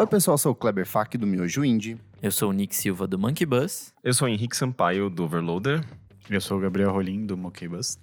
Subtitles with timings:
[0.00, 2.00] Oi, pessoal, sou o Kleber Fak do Miojo Indie.
[2.22, 3.92] Eu sou o Nick Silva do Monkey Bus.
[4.02, 5.84] Eu sou o Henrique Sampaio do Overloader.
[6.30, 7.98] Eu sou o Gabriel Rolim do Monkey Bus.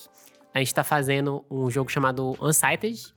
[0.53, 3.15] A gente está fazendo um jogo chamado Unsighted.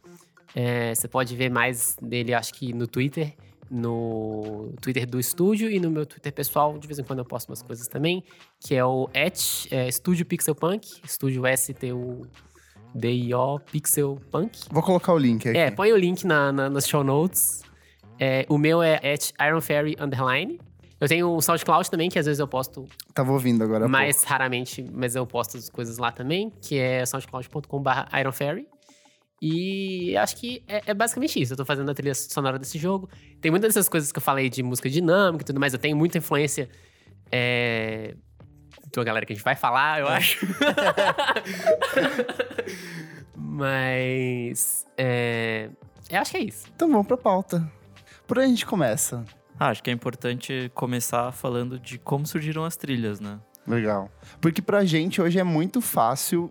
[0.55, 3.35] É, você pode ver mais dele, acho que no Twitter,
[3.69, 6.77] no Twitter do estúdio e no meu Twitter pessoal.
[6.77, 8.23] De vez em quando eu posto umas coisas também,
[8.59, 12.27] que é o at, é, Estúdio Pixel Punk, estúdio S-T-U
[12.93, 14.57] D-I-O Pixel Punk.
[14.71, 15.57] Vou colocar o link aqui.
[15.57, 17.61] É, põe o link na, na, nas show notes.
[18.17, 20.59] É, o meu é at Iron Fairy Underline.
[20.99, 23.85] Eu tenho o SoundCloud também, que às vezes eu posto Tava ouvindo agora.
[23.85, 28.65] mais raramente, mas eu posto as coisas lá também, que é soundcloud.com.br ironfairy.
[29.47, 31.53] E acho que é, é basicamente isso.
[31.53, 33.07] Eu tô fazendo a trilha sonora desse jogo.
[33.39, 35.71] Tem muitas dessas coisas que eu falei de música dinâmica e tudo mais.
[35.71, 36.67] Eu tenho muita influência
[37.31, 38.15] é,
[38.95, 40.47] uma galera que a gente vai falar, eu acho.
[43.37, 44.87] Mas.
[44.97, 45.69] É,
[46.09, 46.65] eu acho que é isso.
[46.75, 47.71] Então vamos pra pauta.
[48.25, 49.23] Por onde a gente começa?
[49.59, 53.39] Ah, acho que é importante começar falando de como surgiram as trilhas, né?
[53.67, 54.09] Legal.
[54.41, 56.49] Porque pra gente hoje é muito fácil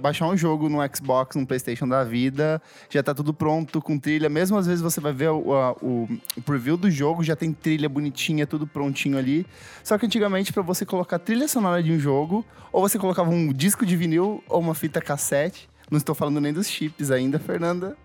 [0.00, 2.60] baixar um jogo no Xbox, no Playstation da vida,
[2.90, 4.28] já tá tudo pronto com trilha.
[4.28, 7.52] Mesmo às vezes você vai ver o, a- o- o preview do jogo, já tem
[7.52, 9.46] trilha bonitinha, tudo prontinho ali.
[9.84, 13.52] Só que antigamente, pra você colocar trilha sonora de um jogo, ou você colocava um
[13.52, 15.68] disco de vinil ou uma fita cassete.
[15.90, 17.96] Não estou falando nem dos chips ainda, Fernanda.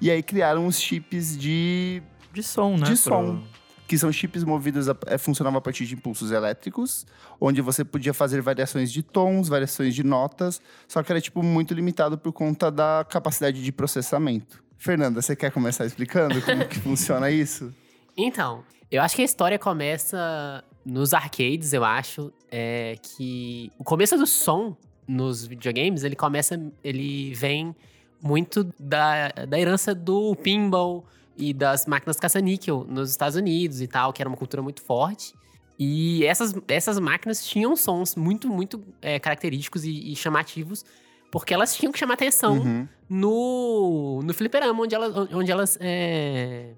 [0.00, 2.02] E aí criaram os chips de
[2.32, 2.84] De som, né?
[2.84, 3.42] De Pro- som.
[3.88, 7.06] Que são chips movidos a, é, funcionavam a partir de impulsos elétricos,
[7.40, 11.72] onde você podia fazer variações de tons, variações de notas, só que era tipo muito
[11.72, 14.62] limitado por conta da capacidade de processamento.
[14.76, 17.74] Fernanda, você quer começar explicando como que funciona isso?
[18.14, 22.32] Então, eu acho que a história começa nos arcades, eu acho.
[22.50, 26.60] É que o começo do som nos videogames, ele começa.
[26.84, 27.74] Ele vem
[28.22, 31.04] muito da, da herança do pinball
[31.38, 35.32] e das máquinas caça-níquel nos Estados Unidos e tal, que era uma cultura muito forte.
[35.78, 40.84] E essas, essas máquinas tinham sons muito, muito é, característicos e, e chamativos,
[41.30, 42.88] porque elas tinham que chamar atenção Uhum.
[43.08, 46.72] no, no fliperama, onde elas, onde elas é,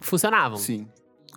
[0.00, 0.58] funcionavam.
[0.58, 0.86] Sim.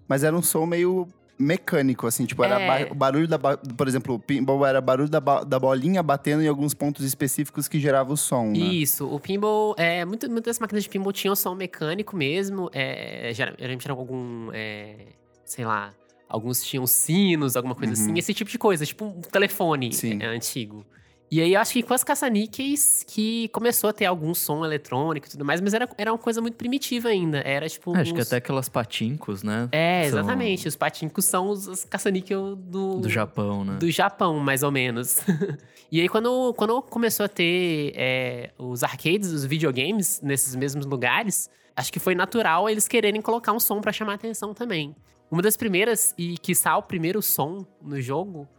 [0.07, 1.07] Mas era um som meio
[1.41, 2.85] mecânico, assim, tipo, era É.
[2.85, 3.37] ba- barulho da.
[3.37, 7.05] ba- Por exemplo, o pinball era barulho da, ba- da bolinha batendo em alguns pontos
[7.05, 8.59] específicos que gerava o som, né?
[8.59, 13.55] Isso, o pinball, é, muito- muitas máquinas de pinball tinham som mecânico mesmo, é, gera-
[13.57, 14.95] geralmente era algum, é,
[15.43, 15.93] sei lá,
[16.29, 18.01] alguns tinham sinos, alguma coisa Uhum.
[18.11, 19.89] assim, esse tipo de coisa, tipo um telefone
[20.21, 20.85] é, antigo.
[21.31, 25.27] E aí, eu acho que com as caça-níqueis que começou a ter algum som eletrônico
[25.27, 27.95] e tudo mais, mas era, era uma coisa muito primitiva ainda, era tipo...
[27.95, 29.69] Ah, acho que até aquelas patincos, né?
[29.71, 32.99] É, são exatamente, os patincos são os, os caça-níquel do...
[32.99, 33.77] Do Japão, né?
[33.77, 35.21] do Japão, mais ou menos.
[35.89, 41.49] e aí, quando, quando começou a ter é, os arcades, os videogames nesses mesmos lugares,
[41.77, 44.93] acho que foi natural eles quererem colocar um som pra chamar atenção também.
[45.31, 48.49] Uma das primeiras, e que o primeiro som no jogo,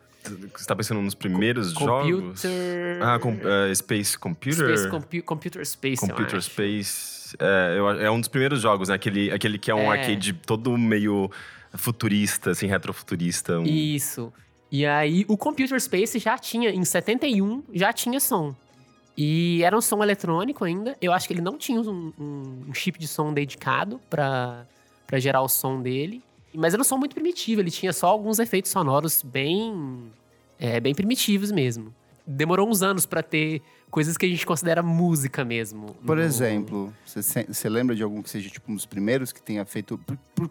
[0.56, 2.42] Você tá pensando nos primeiros jogos?
[2.42, 3.02] Computer...
[3.02, 4.66] Ah, com, é, Space Computer?
[4.76, 6.50] Space Compu- Computer Space, eu Computer acho.
[6.50, 7.36] Space.
[7.38, 8.94] É, eu- é um dos primeiros jogos, né?
[8.94, 9.98] Aquele, aquele que é um É.
[9.98, 11.30] arcade todo meio
[11.74, 13.58] futurista, assim, retrofuturista.
[13.58, 13.64] Um...
[13.64, 14.32] Isso.
[14.70, 18.54] E aí, o Computer Space já tinha, em 71, já tinha som.
[19.16, 20.96] E era um som eletrônico ainda.
[21.00, 24.64] Eu acho que ele não tinha um, um- um chip de som dedicado pra
[25.18, 26.22] gerar o som dele.
[26.54, 30.10] Mas era um som muito primitivo, ele tinha só alguns efeitos sonoros bem,
[30.58, 31.94] é, bem primitivos mesmo.
[32.26, 35.94] Demorou uns anos pra ter coisas que a gente considera música mesmo.
[36.06, 39.64] Por no- exemplo, você lembra de algum que seja tipo um dos primeiros que tenha
[39.64, 39.98] feito.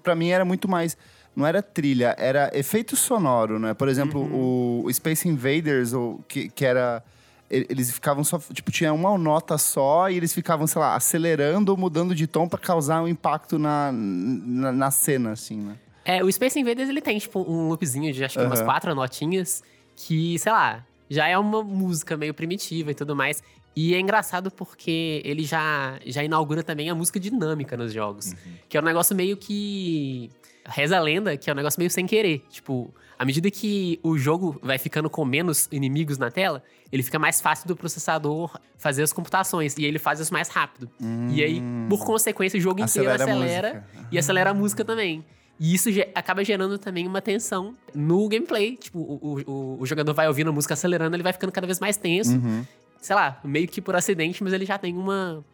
[0.03, 0.97] Pra mim era muito mais.
[1.35, 3.73] Não era trilha, era efeito sonoro, né?
[3.73, 4.83] Por exemplo, Uhum.
[4.85, 7.01] o Space Invaders, ou, que, que era.
[7.49, 8.37] eles ficavam só.
[8.37, 12.49] Tipo, tinha uma nota só e eles ficavam, sei lá, acelerando ou mudando de tom
[12.49, 15.75] pra causar um impacto na, na, na cena, assim, né?
[16.03, 18.65] É, o Space Invaders ele tem, tipo, um loopzinho de acho que umas Aham.
[18.67, 19.63] quatro notinhas
[19.95, 23.43] que, sei lá, já é uma música meio primitiva e tudo mais.
[23.75, 28.33] E é engraçado porque ele já, já inaugura também a música dinâmica nos jogos.
[28.67, 30.29] Que é um negócio meio que.
[30.65, 32.43] Reza a lenda, que é um negócio meio sem querer.
[32.49, 36.61] Tipo, à medida que o jogo vai ficando com menos inimigos na tela,
[36.91, 39.75] ele fica mais fácil do processador fazer as computações.
[39.77, 40.89] E ele faz isso mais rápido.
[41.29, 43.13] E aí, por consequência, o jogo inteiro Hum.
[43.13, 45.25] Acelera e acelera a música também.
[45.63, 48.75] E isso acaba gerando também uma tensão no gameplay.
[48.75, 51.79] Tipo, o, o- o- jogador vai ouvindo a música acelerando, ele vai ficando cada vez
[51.79, 52.31] mais tenso.
[52.33, 52.65] Uhum.
[52.99, 55.45] Sei lá, meio que por acidente, mas ele já tem uma.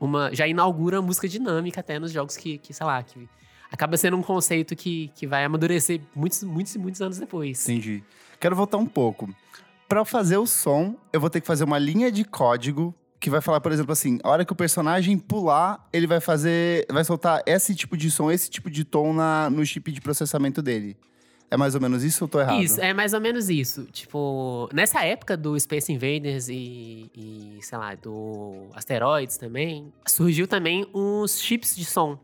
[0.00, 3.28] uma já inaugura a música dinâmica até nos jogos que, que sei lá, que
[3.70, 7.68] acaba sendo um conceito que, que vai amadurecer muitos, muitos e muitos anos depois.
[7.68, 8.02] Entendi.
[8.40, 9.28] Quero voltar um pouco.
[9.88, 13.40] Pra fazer o som, eu vou ter que fazer uma linha de código que vai
[13.40, 17.42] falar, por exemplo, assim, a hora que o personagem pular, ele vai fazer, vai soltar
[17.46, 20.96] esse tipo de som, esse tipo de tom na, no chip de processamento dele.
[21.50, 22.60] É mais ou menos isso ou tô errado?
[22.60, 23.84] Isso, é mais ou menos isso.
[23.92, 30.84] Tipo, nessa época do Space Invaders e, e, sei lá, do Asteroids também, surgiu também
[30.92, 32.18] uns chips de som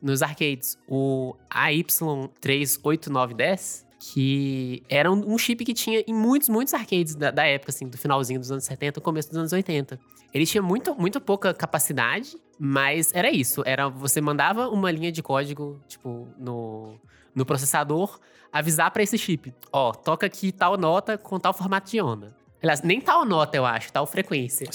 [0.00, 0.78] nos arcades.
[0.88, 7.70] O AY38910, que era um, chip que tinha em muitos, muitos arcades da, da época,
[7.70, 9.98] assim, do finalzinho dos anos 70, começo dos anos 80.
[10.32, 13.62] Ele tinha muito, muito pouca capacidade, mas era isso.
[13.64, 16.98] Era você mandava uma linha de código, tipo, no,
[17.34, 18.18] no processador,
[18.52, 19.54] avisar pra esse chip.
[19.72, 22.36] Ó, toca aqui tal nota com tal formato de onda.
[22.62, 24.68] Aliás, nem tal nota, eu acho, tal frequência.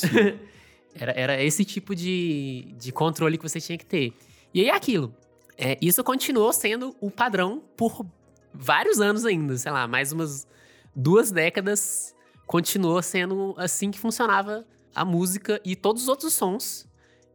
[0.96, 4.14] era, era esse tipo de, de controle que você tinha que ter.
[4.54, 5.14] E aí, é aquilo.
[5.58, 8.06] É, isso continuou sendo o padrão por
[8.54, 9.58] vários anos ainda.
[9.58, 10.48] Sei lá, mais umas
[10.96, 12.16] duas décadas
[12.46, 16.88] continuou sendo assim que funcionava a música e todos os outros sons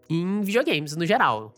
[0.08, 1.55] em videogames, no geral.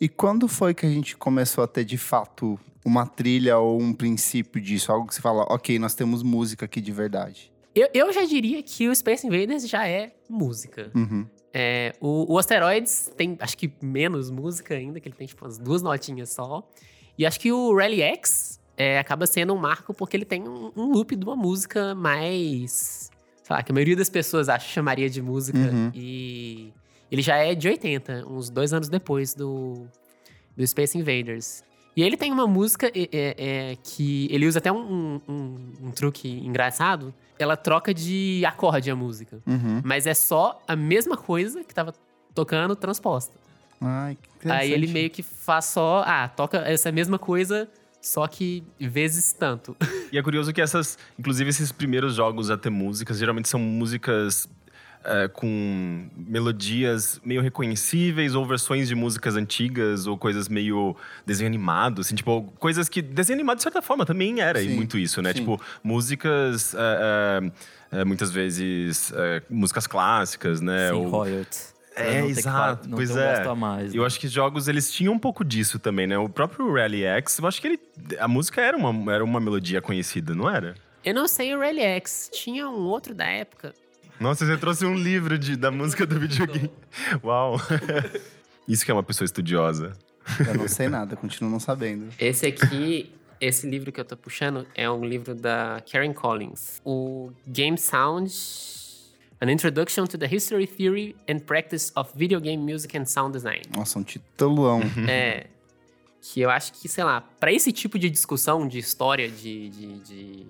[0.00, 3.92] E quando foi que a gente começou a ter, de fato, uma trilha ou um
[3.92, 4.90] princípio disso?
[4.90, 7.52] Algo que você fala, ok, nós temos música aqui de verdade.
[7.74, 10.90] Eu, eu já diria que o Space Invaders já é música.
[10.94, 11.26] Uhum.
[11.52, 15.58] É, o, o Asteroids tem, acho que menos música ainda, que ele tem tipo umas
[15.58, 16.68] duas notinhas só.
[17.18, 20.72] E acho que o Rally X é, acaba sendo um marco porque ele tem um,
[20.74, 23.10] um loop de uma música mais.
[23.50, 25.58] Sei lá, que a maioria das pessoas acha chamaria de música.
[25.58, 25.90] Uhum.
[25.92, 26.72] E
[27.10, 29.88] ele já é de 80, uns dois anos depois do,
[30.56, 31.64] do Space Invaders.
[31.96, 35.90] E ele tem uma música é, é, é, que ele usa até um, um- um
[35.90, 37.12] truque engraçado.
[37.40, 39.40] Ela troca de acorde a música.
[39.44, 39.80] Uhum.
[39.84, 41.92] Mas é só a mesma coisa que tava
[42.32, 43.34] tocando transposta.
[43.80, 47.68] Ai, que Aí ele meio que faz só, ah, toca essa mesma coisa,
[48.00, 49.76] só que vezes tanto.
[50.12, 54.48] E é curioso que essas, inclusive esses primeiros jogos a ter músicas, geralmente são músicas
[55.04, 62.00] é, com melodias meio reconhecíveis ou versões de músicas antigas ou coisas meio desenho animado,
[62.00, 65.22] assim, tipo, coisas que desenho animado de certa forma também era e Sim, muito isso,
[65.22, 65.32] né?
[65.32, 65.38] sim.
[65.40, 67.40] Tipo, músicas é,
[67.92, 70.88] é, é, muitas vezes é, músicas clássicas, né?
[70.90, 71.74] Sem Ou- royalties.
[72.00, 73.54] É, não ter que exato, não pois ter um é.
[73.54, 73.94] mais.
[73.94, 74.06] Eu né?
[74.06, 76.18] acho que jogos, eles tinham um pouco disso também, né?
[76.18, 77.80] O próprio Rally X, eu acho que ele...
[78.18, 80.74] A música era uma, era uma melodia conhecida, não era?
[81.04, 83.72] Eu não sei o Rally X, tinha um outro da época.
[84.20, 86.70] Nossa, você trouxe um livro de, da música do videogame.
[87.24, 87.56] Uau!
[88.68, 89.92] Isso que é uma pessoa estudiosa.
[90.46, 92.08] Eu não sei nada, continuo não sabendo.
[92.18, 96.80] Esse aqui, esse livro que eu tô puxando, é um livro da Karen Collins.
[96.84, 98.30] O Game Sound...
[99.40, 103.62] An Introduction to the History, Theory and Practice of Video Game Music and Sound Design.
[103.74, 104.80] Nossa, um titulão.
[105.08, 105.46] É.
[106.22, 109.98] Que eu acho que, sei lá, pra esse tipo de discussão de história de, de,
[110.00, 110.46] de-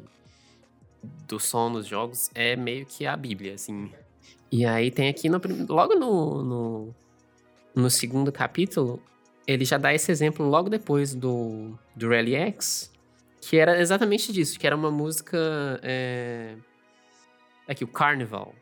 [1.29, 3.93] do som nos jogos, é meio que a Bíblia, assim.
[4.51, 6.95] E aí tem aqui, no logo no, no,
[7.73, 9.01] no segundo capítulo,
[9.47, 12.91] ele já dá esse exemplo logo depois do, do Rally X,
[13.41, 15.39] que era exatamente disso, que era uma música.
[15.85, 16.57] É,
[17.69, 18.53] aqui, o Carnival.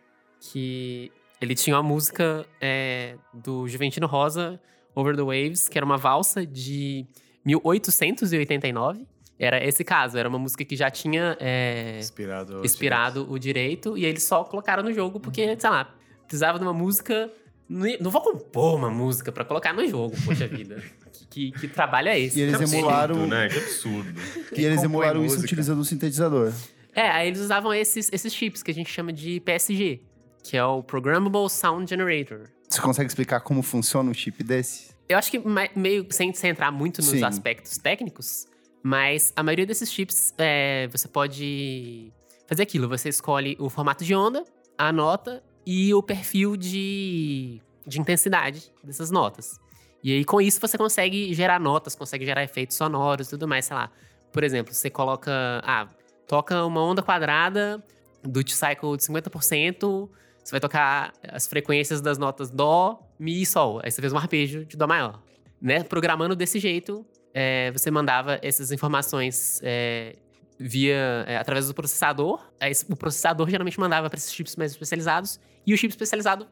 [0.41, 4.61] Que ele tinha uma música é, do Juventino Rosa,
[4.95, 7.07] Over the Waves, que era uma valsa de
[7.45, 9.07] 1889.
[9.39, 12.61] Era esse caso, era uma música que já tinha é, Inspirado.
[12.65, 15.95] inspirado o direito, e eles só colocaram no jogo porque, sei lá,
[16.27, 17.31] precisava de uma música.
[17.69, 20.83] Não vou compor uma música pra colocar no jogo, poxa vida.
[21.31, 22.39] que, que, que trabalho é esse?
[22.39, 23.49] E eles emularam- Absurdo, né?
[23.49, 24.21] Que absurdo.
[24.57, 25.45] E eles emularam isso música?
[25.45, 26.53] utilizando o sintetizador.
[26.95, 30.01] É, aí eles usavam esses, esses chips que a gente chama de PSG,
[30.43, 32.49] que é o Programmable Sound Generator.
[32.69, 34.91] Você consegue explicar como funciona um chip desse?
[35.09, 37.25] Eu acho que me- meio sem, sem entrar muito nos Sim.
[37.25, 38.47] aspectos técnicos,
[38.83, 42.13] mas a maioria desses chips é, você pode
[42.47, 42.89] fazer aquilo.
[42.89, 44.45] Você escolhe o formato de onda
[44.77, 49.59] a nota e o perfil de, de intensidade dessas notas.
[50.05, 53.65] E aí, com isso, você consegue gerar notas, consegue gerar efeitos sonoros e tudo mais,
[53.65, 53.91] sei lá.
[54.33, 55.31] Por exemplo, você coloca.
[55.65, 55.89] Ah,
[56.29, 57.83] toca uma onda quadrada
[58.23, 60.09] do T-Cycle de 50%.
[60.49, 63.83] Você vai tocar as frequências das notas Dó, Mi e Sol.
[63.85, 65.23] Aí você fez um arpejo de Dó maior.
[65.61, 65.85] Né?
[65.85, 70.17] Programando desse jeito, é, você mandava essas informações é,
[70.59, 72.41] via é, através do processador.
[72.59, 75.39] Aí, o processador geralmente mandava para esses chips mais especializados.
[75.67, 76.47] E o chip especializado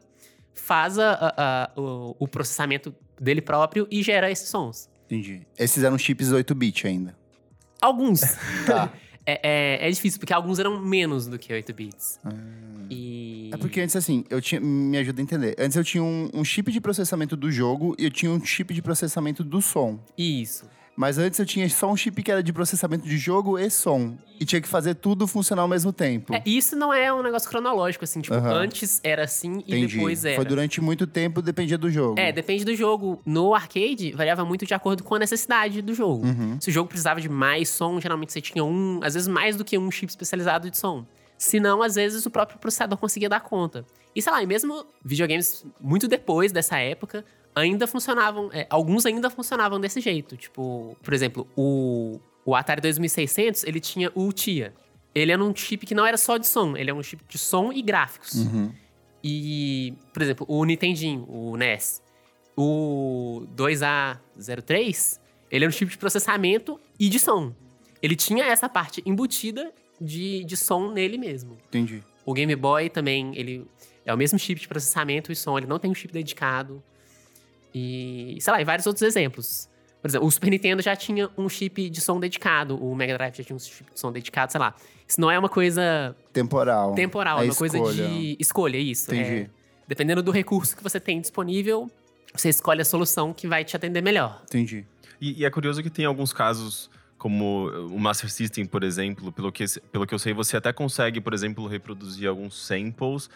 [0.53, 4.87] faz a, a, a, o, o processamento dele próprio e gera esses sons.
[5.05, 5.41] Entendi.
[5.57, 7.17] Esses eram chips 8-bit ainda.
[7.81, 8.21] Alguns.
[8.67, 8.93] Tá.
[9.25, 9.39] é,
[9.81, 12.19] é, é difícil, porque alguns eram menos do que 8 bits.
[12.23, 12.76] Ah.
[13.47, 13.53] E.
[13.53, 14.59] É porque antes, assim, eu tinha.
[14.61, 15.55] Me ajuda a entender.
[15.57, 18.73] Antes eu tinha um, um chip de processamento do jogo e eu tinha um chip
[18.73, 19.99] de processamento do som.
[20.17, 20.65] Isso.
[20.97, 24.17] Mas antes eu tinha só um chip que era de processamento de jogo e som.
[24.39, 26.33] E tinha que fazer tudo funcionar ao mesmo tempo.
[26.33, 28.19] É, isso não é um negócio cronológico, assim.
[28.19, 28.51] Tipo, Aham.
[28.51, 29.95] antes era assim e Entendi.
[29.95, 30.35] depois era.
[30.35, 32.19] Foi durante muito tempo, dependia do jogo.
[32.19, 33.21] É, depende do jogo.
[33.23, 36.25] No arcade, variava muito de acordo com a necessidade do jogo.
[36.25, 36.59] Uhum.
[36.59, 39.63] Se o jogo precisava de mais som, geralmente você tinha um, às vezes mais do
[39.63, 41.05] que um chip especializado de som.
[41.37, 43.85] Se não, às vezes o próprio processador conseguia dar conta.
[44.15, 49.29] E sei lá, e mesmo videogames muito depois dessa época, ainda funcionavam, é, alguns ainda
[49.29, 50.35] funcionavam desse jeito.
[50.35, 54.73] Tipo, por exemplo, o, o Atari 2600, ele tinha o TIA.
[55.13, 57.37] Ele era um chip que não era só de som, ele é um chip de
[57.37, 58.35] som e gráficos.
[58.35, 58.71] Uhum.
[59.23, 62.01] E, por exemplo, o Nintendinho, o NES,
[62.55, 67.53] o 2A03, ele era um chip de processamento e de som.
[68.01, 71.57] Ele tinha essa parte embutida de, de som nele mesmo.
[71.67, 72.03] Entendi.
[72.25, 73.65] O Game Boy também, ele
[74.05, 76.83] é o mesmo chip de processamento e som, ele não tem um chip dedicado.
[77.73, 79.69] E, sei lá, e vários outros exemplos.
[80.01, 83.35] Por exemplo, o Super Nintendo já tinha um chip de som dedicado, o Mega Drive
[83.37, 84.75] já tinha um chip de som dedicado, sei lá.
[85.07, 86.93] Isso não é uma coisa Temporal.
[86.93, 88.07] temporal, É é uma coisa escolha.
[88.07, 89.13] de escolha, isso.
[89.13, 89.41] Entendi.
[89.41, 89.49] É,
[89.87, 91.89] dependendo do recurso que você tem disponível,
[92.33, 94.41] você escolhe a solução que vai te atender melhor.
[94.45, 94.85] Entendi.
[95.19, 99.51] E, e é curioso que tem alguns casos, como o Master System, por exemplo, pelo
[99.51, 103.29] que, pelo que eu sei, você até consegue, por exemplo, reproduzir alguns samples,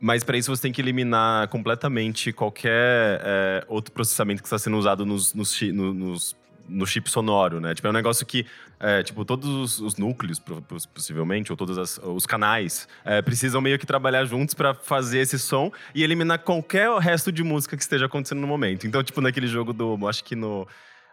[0.00, 4.76] mas para isso você tem que eliminar completamente qualquer é, outro processamento que está sendo
[4.76, 6.36] usado nos, nos, nos-
[6.66, 7.74] no chip sonoro, né?
[7.74, 8.46] Tipo, é um negócio que,
[8.80, 10.38] é, tipo, todos os, os núcleos,
[10.94, 15.38] possivelmente, ou todos as- os canais, é, precisam meio que trabalhar juntos para fazer esse
[15.38, 18.86] som e eliminar qualquer resto de música que esteja acontecendo no momento.
[18.86, 20.66] Então, tipo, naquele jogo do, acho que no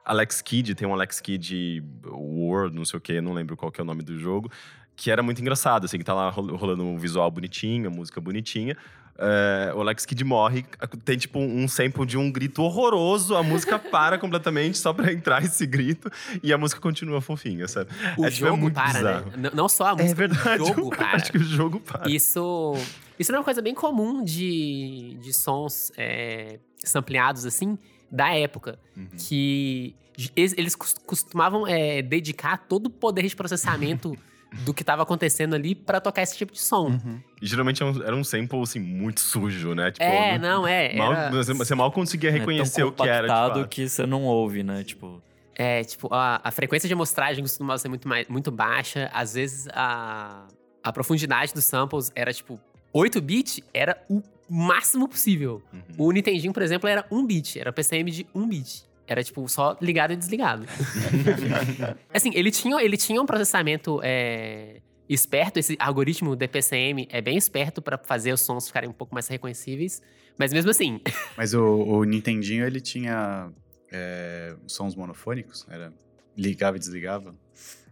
[0.06, 3.80] Alex Kidd, tem um Alex Kidd World, não sei o que, não lembro qual que
[3.80, 4.52] é o nome do jogo,
[4.96, 8.20] que era muito engraçado, assim, que tá lá rol- rolando um visual bonitinho, a música
[8.20, 8.76] bonitinha.
[9.24, 10.66] É, o Alex Kidd morre,
[11.06, 15.44] tem tipo um sample de um grito horroroso, a música para completamente só pra entrar
[15.44, 16.10] esse grito
[16.42, 17.92] e a música continua fofinha, sabe?
[18.18, 19.38] O é, tipo, é jogo para, bizarro.
[19.38, 19.52] né?
[19.54, 21.16] Não só a música, É verdade, o jogo para.
[21.18, 22.10] acho que o jogo para.
[22.10, 22.74] Isso,
[23.20, 27.78] isso é uma coisa bem comum de, de sons é, sampleados, assim,
[28.12, 28.78] da época.
[28.96, 29.08] Uhum.
[29.18, 29.96] Que
[30.36, 34.16] eles, eles cos- costumavam é, dedicar todo o poder de processamento
[34.66, 36.88] do que estava acontecendo ali pra tocar esse tipo de som.
[36.90, 37.22] Uhum.
[37.42, 39.92] E geralmente era um, era um sample, assim, muito sujo, né?
[39.92, 40.94] Tipo, É, não, é.
[40.96, 43.28] Mal, era- você- mal conseguia reconhecer é o que era.
[43.28, 43.68] fato.
[43.70, 44.84] que você não ouve, né?
[44.84, 45.22] Tipo,
[45.56, 49.10] É, tipo, a, a frequência de amostragem costumava ser muito, mais, muito baixa.
[49.14, 50.48] Às vezes, a,
[50.84, 52.60] a profundidade dos samples era, tipo,
[52.94, 54.22] 8 bit era o
[54.52, 55.62] máximo possível.
[55.74, 55.82] Uhum.
[55.98, 57.60] O Nintendinho, por exemplo, era 1 bit.
[57.60, 58.84] Era PCM de 1 bit.
[59.08, 60.66] Era, tipo, só ligado e desligado.
[62.14, 65.58] assim, ele tinha, ele tinha um processamento é, esperto.
[65.60, 70.02] Esse algoritmo DPCM é bem esperto pra fazer os sons ficarem um pouco mais reconhecíveis.
[70.38, 71.02] Mas mesmo assim,
[71.38, 73.52] Mas o, o Nintendinho, ele tinha
[73.92, 75.66] é, sons monofônicos?
[75.70, 75.94] Era
[76.38, 77.36] ligava e desligava?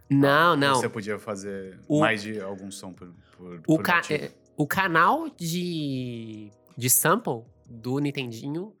[0.08, 0.74] não, não.
[0.76, 4.02] Você podia fazer O- mais de algum som por, por, O, por ca-
[4.56, 8.72] o canal de, de sample do Nintendinho,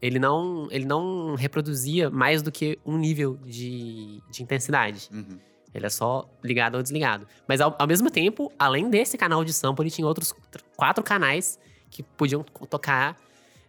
[0.00, 5.08] ele não, ele não reproduzia mais do que um nível de, de intensidade.
[5.12, 5.38] Uhum.
[5.74, 7.26] Ele é só ligado ou desligado.
[7.48, 11.02] Mas ao, ao mesmo tempo, além desse canal de sample, ele tinha outros tr- quatro
[11.02, 13.16] canais que podiam tocar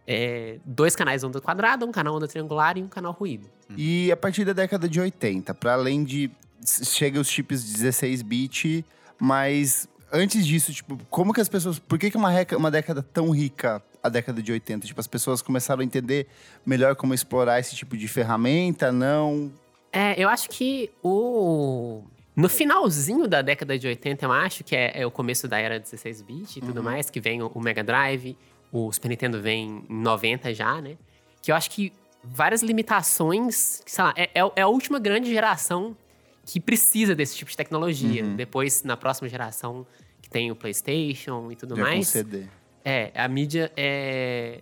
[0.06, 3.48] é, dois canais onda quadrada, um canal onda triangular e um canal ruído.
[3.76, 6.30] E a partir da década de 80, para além de.
[6.66, 8.84] Chega os chips 16-bit,
[9.20, 11.78] mas antes disso, tipo, como que as pessoas.
[11.78, 14.86] Por que, que uma, reca- uma década tão rica, a década de 80?
[14.86, 16.26] Tipo, as pessoas começaram a entender
[16.64, 19.52] melhor como explorar esse tipo de ferramenta, não?
[19.92, 22.02] É, eu acho que o.
[22.36, 25.78] No finalzinho da década de 80, eu acho que é, é o começo da era
[25.78, 26.82] 16-bit e tudo Uhum.
[26.82, 28.36] mais, que vem o, o Mega Drive,
[28.72, 30.96] o Super Nintendo vem em 90 já, né?
[31.40, 31.92] Que eu acho que
[32.24, 35.96] várias limitações, sei lá, é, é, é a última grande geração
[36.44, 38.24] que precisa desse tipo de tecnologia.
[38.24, 38.34] Uhum.
[38.34, 39.86] Depois, na próxima geração,
[40.34, 42.08] tem o PlayStation e tudo Já com mais.
[42.08, 42.46] CD.
[42.84, 44.60] É, a mídia é,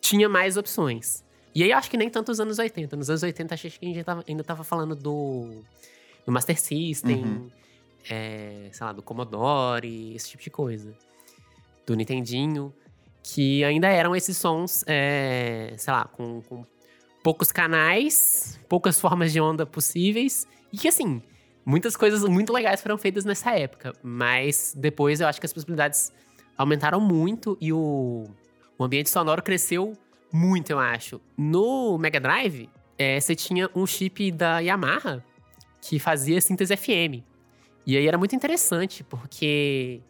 [0.00, 1.24] tinha mais opções.
[1.54, 2.96] E aí eu acho que nem tanto nos anos 80.
[2.96, 5.62] Nos anos 80 acho que a gente tava- ainda tava falando do,
[6.26, 7.50] do Master System, Uhum.
[8.10, 10.92] é, sei lá, do Commodore, esse tipo de coisa.
[11.86, 12.74] Do Nintendinho.
[13.22, 16.66] Que ainda eram esses sons, é, sei lá, com, com
[17.22, 20.48] poucos canais, poucas formas de onda possíveis.
[20.72, 21.22] E que assim,
[21.64, 23.92] muitas coisas muito legais foram feitas nessa época.
[24.02, 26.12] Mas depois eu acho que as possibilidades
[26.56, 28.26] aumentaram muito e o,
[28.78, 29.96] o ambiente sonoro cresceu
[30.32, 31.20] muito, eu acho.
[31.36, 35.22] No Mega Drive, é, você tinha um chip da Yamaha
[35.80, 37.22] que fazia síntese FM.
[37.86, 40.00] E aí era muito interessante, porque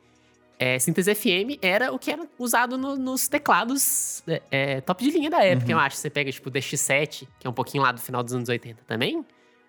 [0.58, 5.10] é, síntese FM era o que era usado no- nos teclados é, é, top de
[5.10, 5.96] linha da época, eu acho.
[5.96, 8.82] Você pega, tipo, o DX7, que é um pouquinho lá do final dos anos 80
[8.86, 9.24] também.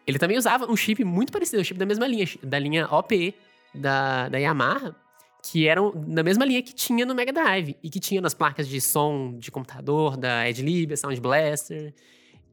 [0.06, 3.34] Ele também usava um chip muito parecido, um chip da mesma linha, da linha OPE
[3.74, 4.96] da, da Yamaha,
[5.50, 8.68] que eram na mesma linha que tinha no Mega Drive e que tinha nas placas
[8.68, 11.94] de som de computador da Ed Lib, Sound Blaster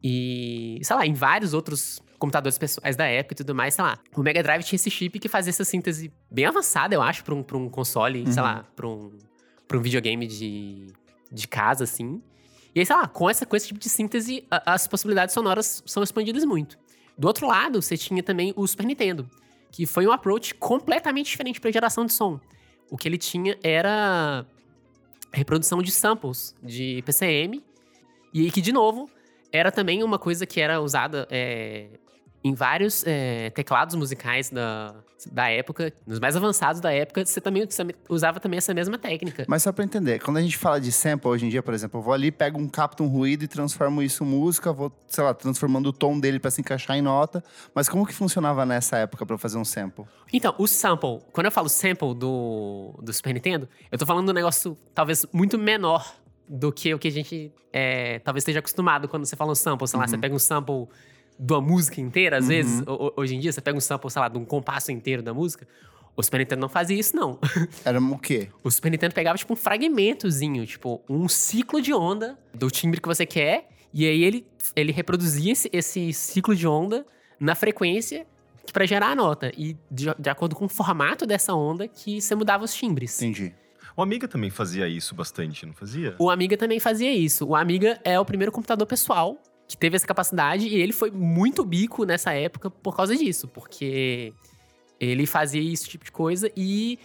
[0.03, 3.99] e, sei lá, em vários outros computadores pessoais da época e tudo mais, sei lá.
[4.17, 7.35] O Mega Drive tinha esse chip que fazia essa síntese bem avançada, eu acho, pra
[7.35, 8.49] um, pra um console, sei Uhum.
[8.49, 9.11] lá, pra um,
[9.67, 10.87] pra um videogame de,
[11.33, 12.21] de casa, assim.
[12.75, 15.83] E aí, sei lá, com, essa, com esse tipo de síntese, a- as possibilidades sonoras
[15.87, 16.79] são expandidas muito.
[17.21, 19.29] Do outro lado, você tinha também o Super Nintendo,
[19.71, 22.41] que foi um approach completamente diferente pra geração de som.
[22.91, 24.47] O que ele tinha era
[25.31, 27.63] reprodução de samples de PCM,
[28.33, 29.07] e que, de novo,
[29.53, 31.89] era também uma coisa que era usada é,
[32.43, 34.95] em vários é, teclados musicais da,
[35.31, 37.67] da época, nos mais avançados da época, você também
[38.09, 39.45] usava também essa mesma técnica.
[39.47, 42.01] Mas só pra entender, quando a gente fala de sample hoje em dia, por exemplo,
[42.01, 45.23] eu vou ali, pego um, capto um ruído e transformo isso em música, vou, sei
[45.23, 47.45] lá, transformando o tom dele pra se encaixar em nota.
[47.75, 50.05] Mas como que funcionava nessa época pra fazer um sample?
[50.33, 54.31] Então, o sample, quando eu falo sample do, do Super Nintendo, eu tô falando de
[54.31, 56.15] um negócio talvez muito menor
[56.49, 59.87] do que o que a gente é, talvez esteja acostumado quando você fala um sample.
[59.87, 60.89] Sei lá, você pega um sample
[61.43, 64.11] de uma música inteira, às vezes, ho- ho- hoje em dia, você pega um sample,
[64.11, 65.67] sei lá, de um compasso inteiro da música.
[66.17, 67.39] O Super Nintendo não fazia isso, não.
[67.85, 68.49] Era o quê?
[68.63, 73.09] O Super Nintendo pegava, tipo, um fragmentozinho, tipo, um ciclo de onda do timbre que
[73.09, 77.07] você quer, e aí ele, ele reproduzia esse, esse ciclo de onda
[77.39, 78.27] na frequência
[78.73, 79.51] para gerar a nota.
[79.57, 83.21] E de, de acordo com o formato dessa onda que você mudava os timbres.
[83.21, 83.55] Entendi.
[83.97, 86.15] O Amiga também fazia isso bastante, não fazia?
[86.19, 87.47] O Amiga também fazia isso.
[87.47, 89.39] O Amiga é o primeiro computador pessoal
[89.71, 94.33] que teve essa capacidade e ele foi muito bico nessa época por causa disso, porque
[94.99, 96.99] ele fazia esse tipo de coisa e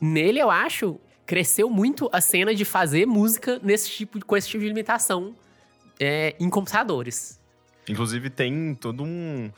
[0.00, 4.62] nele eu acho cresceu muito a cena de fazer música nesse tipo com esse tipo
[4.62, 5.36] de limitação
[6.00, 7.38] é, em computadores.
[7.88, 9.48] Inclusive tem todo um,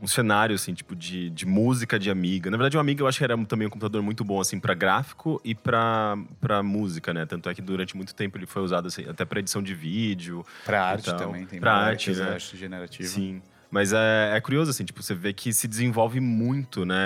[0.00, 2.50] um cenário, assim, tipo, de, de música de Amiga.
[2.50, 4.72] Na verdade, o Amiga eu acho que era também um computador muito bom, assim, pra
[4.74, 7.26] gráfico e pra, pra música, né?
[7.26, 10.44] Tanto é que durante muito tempo ele foi usado, assim, até pra edição de vídeo.
[10.64, 12.30] Pra arte Então, também, tem pra arte, né?
[12.30, 13.08] arte generativa.
[13.08, 13.42] Sim.
[13.70, 16.96] Mas é, é curioso, assim, tipo, você vê que se desenvolve muito, né,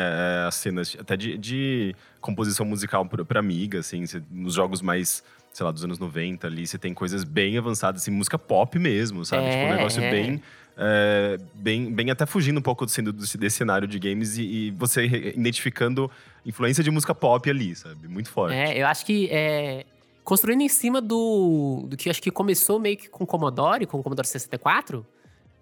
[0.45, 4.81] é, as cenas, até de, de composição musical pra, pra Amiga, assim, você- nos jogos
[4.81, 8.79] mais, sei lá, dos anos 90 ali, você tem coisas bem avançadas, assim, música pop
[8.79, 9.51] mesmo, sabe?
[9.51, 10.11] tipo, um É, negócio é.
[10.11, 10.41] bem,
[10.77, 14.71] é, bem, bem até fugindo um pouco do, desse, desse cenário de games e, e
[14.73, 16.11] você identificando
[16.45, 18.09] influência de música pop ali, sabe?
[18.09, 18.55] Muito forte.
[18.55, 19.87] É, eu acho que é,
[20.25, 23.99] construindo em cima do, do que acho que começou meio que com o Commodore, com
[23.99, 25.07] o Commodore 64,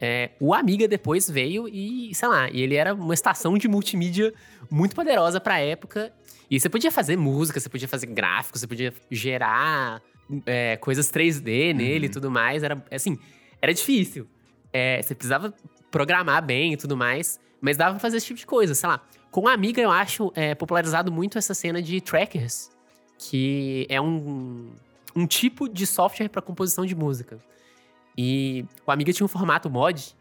[0.00, 4.32] é, o Amiga depois veio e, sei lá, e ele era uma estação de multimídia
[4.70, 6.12] muito poderosa pra época.
[6.50, 10.02] E você podia fazer música, você podia fazer gráficos, você podia gerar
[10.44, 12.62] é, coisas 3D nele e tudo mais.
[12.62, 13.18] Era, assim,
[13.60, 14.26] era difícil.
[14.72, 15.52] É, você precisava
[15.90, 19.00] programar bem e tudo mais, mas dava pra fazer esse tipo de coisa, sei lá.
[19.30, 22.70] Com a Amiga, eu acho é, popularizado muito essa cena de trackers,
[23.18, 24.70] que é um,
[25.14, 27.38] um tipo de software para composição de música.
[28.16, 30.14] E o Amiga tinha um formato mod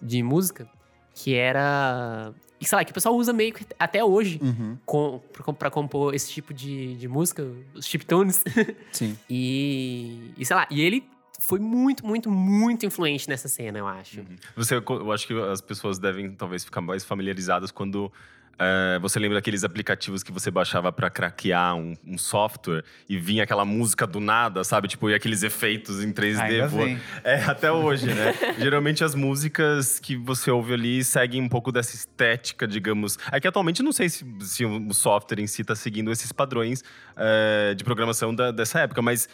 [0.00, 0.68] de música
[1.14, 2.32] que era.
[2.60, 4.78] Sei lá, que o pessoal usa meio que até hoje Uhum.
[4.86, 8.42] com, pra, pra compor esse tipo de, de música, os chiptunes.
[8.90, 9.18] Sim.
[9.28, 11.04] e, e sei lá, e ele
[11.46, 14.24] foi muito, muito, muito influente nessa cena, eu acho.
[14.56, 18.10] Você, eu acho que as pessoas devem talvez ficar mais familiarizadas quando
[18.56, 23.42] é, você lembra daqueles aplicativos que você baixava pra craquear um, um software e vinha
[23.42, 24.86] aquela música do nada, sabe?
[24.86, 26.40] Tipo, e aqueles efeitos em 3D.
[26.40, 27.00] Ainda voa- vem.
[27.24, 28.32] É, até hoje, né?
[28.56, 33.18] Geralmente as músicas que você ouve ali seguem um pouco dessa estética, digamos.
[33.32, 36.30] É que atualmente eu não sei se, se o software em si tá seguindo esses
[36.30, 36.84] padrões
[37.16, 39.28] é, de programação da- dessa época, mas.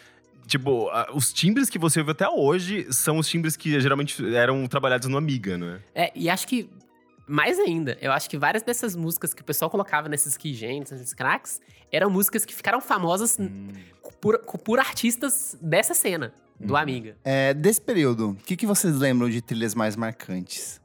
[0.47, 5.07] Tipo, os timbres que você ouve até hoje são os timbres que geralmente eram trabalhados
[5.07, 5.79] no Amiga, né?
[5.95, 6.69] É, e acho que
[7.27, 11.13] mais ainda, eu acho que várias dessas músicas que o pessoal colocava nesses keygens, nesses
[11.13, 13.37] cracks, eram músicas que ficaram famosas
[14.19, 17.15] por, por artistas dessa cena, do Amiga.
[17.23, 20.81] É, desse período, o que, que vocês lembram de trilhas mais marcantes?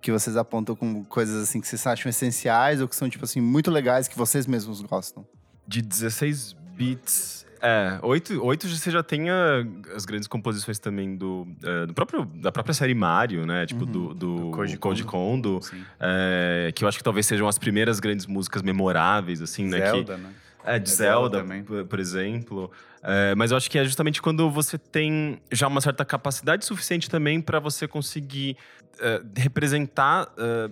[0.00, 3.40] Que vocês apontam como coisas assim que vocês acham essenciais ou que são, tipo assim,
[3.40, 5.26] muito legais que vocês mesmos gostam?
[5.66, 7.44] De 16 bits.
[7.60, 12.24] É, 8, 8 você já tem a- as grandes composições também do, é, do próprio,
[12.24, 13.66] da própria série Mario, né?
[13.66, 15.60] Tipo, do, do, Do Koji Koji Kondo.
[15.62, 15.82] Sim.
[15.98, 19.80] é, que eu acho que talvez sejam as primeiras grandes músicas memoráveis, assim, né?
[19.80, 20.30] Que, Zelda, né?
[20.64, 22.70] É, de É Zelda, Zelda por, exemplo.
[23.02, 27.08] É, mas eu acho que é justamente quando você tem já uma certa capacidade suficiente
[27.08, 28.56] também para você conseguir
[29.00, 30.70] é, representar, é,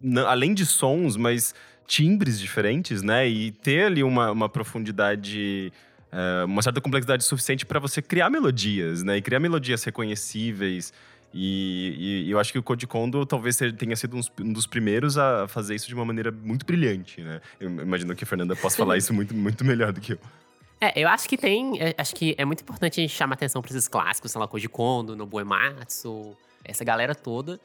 [0.00, 1.54] na- além de sons, mas
[1.86, 3.28] timbres diferentes, né?
[3.28, 5.72] E ter ali uma, uma profundidade.
[6.14, 9.16] É, uma certa complexidade suficiente para você criar melodias, né?
[9.16, 10.92] E criar melodias reconhecíveis.
[11.36, 15.18] E, e eu acho que o Code Kondo talvez tenha sido uns- um dos primeiros
[15.18, 17.40] a fazer isso de uma maneira muito brilhante, né?
[17.58, 20.18] Eu imagino que a Fernanda possa falar isso muito, muito melhor do que eu.
[20.80, 21.80] É, eu acho que tem.
[21.80, 24.46] é, acho que é muito importante a gente chamar atenção pra esses clássicos, sei lá,
[24.46, 27.58] Koji Kondo, Nobuo Ematsu, essa galera toda.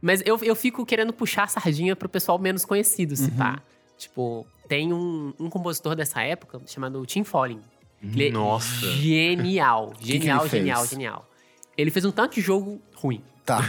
[0.00, 3.60] Mas eu, eu fico querendo puxar a sardinha pro pessoal menos conhecido, se pá.
[3.96, 7.60] Tipo, tem um, um compositor dessa época chamado Tim Follin.
[8.02, 8.86] Ele é Nossa.
[8.92, 9.92] genial.
[9.98, 10.50] que ele Genial, fez?
[10.52, 11.28] genial, genial.
[11.76, 13.22] Ele fez um tanto de jogo ruim.
[13.44, 13.60] Tá.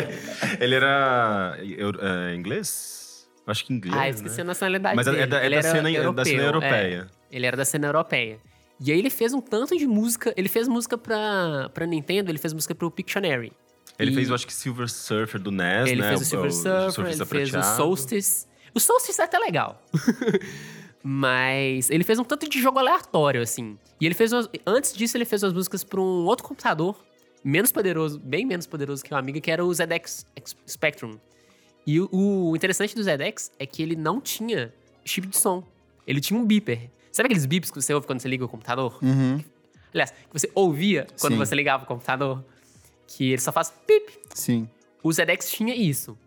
[0.58, 3.28] Ele era eu- é, inglês?
[3.46, 4.42] Acho que inglês, ah, esqueci né?
[4.42, 5.26] a nacionalidade Mas é dele.
[5.26, 6.46] da, é Ele da era cena, é da cena europeu, é.
[6.46, 7.06] europeia.
[7.30, 8.38] Ele era da cena europeia.
[8.80, 10.32] E aí ele fez um tanto de música.
[10.36, 13.52] Ele fez música pra, pra Nintendo, ele fez música pro Pictionary.
[13.98, 16.08] Ele E fez, eu acho que Silver Surfer do NES, Ele né?
[16.08, 17.76] fez o Silver Surfer, surfista ele fez o prateado.
[17.76, 18.46] Solstice.
[18.74, 19.82] O Solstice é até legal.
[21.10, 23.78] Mas ele fez um tanto de jogo aleatório, assim.
[23.98, 27.02] E ele fez umas- Antes disso, ele fez as músicas pra um outro computador,
[27.42, 30.26] menos poderoso, bem menos poderoso que o Amiga, que era o ZX
[30.68, 31.18] Spectrum.
[31.86, 34.70] E o, o interessante do ZX é que ele não tinha
[35.02, 35.64] chip de som.
[36.06, 36.90] Ele tinha um beeper.
[37.10, 38.98] Sabe aqueles beeps que você ouve quando você liga o computador?
[39.02, 39.42] Uhum.
[39.94, 41.38] Aliás, que você ouvia quando Sim.
[41.38, 42.44] você ligava o computador?
[43.06, 44.68] Que ele só faz pip, Sim.
[45.02, 46.18] o ZX tinha isso.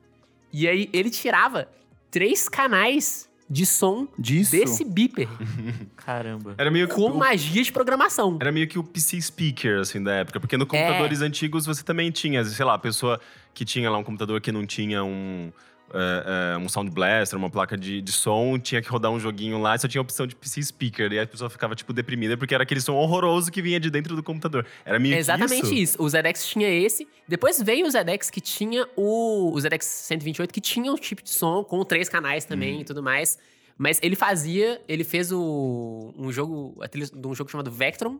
[0.51, 1.69] E aí ele tirava
[2.09, 4.51] três canais de som Disso?
[4.51, 5.27] desse beeper
[5.97, 6.55] Caramba.
[6.57, 8.37] Era meio que com o- magia de programação.
[8.39, 10.39] Era meio que o PC speaker, assim, da época.
[10.39, 13.19] Porque no computadores antigos você também tinha, sei lá, a pessoa
[13.53, 15.51] que tinha lá um computador que não tinha um,
[15.93, 19.59] é, é, um Sound Blaster, uma placa de, de som, tinha que rodar um joguinho
[19.59, 21.11] lá e só tinha a opção de PC speaker.
[21.11, 24.15] E a pessoa ficava, tipo, deprimida porque era aquele som horroroso que vinha de dentro
[24.15, 24.65] do computador.
[24.85, 26.01] Era meio Exatamente que isso.
[26.01, 27.07] O ZX tinha esse.
[27.27, 31.29] Depois veio o ZX que tinha o, o ZX 128, que tinha um chip de
[31.29, 32.81] som com três canais também Hum.
[32.81, 33.37] e tudo mais.
[33.77, 34.81] Mas ele fazia.
[34.87, 36.77] Ele fez o, um jogo.
[36.81, 38.19] A trilha de um jogo chamado Vectron,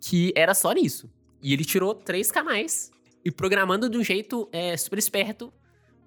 [0.00, 1.10] que era só nisso.
[1.42, 2.90] E ele tirou três canais
[3.24, 5.52] e programando de um jeito é, super esperto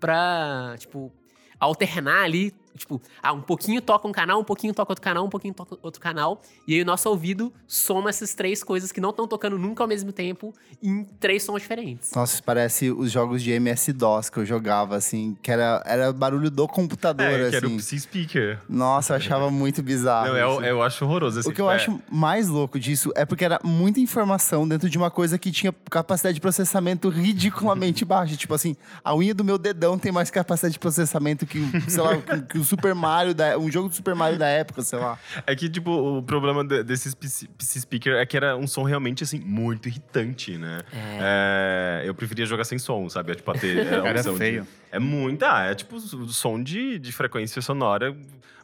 [0.03, 1.09] pra, tipo,
[1.57, 2.53] alternar ali.
[2.77, 5.77] Tipo, ah, um pouquinho toca um canal, um pouquinho toca outro canal, um pouquinho toca
[5.81, 6.41] outro canal.
[6.67, 9.88] E aí o nosso ouvido soma essas três coisas que não estão tocando nunca ao
[9.88, 12.12] mesmo tempo em três sons diferentes.
[12.15, 16.49] Nossa, isso parece os jogos de MS-DOS que eu jogava, assim, que era, era barulho
[16.49, 17.49] do computador, É, assim.
[17.49, 18.59] que era o PC speaker.
[18.67, 20.29] Nossa, eu achava muito bizarro.
[20.29, 20.67] Não, eu, assim.
[20.67, 21.39] eu acho horroroso.
[21.39, 24.89] Assim, O que eu é, acho mais louco disso é porque era muita informação dentro
[24.89, 28.36] de uma coisa que tinha capacidade de processamento ridiculamente baixa.
[28.36, 32.01] Tipo assim, a unha do meu dedão tem mais capacidade de processamento que, o- sei
[32.01, 32.17] lá,
[32.49, 35.17] que, Super Mario, da, um jogo do Super Mario da época, sei lá.
[35.45, 37.47] É que, tipo, o problema de- desses PC,
[37.80, 40.82] speaker é que era um som realmente, assim, muito irritante, né?
[40.93, 43.32] É, eu preferia jogar sem som, sabe?
[43.32, 44.67] É, tipo, a ter a Era opção de- feio.
[44.91, 48.15] É muito, ah, é tipo o som de, de frequência sonora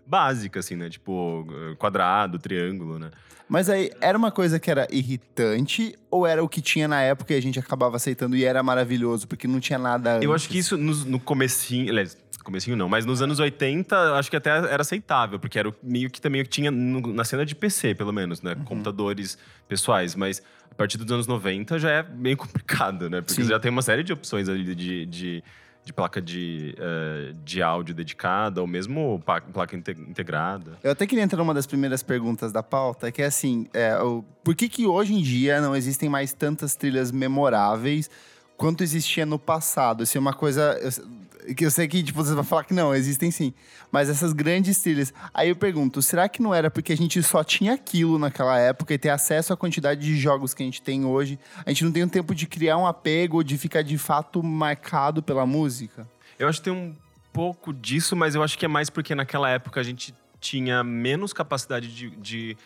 [0.06, 0.90] básica, assim, né?
[0.90, 1.46] Tipo,
[1.78, 3.10] quadrado, triângulo, né?
[3.48, 7.34] Mas aí, era uma coisa que era irritante ou era o que tinha na época
[7.34, 10.44] e a gente acabava aceitando e era maravilhoso, porque não tinha nada Eu antes?
[10.44, 12.16] acho que isso no, no comecinho, aliás,
[12.50, 16.10] comecinho não, mas nos anos 80, acho que até era aceitável, porque era o meio
[16.10, 18.56] que também tinha no- na cena de PC, pelo menos, né?
[18.66, 23.22] Computadores pessoais, mas a partir dos anos 90 já é meio complicado, né?
[23.22, 23.48] Porque Sim.
[23.50, 25.44] já tem uma série de opções ali de, de,
[25.86, 29.22] de placa de, eh, de áudio dedicada, ou mesmo
[29.54, 30.78] placa inte- integrada.
[30.84, 34.24] Eu até queria entrar numa das primeiras perguntas da pauta, que é assim, é, o,
[34.44, 38.10] por que que hoje em dia não existem mais tantas trilhas memoráveis
[38.58, 40.04] quanto existia no passado?
[40.04, 41.20] Isso é uma coisa eu-
[41.56, 43.54] que eu sei que tipo, você vai falar que não, existem sim.
[43.92, 45.14] Mas essas grandes trilhas.
[45.34, 48.94] Aí eu pergunto, será que não era porque a gente só tinha aquilo naquela época
[48.94, 51.40] e ter acesso à quantidade de jogos que a gente tem hoje?
[51.66, 55.22] A gente não tem o tempo de criar um apego, de ficar de fato marcado
[55.24, 56.08] pela música?
[56.38, 56.96] Eu acho que tem um
[57.34, 61.34] pouco disso, mas eu acho que é mais porque naquela época a gente tinha menos
[61.34, 62.58] capacidade de, de,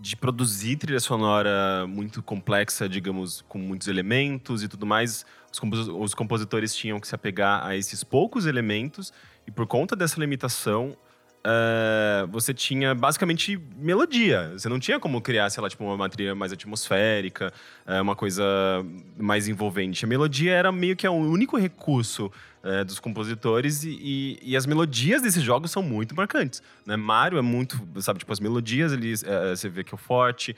[0.00, 5.26] de produzir trilha sonora muito complexa, digamos, com muitos elementos e tudo mais.
[5.52, 9.12] Os, compos os compositores tinham que se apegar a esses poucos elementos
[9.46, 10.96] e por conta dessa limitação,
[11.38, 14.50] Uh, você tinha basicamente melodia.
[14.52, 17.52] Você não tinha como criar, sei lá, tipo, uma trilha mais atmosférica,
[17.86, 18.44] uh, uma coisa
[19.16, 20.04] mais envolvente.
[20.04, 22.30] A melodia era meio que o único recurso
[22.62, 26.62] uh, dos compositores e, e, e, as melodias desses jogos são muito marcantes.
[26.86, 26.96] Né?
[26.96, 30.54] Mario é muito, sabe, tipo, as melodias, eles, você vê que é o forte.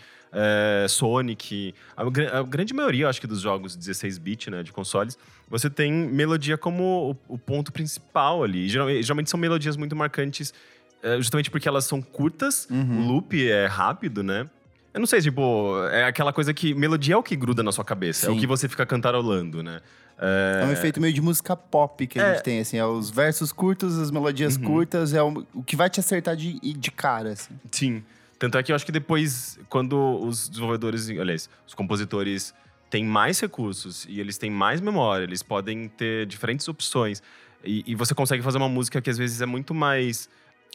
[0.88, 2.02] Sonic, a,
[2.38, 7.16] a, grande maioria, acho que, dos jogos 16-bit, né, de consoles, você tem melodia como
[7.28, 8.68] o, o ponto principal ali.
[8.68, 10.54] Geralmente, geralmente são melodias muito marcantes
[11.02, 13.00] é, justamente porque elas são curtas, uhum.
[13.00, 14.48] o loop é rápido, né?
[14.92, 16.74] Eu não sei, tipo, é aquela coisa que.
[16.74, 18.32] Melodia é o que gruda na sua cabeça, Sim.
[18.32, 19.80] é o que você fica cantarolando, né?
[20.20, 20.61] É...
[20.62, 22.35] é um efeito meio de música pop que a é...
[22.35, 22.76] gente tem, assim.
[22.76, 24.64] É os versos curtos, as melodias uhum.
[24.64, 27.54] curtas, é o, o, que vai te acertar de, de cara, assim.
[27.72, 28.04] Sim.
[28.38, 32.54] Tanto é que eu acho que depois, quando os desenvolvedores, aliás, os compositores
[32.90, 37.22] têm mais recursos e eles têm mais memória, eles podem ter diferentes opções.
[37.64, 40.28] E, e você consegue fazer uma música que às vezes é muito mais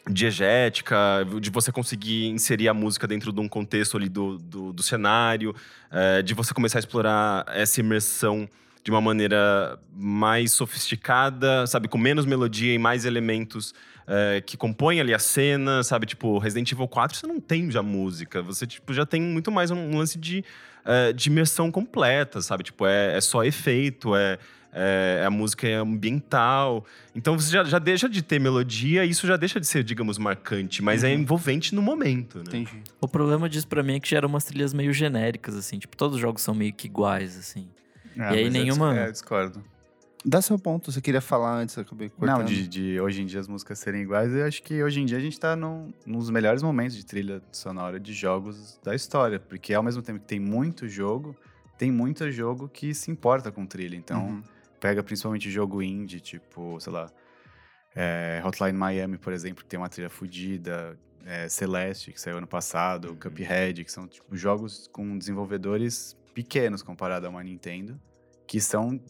[0.08, 4.82] diegética, de você conseguir inserir a música dentro de um contexto ali do, do, do
[4.82, 5.54] cenário,
[5.90, 8.48] é, de você começar a explorar essa imersão
[8.86, 13.74] de uma maneira mais sofisticada, sabe, com menos melodia e mais elementos
[14.06, 17.82] é, que compõem ali a cena, sabe, tipo, Resident Evil 4 você não tem já
[17.82, 20.44] música, você tipo, já tem muito mais um lance de,
[20.84, 24.38] é, de imersão completa, sabe, tipo, é, é só efeito, é,
[24.72, 26.86] é, a música é ambiental.
[27.12, 30.16] Então você já, já deixa de ter melodia e isso já deixa de ser, digamos,
[30.16, 31.12] marcante, mas é uhum.
[31.12, 32.44] é envolvente no momento, né?
[32.46, 32.84] Entendi.
[33.00, 35.76] O problema disso para mim é que gera umas trilhas meio genéricas, assim.
[35.76, 37.66] Tipo, todos os jogos são meio que iguais, assim.
[38.16, 38.96] É, e aí nenhuma.
[38.96, 39.62] É, discordo.
[40.24, 42.38] Dá seu ponto, você queria falar antes, eu acabei cortando.
[42.38, 45.06] Não, de, de, hoje em dia as músicas serem iguais, eu acho que hoje em
[45.06, 49.38] dia a gente tá num, nos melhores momentos de trilha sonora de jogos da história,
[49.38, 51.36] porque ao mesmo tempo que tem muito jogo,
[51.78, 54.26] tem muito jogo que se importa com trilha, então...
[54.26, 54.42] Uhum
[54.80, 57.10] pega principalmente jogo indie, tipo, sei lá,
[57.94, 62.46] é, Hotline Miami, por exemplo, que tem uma trilha fodida, é, Celeste, que saiu ano
[62.46, 63.16] passado, uhum.
[63.16, 67.98] Cuphead, que são tipo, jogos com desenvolvedores pequenos comparado a uma Nintendo,
[68.46, 69.00] que são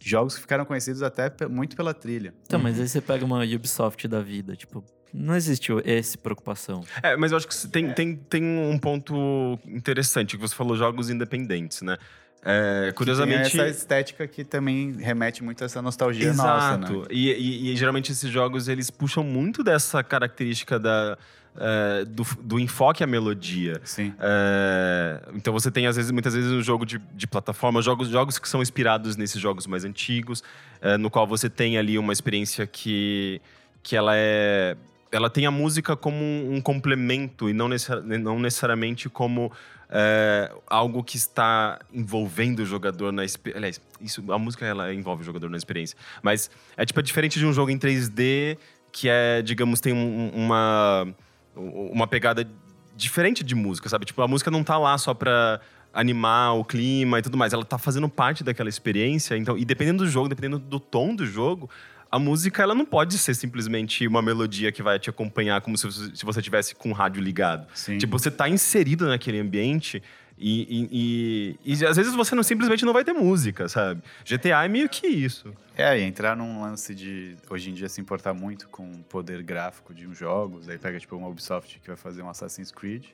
[0.00, 2.32] jogos que ficaram conhecidos até muito pela trilha.
[2.46, 2.64] Então, uhum.
[2.64, 4.82] mas aí você pega uma Ubisoft da vida, tipo,
[5.12, 6.82] não existiu essa preocupação.
[7.02, 11.10] É, mas eu acho que tem, tem, tem um ponto interessante, que você falou jogos
[11.10, 11.98] independentes, né?
[12.42, 13.60] É, curiosamente.
[13.60, 16.80] essa estética que também remete muito a essa nostalgia Exato.
[16.80, 17.06] nossa, né?
[17.10, 21.18] E, e, e, geralmente esses jogos eles puxam muito dessa característica da.
[21.54, 23.78] É, do, do, enfoque à melodia.
[23.84, 24.14] Sim.
[24.18, 28.38] É, então você tem, às vezes, muitas vezes, um jogo de, de plataforma, jogos, jogos
[28.38, 30.42] que são inspirados nesses jogos mais antigos,
[30.80, 33.40] é, no qual você tem ali uma experiência que,
[33.82, 34.76] que ela é.
[35.10, 39.52] Ela tem a música como um, um complemento e não, necessari não necessariamente como
[39.90, 43.58] é, algo que está envolvendo o jogador na experiência.
[43.58, 45.98] Aliás, isso, a música ela envolve o jogador na experiência.
[46.22, 48.56] Mas é tipo é diferente de um jogo em 3D
[48.90, 51.08] que é, digamos, tem um, uma,
[51.56, 52.48] uma pegada
[52.96, 54.04] diferente de música, sabe?
[54.04, 55.60] Tipo, a música não tá lá só pra
[55.92, 57.52] animar o clima e tudo mais.
[57.52, 59.36] Ela tá fazendo parte daquela experiência.
[59.36, 61.68] Então, e dependendo do jogo, dependendo do tom do jogo,
[62.10, 65.90] a música ela não pode ser simplesmente uma melodia que vai te acompanhar como se,
[66.16, 67.66] se você tivesse com o rádio ligado.
[67.74, 67.98] Sim.
[67.98, 70.02] Tipo, você tá inserido naquele ambiente
[70.38, 74.02] e, e, e, e, às vezes você não simplesmente não vai ter música, sabe?
[74.24, 75.52] GTA é meio que isso.
[75.76, 79.42] É, e entrar num lance de hoje em dia se importar muito com o poder
[79.42, 83.04] gráfico de uns jogos, aí pega tipo uma Ubisoft que vai fazer um Assassin's Creed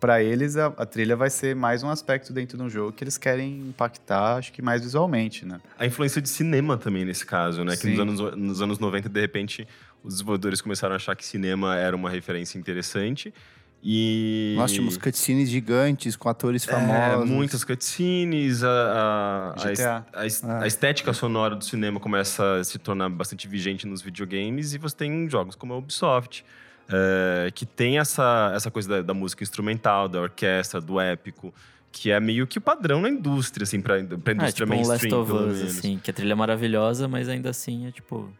[0.00, 3.02] para eles a, a, trilha vai ser mais um aspecto dentro de um jogo que
[3.02, 5.60] eles querem impactar, acho que mais visualmente, né?
[5.78, 7.74] A influência de cinema também nesse caso, né?
[7.74, 7.92] Sim.
[7.92, 9.68] Que nos anos, nos anos 90, de repente,
[10.02, 13.34] os desenvolvedores começaram a achar que cinema era uma referência interessante.
[13.82, 14.54] E.
[14.56, 17.30] Nós tínhamos cutscenes gigantes com atores é, famosos.
[17.30, 22.78] É, muitas cutscenes, a, a, a, a, a, estética sonora do cinema começa a se
[22.78, 26.44] tornar bastante vigente nos videogames, e você tem jogos como a Ubisoft
[26.88, 31.52] é, que tem essa, essa coisa da, da, música instrumental, da orquestra, do épico,
[31.92, 35.14] que é meio que o padrão na indústria, assim, pra, pra indústria ah, tipo mainstream.
[35.14, 38.30] Um Last of Us, assim, que a trilha é maravilhosa, mas ainda assim é tipo.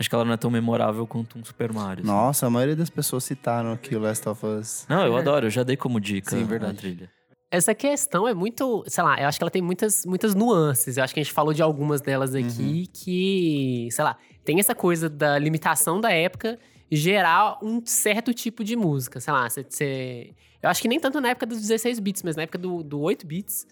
[0.00, 2.02] Acho que ela não é tão memorável quanto um Super Mario.
[2.02, 2.10] Assim.
[2.10, 4.86] Nossa, a maioria das pessoas citaram aqui o Last of Us.
[4.88, 5.20] Não, eu é.
[5.20, 6.72] adoro, eu já dei como dica Sim, verdade.
[6.72, 7.10] a trilha.
[7.50, 10.96] Essa questão é muito, sei lá, eu acho que ela tem muitas, muitas nuances.
[10.96, 12.92] Eu acho que a gente falou de algumas delas aqui uhum.
[12.94, 16.58] que, sei lá, tem essa coisa da limitação da época
[16.90, 19.20] gerar um certo tipo de música.
[19.20, 20.32] Sei lá, você.
[20.62, 23.00] Eu acho que nem tanto na época dos 16 bits, mas na época do, do
[23.00, 23.66] 8 bits,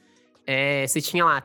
[0.46, 1.42] é, você tinha lá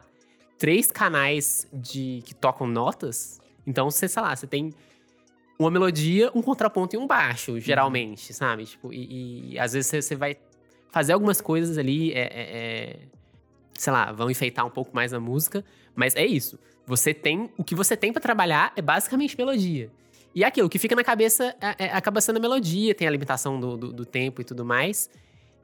[0.58, 3.40] três canais de que tocam notas.
[3.66, 4.74] Então, você, sei lá, você tem
[5.58, 8.36] uma melodia, um contraponto e um baixo, geralmente, uhum.
[8.36, 8.66] sabe?
[8.66, 10.36] Tipo, e, e, às vezes você, você vai
[10.90, 13.00] fazer algumas coisas ali, é, é- é-
[13.74, 15.64] sei lá, vão enfeitar um pouco mais a música,
[15.96, 16.60] mas é isso.
[16.86, 19.90] Você tem, o que você tem pra trabalhar é basicamente melodia.
[20.36, 23.08] E é aquilo, o que fica na cabeça é- é- acaba sendo a melodia, tem
[23.08, 25.10] a limitação do, do- do tempo e tudo mais.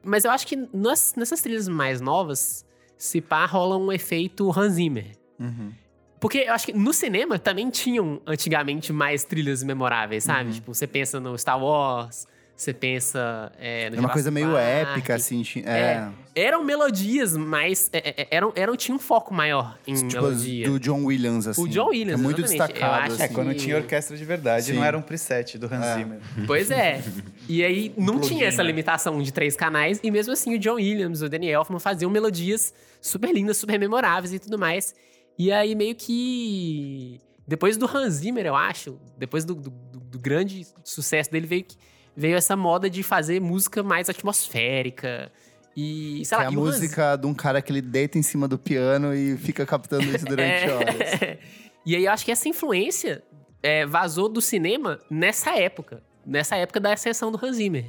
[0.04, 2.66] Mas eu acho que nas- nessas trilhas mais novas,
[2.98, 5.12] se pá, rola um efeito Hans Zimmer.
[5.40, 5.72] Uhum.
[6.20, 10.52] Porque eu acho que no cinema também tinham antigamente mais trilhas memoráveis, sabe?
[10.54, 14.60] Tipo, você pensa no Star Wars, você pensa é, no É uma coisa meio Park.
[14.90, 15.42] épica, assim.
[15.44, 16.10] ti- É.
[16.36, 20.66] Eram melodias, mas é, é, eram, eram, tinha um foco maior em Tipo, melodia.
[20.70, 21.68] do John Williams, assim.
[21.70, 22.74] John Williams, É muito exatamente.
[22.74, 23.24] Destacado, acho assim.
[23.24, 24.74] É, quando que- tinha orquestra de verdade, Sim.
[24.74, 25.94] não era um preset do Hans É.
[25.96, 26.20] Zimmer.
[26.46, 27.02] Pois é.
[27.48, 30.76] E aí não plugin, tinha essa limitação de três canais, e mesmo assim o John
[30.76, 34.94] Williams, o Danny Elfman faziam melodias super lindas, super memoráveis e tudo mais.
[35.40, 37.20] E aí meio que.
[37.48, 41.78] Depois do Hans Zimmer, eu acho, depois do, do- do- grande sucesso dele, veio, que-
[42.16, 45.32] veio essa moda de fazer música mais atmosférica.
[45.78, 48.18] E, sei Que lá, é a o Hans- música de um cara que ele deita
[48.18, 50.74] em cima do piano e fica captando isso durante É.
[50.74, 51.40] horas.
[51.86, 53.24] e aí eu acho que essa influência
[53.64, 56.04] é, vazou do cinema nessa época.
[56.26, 57.86] Nessa época da ascensão do Hans Zimmer.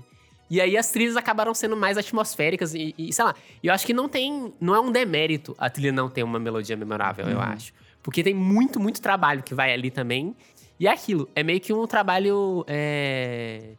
[0.50, 3.34] E aí as trilhas acabaram sendo mais atmosféricas e, e, sei lá.
[3.62, 4.52] e Eu acho que não tem.
[4.60, 7.72] Não é um demérito a trilha não ter uma melodia memorável, eu acho.
[8.02, 10.34] Porque tem muito, muito trabalho que vai ali também.
[10.78, 11.28] E é aquilo.
[11.36, 13.74] É meio que um trabalho é,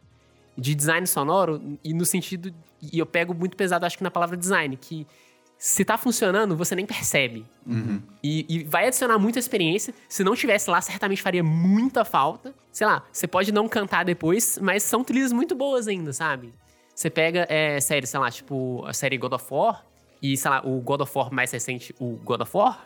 [0.56, 2.54] de design sonoro, e no sentido.
[2.80, 5.06] E eu pego muito pesado, acho que na palavra design, que
[5.62, 7.46] se tá funcionando, você nem percebe.
[8.20, 9.94] E, e vai adicionar muita experiência.
[10.08, 12.52] Se não tivesse lá, certamente faria muita falta.
[12.72, 16.52] Sei lá, você pode não cantar depois, mas são trilhas muito boas ainda, sabe?
[16.92, 19.86] Você pega é, séries, sei lá, tipo a série God of War,
[20.20, 22.84] e sei lá, o God of War mais recente, o God of War,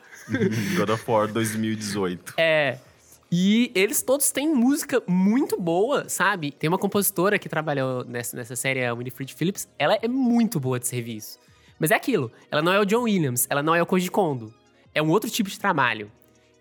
[0.76, 2.34] God of War 2018.
[2.36, 2.78] é.
[3.32, 6.52] E eles todos têm música muito boa, sabe?
[6.52, 9.66] Tem uma compositora que trabalhou nessa, nessa série, a Winifred Phillips.
[9.78, 11.38] Ela é muito boa de serviço.
[11.78, 12.30] Mas é aquilo.
[12.50, 14.52] Ela não é o John Williams, ela não é o Koji Kondo.
[14.94, 16.10] É um outro tipo de trabalho.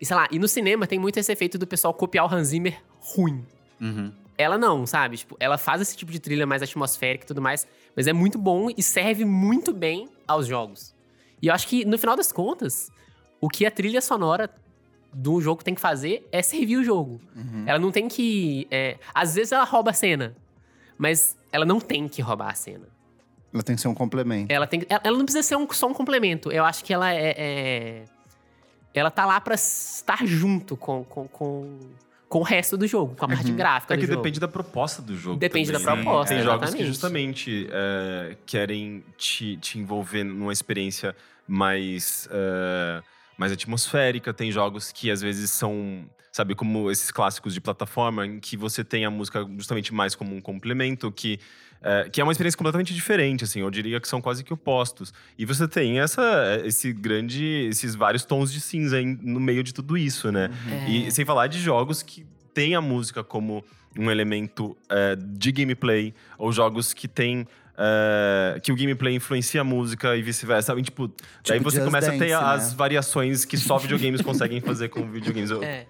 [0.00, 2.48] E sei lá, e no cinema tem muito esse efeito do pessoal copiar o Hans
[2.48, 3.44] Zimmer ruim.
[3.80, 4.12] Uhum.
[4.36, 5.16] Ela não, sabe?
[5.16, 8.36] Tipo, ela faz esse tipo de trilha mais atmosférica e tudo mais, mas é muito
[8.36, 10.94] bom e serve muito bem aos jogos.
[11.40, 12.90] E eu acho que, no final das contas,
[13.40, 14.50] o que a trilha sonora
[15.12, 17.20] do jogo tem que fazer é servir o jogo.
[17.66, 18.66] Ela não tem que.
[18.70, 20.36] é, às vezes ela rouba a cena,
[20.98, 22.86] mas ela não tem que roubar a cena.
[23.56, 24.52] Ela tem que ser um complemento.
[24.52, 26.52] Ela, tem, ela ela não precisa ser um- só um complemento.
[26.52, 27.34] Eu acho que ela é.
[27.36, 28.04] é-
[28.94, 31.78] ela tá lá pra estar junto com, com, com,
[32.28, 34.18] com o resto do jogo, com a parte gráfica É do que jogo.
[34.22, 35.38] depende da proposta do jogo.
[35.38, 36.02] Depende também, da né?
[36.02, 41.14] proposta, Tem jogos que justamente é, querem te, te envolver numa experiência
[41.46, 43.02] mais, é,
[43.38, 44.32] mais atmosférica.
[44.34, 48.82] Tem jogos que às vezes são, sabe, como esses clássicos de plataforma, em que você
[48.82, 51.38] tem a música justamente mais como um complemento, que
[51.88, 55.14] é, que é uma experiência completamente diferente, assim, eu diria que são quase que opostos.
[55.38, 59.72] E você tem essa, esse grande, esses vários tons de cinza em- no meio de
[59.72, 60.50] tudo isso, né?
[60.86, 60.90] É.
[60.90, 63.64] E sem falar de jogos que tem a música como
[63.98, 67.46] um elemento é, de gameplay, ou jogos que tem.
[67.78, 70.82] É, que o gameplay influencia a música e vice-versa, sabe?
[70.82, 71.10] Tipo,
[71.46, 72.76] daí você Just começa a ter Dance, as né?
[72.76, 75.50] variações que só videogames conseguem fazer com videogames.
[75.62, 75.86] É.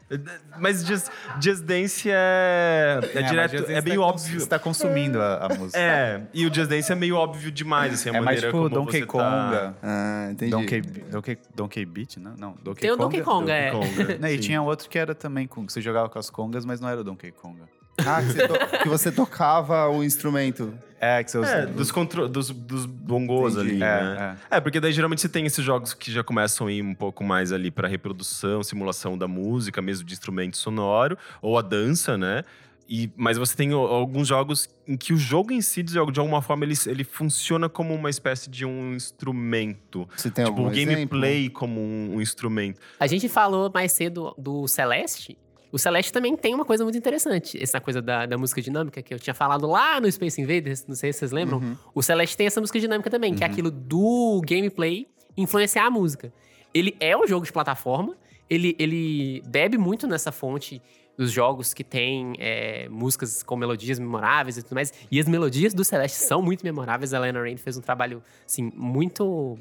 [0.58, 1.08] Mas Just,
[1.40, 4.40] Just Dance é, é, mas direto, é meio tá óbvio.
[4.40, 5.78] Você tá consumindo a, a música.
[5.78, 8.56] É, e o Just Dance é meio óbvio demais, assim, a É mais maneira tipo
[8.58, 9.76] como Donkey você Konga.
[9.82, 10.50] Ah, entendi.
[10.50, 12.34] Donkey, Donkey, Donkey Beat, não?
[12.36, 13.04] Não, Donkey Tem o Konga.
[13.08, 13.70] Donkey Konga, é.
[13.70, 13.78] Tá...
[13.78, 16.64] Konga, Não, e tinha outro que era também com que você jogava com as congas,
[16.64, 17.64] mas não era o Donkey Konga.
[18.04, 20.74] Ah, que você, to- que você tocava o instrumento.
[21.00, 21.50] É, que você usa.
[21.50, 23.70] É, dos, contro dos, dos bongos Entendi.
[23.74, 24.36] ali, É, né?
[24.50, 24.60] É.
[24.60, 27.52] porque daí geralmente você tem esses jogos que já começam a ir um pouco mais
[27.52, 32.44] ali pra reprodução, simulação da música, mesmo de instrumento sonoro, ou a dança, né?
[32.88, 35.98] E, mas você tem o- alguns jogos em que o jogo em si, de de
[36.20, 40.08] alguma forma, ele, ele funciona como uma espécie de um instrumento.
[40.16, 42.80] Você tem tipo, algum o gameplay como um, um instrumento.
[43.00, 45.36] A gente falou mais cedo do Celeste.
[45.72, 47.60] O Celeste também tem uma coisa muito interessante.
[47.60, 50.94] Essa coisa da, da música dinâmica que eu tinha falado lá no Space Invaders, não
[50.94, 51.58] sei se vocês lembram.
[51.58, 51.76] Uhum.
[51.94, 56.32] O Celeste tem essa música dinâmica também, que é aquilo do gameplay influenciar a música.
[56.72, 58.16] Ele é um jogo de plataforma,
[58.48, 60.80] ele, ele bebe muito nessa fonte
[61.16, 64.92] dos jogos que tem é, músicas com melodias memoráveis e tudo mais.
[65.10, 67.14] E as melodias do Celeste são muito memoráveis.
[67.14, 69.58] A Lena Rain fez um trabalho, assim, muito,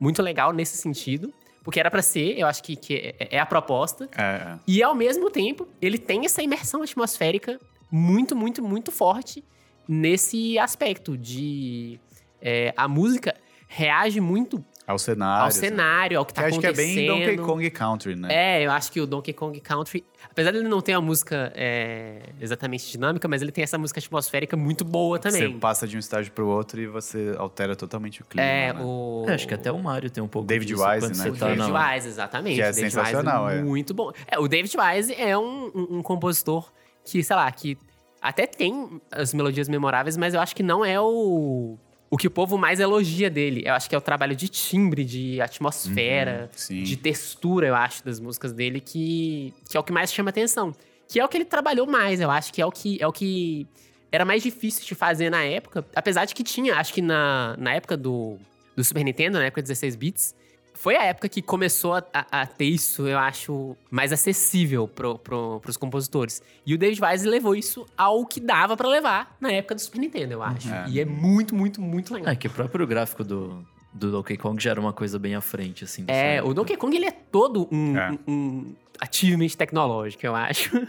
[0.00, 1.32] muito legal nesse sentido.
[1.66, 4.08] Porque era pra ser, eu acho que, que é, é a proposta.
[4.16, 4.58] É, é.
[4.68, 7.58] E ao mesmo tempo, ele tem essa imersão atmosférica
[7.90, 9.42] muito, muito, muito forte
[9.88, 11.98] nesse aspecto de.
[12.40, 13.34] é, a música
[13.66, 15.44] reage muito Ao cenário.
[15.46, 16.96] ao cenário, ao que Que tá acho que é acontecendo.
[16.96, 18.28] bem Donkey Kong Country, né?
[18.30, 22.20] É, eu acho que o Donkey Kong Country, apesar dele não ter a música é,
[22.40, 25.58] exatamente dinâmica, mas ele tem essa música atmosférica muito boa Você também.
[25.58, 28.46] passa de um estágio pro outro e você altera totalmente o clima.
[28.46, 28.80] É, né?
[28.80, 29.24] o.
[29.28, 31.14] É, acho que até o Mario tem um pouco David disso, Wise, né?
[31.14, 31.94] Você O tá David na...
[31.94, 32.54] Wise, exatamente.
[32.54, 33.62] Que é David sensacional, Wise é.
[33.62, 34.12] Muito bom.
[34.28, 36.70] É, o David Wise é um, um, um compositor
[37.04, 37.76] que, sei lá, que
[38.22, 41.76] até tem as melodias memoráveis, mas eu acho que não é o.
[42.08, 43.62] O que o povo mais elogia dele.
[43.66, 48.04] Eu acho que é o trabalho de timbre, de atmosfera, Uhum, de textura, eu acho,
[48.04, 50.72] das músicas dele, que, que é o que mais chama atenção.
[51.08, 53.12] Que é o que ele trabalhou mais, eu acho que é o que é o
[53.12, 53.66] que
[54.10, 55.84] era mais difícil de fazer na época.
[55.94, 58.38] Apesar de que tinha, acho que na, na época do,
[58.74, 60.34] do Super Nintendo, na época de 16 bits,
[60.76, 65.18] foi a época que começou a, a- a ter isso, eu acho, mais acessível pro,
[65.18, 66.42] pro, pros compositores.
[66.64, 69.98] E o David Wise levou isso ao que dava pra levar na época do Super
[70.00, 70.68] Nintendo, eu acho.
[70.72, 70.84] É.
[70.88, 72.32] E é muito, muito, muito legal.
[72.32, 75.40] É, que o próprio gráfico do, do Donkey Kong já era uma coisa bem à
[75.40, 76.04] frente, assim.
[76.08, 76.50] É, época.
[76.50, 78.10] o Donkey Kong ele é todo um, É.
[78.10, 80.70] um, um achievement tecnológico, eu acho.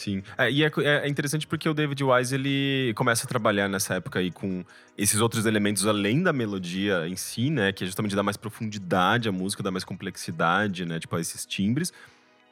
[0.00, 0.22] Sim.
[0.38, 0.70] É, e é,
[1.04, 4.64] é interessante porque o David Wise ele começa a trabalhar nessa época aí com
[4.96, 7.70] esses outros elementos além da melodia em si, né?
[7.70, 10.98] Que é justamente dá mais profundidade à música, dá mais complexidade, né?
[10.98, 11.92] Tipo, a esses timbres.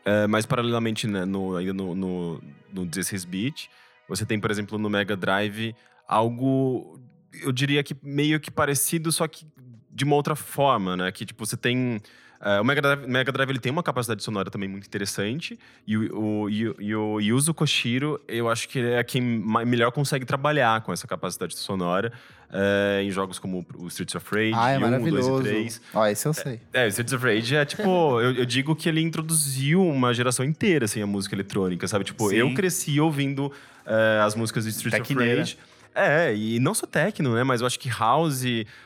[0.04, 3.70] É, mas paralelamente, né, no, ainda no, no, no 16-bit,
[4.06, 5.74] você tem, por exemplo, no Mega Drive
[6.06, 7.00] algo,
[7.32, 9.46] eu diria que meio que parecido, só que
[9.90, 11.10] de uma outra forma, né?
[11.10, 11.98] Que tipo, você tem.
[12.40, 15.58] É, o Mega Drive, Mega Drive ele tem uma capacidade sonora também muito interessante.
[15.86, 19.20] E o, o, e, o- e o Yuzo Koshiro, eu acho que ele é quem
[19.22, 22.12] melhor consegue trabalhar com essa capacidade sonora
[22.50, 25.40] é, em jogos como o Streets of Rage, Ah, é 1, 2 maravilhoso.
[25.40, 25.80] e 3.
[25.92, 26.60] Ó, esse eu sei.
[26.72, 27.82] É, o Streets of Rage é tipo,
[28.22, 32.04] eu, eu digo que ele introduziu uma geração inteira assim, a música eletrônica, sabe?
[32.04, 32.36] Tipo, Sim.
[32.36, 33.52] eu cresci ouvindo
[33.84, 35.14] é, as músicas do Streets of.
[35.14, 35.58] Rage.
[35.98, 37.42] É, e não só techno, né?
[37.42, 38.44] Mas eu acho que house,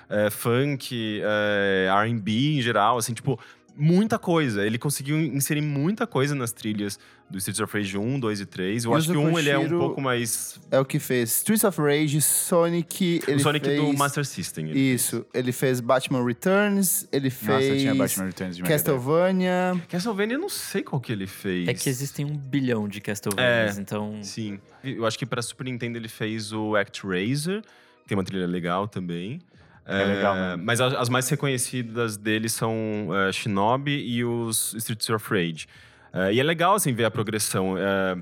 [0.09, 3.39] é, funk, é, R&B em geral, assim, tipo,
[3.77, 4.65] muita coisa.
[4.65, 6.99] Ele conseguiu inserir muita coisa nas trilhas
[7.33, 8.85] do Streets of Rage 1, 2 e 3.
[8.85, 10.61] Eu E acho que o 1 ele é um pouco mais...
[10.70, 13.22] É o que fez Streets of Rage, Sonic.
[13.26, 13.80] Ele o Sonic fez...
[13.80, 14.68] do Master System.
[14.68, 15.26] ele Isso.
[15.33, 18.62] Ele fez Batman Returns, ele Nossa, fez tinha Batman Returns de.
[18.62, 19.72] Castlevania.
[19.74, 19.87] fez.
[19.87, 21.66] Castlevania eu não sei qual que ele fez.
[21.66, 24.20] É que existem um bilhão de Castlevanias, então...
[24.22, 24.61] Sim.
[24.85, 28.87] Eu acho que para Super Nintendo ele fez o ActRaiser, que tem uma trilha legal
[28.87, 29.41] também.
[29.85, 30.64] É legal mesmo.
[30.64, 35.66] Mas as, as mais reconhecidas dele são eh, Shinobi e os Streets of Rage.
[36.13, 37.77] Eh, e é legal, assim, ver a progressão.
[37.79, 38.17] Eh,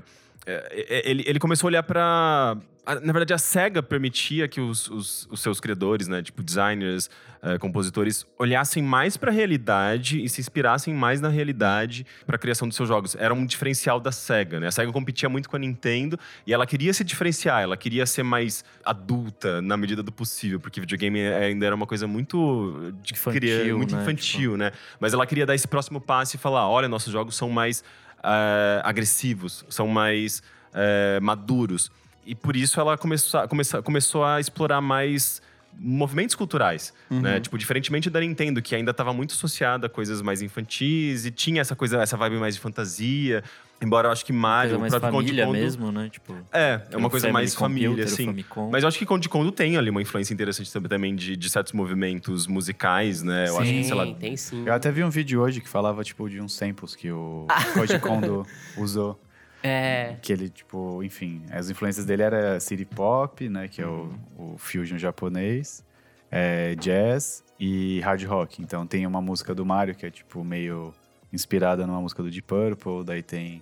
[1.05, 2.57] ele, ele começou a olhar para...
[2.83, 7.11] Na verdade, a SEGA permitia que os, os, os seus criadores, né, tipo designers,
[7.43, 12.39] eh, compositores, olhassem mais para a realidade e se inspirassem mais na realidade para a
[12.39, 13.15] criação dos seus jogos.
[13.15, 14.67] Era um diferencial da SEGA, né?
[14.67, 18.23] A SEGA competia muito com a Nintendo e ela queria se diferenciar, ela queria ser
[18.23, 23.39] mais adulta na medida do possível, porque videogame ainda era uma coisa muito de Infantil,
[23.39, 24.01] criança, muito né?
[24.01, 24.71] infantil, né?
[24.99, 27.83] Mas ela queria dar esse próximo passo e falar: olha, nossos jogos são mais
[28.23, 30.41] eh, agressivos, são mais
[30.73, 31.91] eh, maduros.
[32.25, 35.41] E por isso ela começou, a- começou, começou a explorar mais
[35.79, 37.39] movimentos culturais, né?
[37.39, 41.61] Tipo, diferentemente da Nintendo, que ainda estava muito associada a coisas mais infantis e tinha
[41.61, 43.41] essa coisa, essa vibe mais de fantasia.
[43.81, 46.09] Embora eu acho que Mario, Coisa o mais próprio Conde família Kondo- mesmo, né?
[46.11, 48.25] Tipo, É, é uma o coisa mais família, assim.
[48.25, 48.69] Famicom.
[48.69, 51.49] Mas eu acho que Conde Kondo tem ali uma influência interessante tam- também de, de
[51.49, 53.47] certos movimentos musicais, né?
[53.49, 54.63] Eu acho que, sei lá, Sim, tem sim.
[54.67, 57.97] Eu até vi um vídeo hoje que falava, tipo, de uns samples que o Koji
[57.99, 58.45] Kondo
[58.77, 59.19] usou.
[59.63, 60.15] É.
[60.21, 63.67] Que ele, tipo, enfim, as influências dele era city pop, né?
[63.67, 65.83] Que é o, o fusion japonês,
[66.31, 68.61] é, jazz e hard rock.
[68.61, 70.93] Então tem uma música do Mario que é, tipo, meio
[71.31, 73.03] inspirada numa música do Deep Purple.
[73.05, 73.61] Daí tem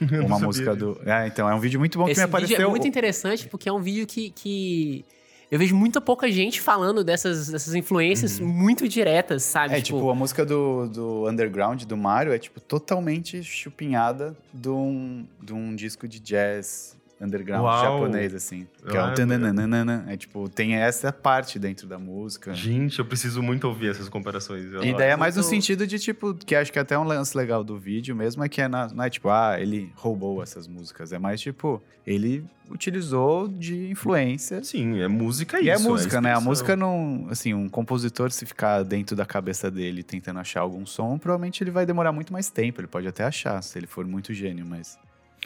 [0.24, 0.94] uma música disso.
[0.94, 1.10] do...
[1.10, 2.66] É, então é um vídeo muito bom que Esse me vídeo apareceu...
[2.66, 5.04] é muito interessante porque é um vídeo que, que
[5.52, 9.74] eu vejo muita pouca gente falando dessas, dessas influências muito diretas, sabe?
[9.74, 15.26] É, tipo, a música do, do Underground, do Mario, é, tipo, totalmente chupinhada de um,
[15.42, 17.82] de um disco de jazz underground Uau.
[17.82, 18.66] japonês, assim.
[18.88, 20.04] Que é Ah, um tananana.
[20.08, 22.52] É, tipo, tem essa parte dentro da música.
[22.52, 24.64] Gente, eu preciso muito ouvir essas comparações.
[24.72, 27.36] eu E daí é mais no sentido de, tipo, que acho que até um lance
[27.36, 30.66] legal do vídeo mesmo é que é na- não é tipo, ah, ele roubou essas
[30.66, 31.12] músicas.
[31.12, 34.64] É mais tipo, ele utilizou de influência.
[34.64, 35.70] Sim, é música E isso.
[35.70, 36.34] é música, né?
[36.34, 37.26] A música não.
[37.30, 41.70] Assim, um compositor, se ficar dentro da cabeça dele tentando achar algum som, provavelmente ele
[41.70, 42.80] vai demorar muito mais tempo.
[42.80, 44.98] Ele pode até achar, se ele for muito gênio, mas.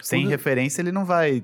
[0.03, 1.43] Sem Quando- referência, ele não vai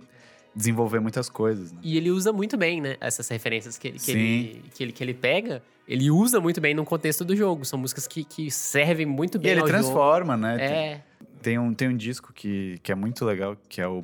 [0.55, 1.79] desenvolver muitas coisas, né?
[1.83, 2.97] E ele usa muito bem, né?
[3.01, 6.75] Essas referências que ele, que ele, que ele, que ele pega, ele usa muito bem
[6.75, 7.65] no contexto do jogo.
[7.65, 10.53] São músicas que, que servem muito E bem ele ao transforma, né?
[10.59, 10.63] jogo.
[10.65, 11.03] É.
[11.41, 14.03] Tem, um, tem um disco que, que é muito legal, que é o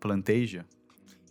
[0.00, 0.64] Plantasia.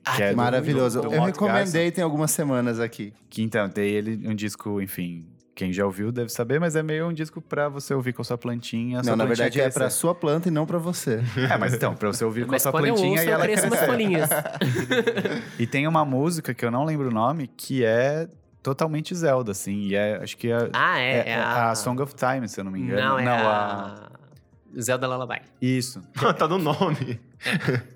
[0.05, 1.01] Ah, Que é do- Maravilhoso.
[1.01, 3.13] do Eu recomendei tem algumas semanas aqui.
[3.29, 5.25] Que então, tem ele um disco, enfim,
[5.59, 8.25] quem já ouviu deve saber, mas é meio um disco pra você ouvir com a
[8.25, 9.01] sua plantinha.
[9.01, 9.79] a sua Não, na plantinha verdade é crescer.
[9.79, 11.21] pra sua planta e não pra você.
[11.51, 13.33] É, mas então, pra você ouvir com a sua quando eu plantinha ouço, e eu
[13.33, 14.29] ela cresço umas folhinhas.
[15.59, 18.27] E tem uma música que eu não lembro o nome, que é
[18.63, 19.87] totalmente Zelda, assim.
[19.87, 21.11] E é, acho que é, Ah, é.
[21.19, 23.01] é- é a Song of Time, se eu não me engano.
[23.01, 24.08] Não, é não a...
[24.79, 25.41] Zelda Lullaby.
[25.61, 26.01] Isso.
[26.37, 27.19] tá no nome.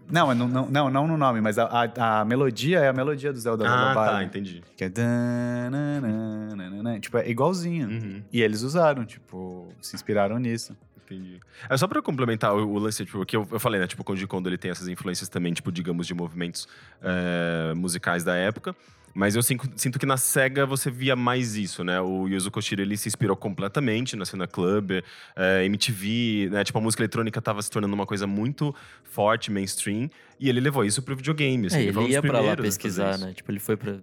[0.09, 3.33] Não, é não, não, não no nome, mas a, a, a melodia é a melodia
[3.33, 4.11] do Zelda Ah, Lullaby.
[4.11, 4.63] tá, entendi.
[4.77, 4.89] Que é...
[4.89, 7.89] dananana, Tipo, é igualzinho.
[7.89, 8.23] Uhum.
[8.31, 10.75] E eles usaram, tipo, se inspiraram nisso.
[11.05, 11.39] Entendi.
[11.69, 13.87] É só pra complementar o, o lance, tipo, que eu, eu falei, né?
[13.87, 16.67] Tipo, o Koji Kondo ele tem essas influências também, tipo, digamos, de movimentos
[17.01, 18.75] é, musicais da época.
[19.13, 22.01] Mas eu sinto, sinto que na SEGA você via mais isso, né?
[22.01, 24.91] O Yuzo Koshiro, ele se inspirou completamente na cena club,
[25.35, 26.63] é, MTV, né?
[26.63, 30.09] Tipo, a música eletrônica tava se tornando uma coisa muito forte, mainstream.
[30.39, 31.77] E ele levou isso pro videogame, assim.
[31.77, 33.33] É, ele dos ia pra lá pesquisar, né?
[33.33, 33.97] Tipo, ele foi pra,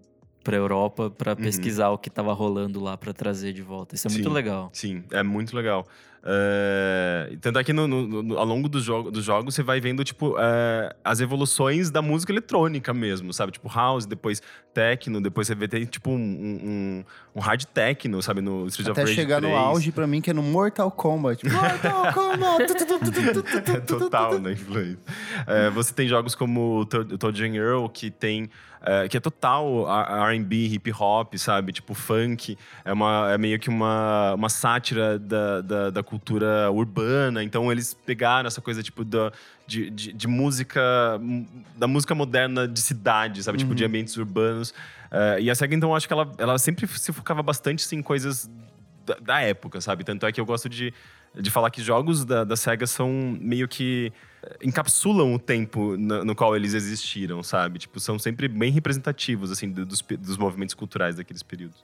[0.44, 1.36] pra Europa pra Uhum.
[1.38, 3.94] pesquisar o que tava rolando lá pra trazer de volta.
[3.96, 4.34] Isso é muito Sim.
[4.34, 4.70] legal.
[4.72, 5.86] Sim, é muito legal.
[6.22, 9.80] É, tanto é que no, no- no- ao longo do jogo, dos jogos você vai
[9.80, 13.52] vendo, tipo, é, as evoluções da música eletrônica mesmo, sabe?
[13.52, 14.42] Tipo, house, depois
[14.74, 17.04] techno, depois você vê tem, tipo, um, um,
[17.36, 18.40] um hard techno, sabe?
[18.40, 19.58] No Street Até of Rage chegar no 3.
[19.60, 21.42] auge pra mim, que é no Mortal Kombat.
[21.48, 22.72] Mortal Kombat!
[23.74, 24.52] É total, né?
[24.52, 24.98] Influência.
[25.46, 26.84] É, você tem jogos como o
[27.44, 28.50] and Earl, que tem.
[28.82, 29.86] É, que é total
[30.34, 31.72] RB, hip hop, sabe?
[31.72, 32.56] Tipo, funk.
[32.84, 37.44] É, uma, é meio que uma, uma sátira da, da, da cultura urbana.
[37.44, 39.32] Então, eles pegaram essa coisa, tipo, da,
[39.66, 40.80] de, de, de música.
[41.76, 43.58] da música moderna de cidade, sabe?
[43.58, 44.72] Tipo, de ambientes urbanos.
[45.10, 48.02] É, e a SEGA, então, acho que ela, ela sempre se focava bastante assim, em
[48.02, 48.48] coisas
[49.04, 50.04] da, da época, sabe?
[50.04, 50.94] Tanto é que eu gosto de,
[51.34, 54.12] de falar que jogos da, da SEGA são meio que
[54.62, 57.78] encapsulam o tempo no, no qual eles existiram, sabe?
[57.78, 61.76] Tipo, são sempre bem representativos, assim, do- dos, dos movimentos culturais daqueles períodos.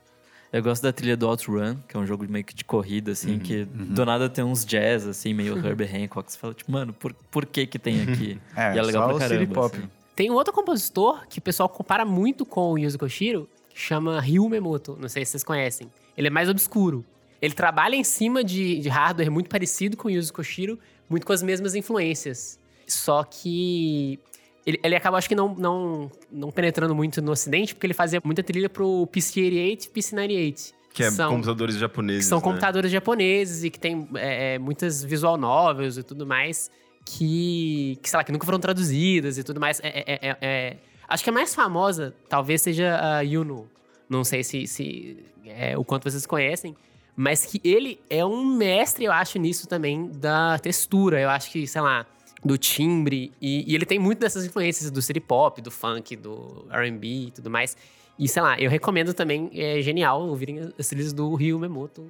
[0.53, 3.33] Eu gosto da trilha do Outrun, que é um jogo meio que de corrida, assim,
[3.33, 6.31] Uhum, que do nada tem uns jazz, assim, meio Herbie Hancock.
[6.33, 8.39] Você fala, tipo, mano, por, por que que tem aqui?
[8.57, 9.55] É, e é legal só pra caramba.
[9.55, 9.77] Pop.
[9.77, 9.89] assim.
[10.15, 14.19] Tem um outro compositor que o pessoal compara muito com o Yuzo Koshiro, que chama
[14.21, 14.97] Ryu Memoto.
[14.99, 15.91] Não sei se vocês conhecem.
[16.17, 17.05] Ele é mais obscuro.
[17.43, 20.79] Ele trabalha em cima de, de hardware muito parecido com o Yuzo Koshiro,
[21.09, 22.59] muito com as mesmas influências.
[22.87, 24.19] Só que
[24.67, 28.21] ele, ele acaba, acho que, não, não, não penetrando muito no ocidente, porque ele fazia
[28.25, 30.73] muita trilha pro PC-88 e PC-98.
[30.93, 32.45] Que é são, computadores que japoneses, são né?
[32.45, 36.71] computadores japoneses e que tem é, é, muitas visual novels e tudo mais
[37.05, 39.79] que, que, sei lá, que nunca foram traduzidas e tudo mais.
[39.81, 40.77] É, é- é- é-
[41.07, 43.69] acho que a mais famosa talvez seja a Yuno.
[44.09, 46.75] Não sei se, se é, o quanto vocês conhecem.
[47.17, 51.19] Mas que ele é um mestre, eu acho, nisso também, da textura.
[51.21, 52.05] Eu acho que, sei lá,
[52.45, 53.33] do timbre.
[53.41, 57.31] E, e ele tem muito dessas influências do city pop, do funk, do R&B e
[57.31, 57.77] tudo mais.
[58.19, 62.07] E, sei lá, eu recomendo também, é genial ouvirem as trilhas do Ryu Memoto.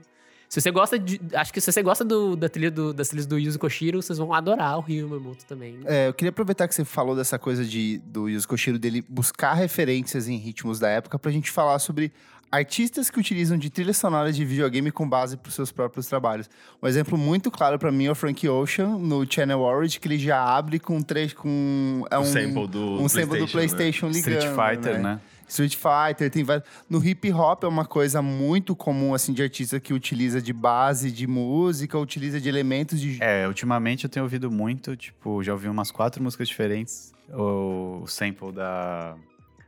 [0.48, 1.20] Se você gosta de.
[1.34, 4.16] Acho que se você gosta do- da trilha do, das trilhas do Yuzo Koshiro, vocês
[4.16, 5.80] vão adorar o Ryu Memoto também.
[5.84, 9.54] É, eu queria aproveitar que você falou dessa coisa de, do Yuzo Koshiro, dele buscar
[9.54, 12.12] referências em ritmos da época, pra gente falar sobre
[12.50, 16.48] artistas que utilizam de trilhas sonoras de videogame com base pros seus próprios trabalhos.
[16.82, 20.18] Um exemplo muito claro pra mim é o Frank Ocean, no Channel Orange, que ele
[20.18, 22.04] já abre com três com...
[22.10, 25.20] É um, sample do um sample do PlayStation, PlayStation ligando, Street Fighter, né?
[25.48, 26.66] Street Fighter, tem vários.
[26.90, 31.10] No hip hop é uma coisa muito comum, assim, de artista que utiliza de base
[31.10, 33.22] de música, utiliza de elementos de.
[33.22, 37.12] É, ultimamente eu tenho ouvido muito, tipo, já ouvi umas quatro músicas diferentes.
[37.32, 39.16] O sample da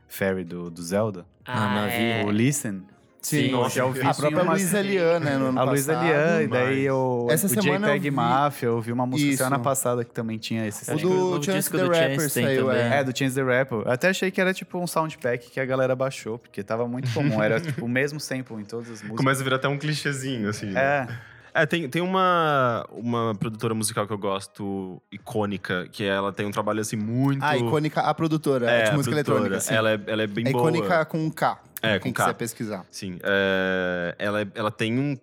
[0.09, 1.93] Fairy do, do Zelda, Ah, Navi.
[1.93, 2.23] é.
[2.25, 2.81] o Listen.
[3.21, 5.37] Sim, nossa, já ouvi a própria umas- Luísa Lian, né?
[5.37, 5.91] No ano A Luísa.
[5.93, 9.35] Lian, e daí o, Essa o semana eu JPEG vi- Mafia, eu ouvi uma música
[9.35, 12.99] semana passada que também tinha esse O do Chance disco the do Rapper saiu, é.
[12.99, 13.79] É, do Chance the Rapper.
[13.79, 17.11] Eu até achei que era tipo um soundpack que a galera baixou, porque tava muito
[17.13, 17.43] comum.
[17.43, 19.17] Era tipo o mesmo sample em todas as músicas.
[19.17, 20.67] Começa a virar até um clichêzinho, assim.
[20.67, 21.07] né?
[21.53, 26.45] É, É, tem, tem uma, uma produtora musical que eu gosto, icônica, que ela tem
[26.45, 27.43] um trabalho, assim, muito...
[27.43, 29.37] Ah, icônica, a produtora É, de a música produtora.
[29.39, 29.59] eletrônica.
[29.61, 29.73] Sim.
[29.73, 30.69] Ela é, ela é bem é boa.
[30.69, 31.59] icônica com um K.
[31.81, 32.23] É, quem com K.
[32.25, 32.85] quiser pesquisar.
[32.91, 33.19] Sim.
[33.23, 35.17] é, ela, é- ela tem um.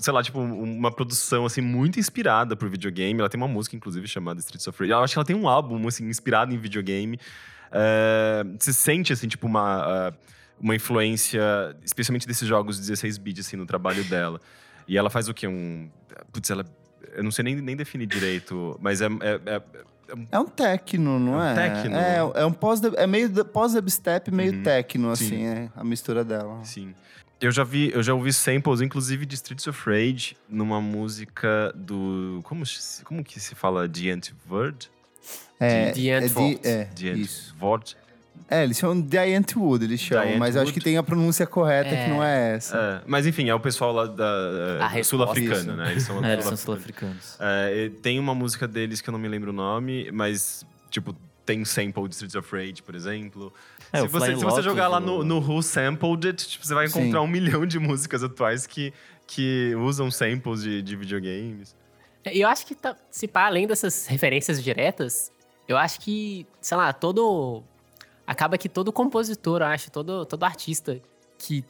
[0.00, 3.20] Sei lá, tipo, uma produção, assim, muito inspirada por videogame.
[3.20, 4.90] Ela tem uma música, inclusive, chamada Streets of Rage.
[4.90, 7.20] Eu acho que ela tem um álbum, assim, inspirado em videogame.
[7.70, 10.12] É, se sente, assim, tipo, uma, ah,
[10.58, 11.42] uma influência,
[11.84, 14.40] especialmente desses jogos 16 bits, assim, no trabalho dela.
[14.88, 15.46] E ela faz o quê?
[15.48, 15.88] Um.
[16.32, 16.64] Putz, ela.
[17.14, 19.62] Eu não sei nem, nem definir direito, mas é- é- é
[20.30, 21.52] É um techno, não É é?
[21.52, 21.96] um techno.
[21.96, 24.62] É, é um pós, é meio pós-dubstep, meio Uhum.
[24.62, 25.24] techno, Sim.
[25.26, 26.62] assim, é a mistura dela.
[26.64, 26.94] Sim.
[27.40, 32.40] Eu já vi, eu já ouvi samples, inclusive de Streets of Rage, numa música do.
[32.44, 33.88] Como, se- como que se fala?
[33.88, 34.90] The Antivord?
[35.58, 37.54] É, The é de- é, The isso.
[38.48, 40.78] É, eles chamam Giant Wood, eles chamam, Giant mas eu acho Wood.
[40.78, 42.04] que tem a pronúncia correta É.
[42.04, 42.76] que não é essa.
[42.76, 45.72] É, mas enfim, é o pessoal lá da A é, sul-africano, Isso.
[45.72, 45.90] né?
[45.90, 47.36] Eles são É, eles são sul-africanos.
[47.40, 51.64] É, tem uma música deles que eu não me lembro o nome, mas, tipo, tem
[51.64, 53.52] sample de Streets of Rage, por exemplo.
[53.92, 56.86] É, se, você, se você jogar lá no, no Who Sampled It, tipo, você vai
[56.88, 57.00] Sim.
[57.00, 58.92] encontrar um milhão de músicas atuais que,
[59.26, 61.74] que usam samples de, de videogames.
[62.32, 65.30] E eu acho que, tá- se pá, além dessas referências diretas,
[65.68, 67.62] eu acho que, sei lá, todo.
[68.26, 71.00] Acaba que todo compositor, eu acho, todo, todo artista
[71.38, 71.64] que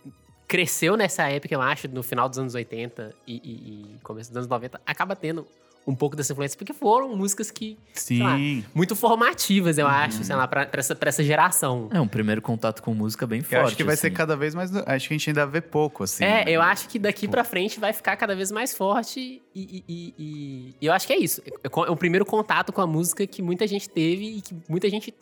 [0.49, 4.37] cresceu nessa época, eu acho, no final dos anos 80 e, e- e começo dos
[4.39, 5.47] anos 90, acaba tendo
[5.85, 7.79] um pouco dessa influência, porque foram músicas que.
[7.95, 8.65] sei lá, Sim.
[8.75, 11.89] muito formativas, eu acho, sei lá, pra, pra essa, pra essa geração.
[11.93, 13.55] É um primeiro contato com música bem forte.
[13.55, 14.17] Eu acho que vai ser assim.
[14.17, 14.75] cada vez mais.
[14.75, 16.25] Acho que a gente ainda vê pouco, assim.
[16.25, 16.51] É, né?
[16.51, 20.15] eu acho que daqui pra frente vai ficar cada vez mais forte e, e- e-
[20.19, 21.41] e- eu acho que é isso.
[21.63, 24.57] É co- é o primeiro contato com a música que muita gente teve e que
[24.69, 25.15] muita gente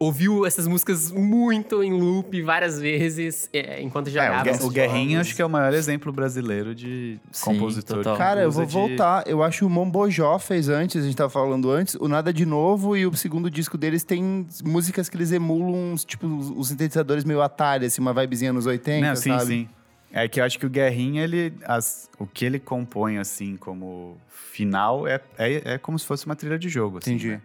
[0.00, 4.48] ouviu essas músicas muito em loop várias vezes é, enquanto É, jogava.
[4.48, 5.20] o, esses o Guerrinho jogos.
[5.28, 7.98] acho que é o maior exemplo brasileiro de Sim, compositor.
[7.98, 8.16] total.
[8.16, 9.22] Cara, eu vou de- voltar.
[9.28, 12.46] Eu acho que o Mombojó fez antes, a gente tava falando antes, o Nada de
[12.46, 17.22] Novo e o segundo disco deles tem músicas que eles emulam, tipo, os os sintetizadores
[17.22, 19.44] meio Atari, assim, uma vibezinha nos 80, Não, sim, sabe?
[19.46, 19.68] sim.
[20.12, 24.16] É que eu acho que o Guerrinha, ele, as- o que ele compõe, assim, como
[24.52, 27.28] final, é, é, é como se fosse uma trilha de jogo, assim, Entendi.
[27.32, 27.42] né?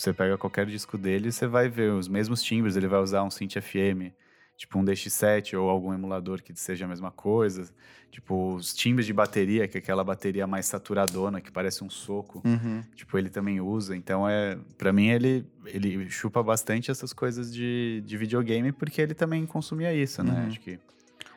[0.00, 3.22] Você pega qualquer disco dele e você vai ver os mesmos timbres, ele vai usar
[3.22, 4.14] um synth FM,
[4.56, 7.70] tipo um DX7 ou algum emulador que seja a mesma coisa.
[8.10, 12.40] Tipo, os timbres de bateria, que é aquela bateria mais saturadona, que parece um soco.
[12.46, 12.82] Uhum.
[12.96, 13.94] Tipo, ele também usa.
[13.94, 19.12] Então, é para mim, ele, ele chupa bastante essas coisas de, de videogame, porque ele
[19.12, 20.32] também consumia isso, né?
[20.32, 20.46] Uhum.
[20.46, 20.78] Acho que...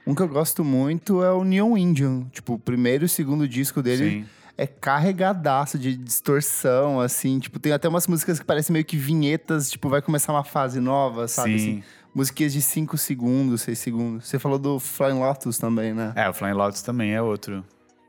[0.07, 2.23] Um que eu gosto muito é o Neon Indian.
[2.31, 4.25] Tipo, o primeiro e segundo disco dele Sim.
[4.57, 7.39] É carregadaço de distorção, assim.
[7.39, 10.79] Tipo, tem até umas músicas que parecem meio que vinhetas, tipo, vai começar uma fase
[10.79, 11.59] nova, sabe?
[11.59, 11.71] Sim.
[11.79, 11.83] Assim,
[12.13, 14.27] musiquinhas de 5 segundos, 6 segundos.
[14.27, 16.13] Você falou do Flying Lotus também, né?
[16.15, 17.63] É, o Flying Lotus também é outro.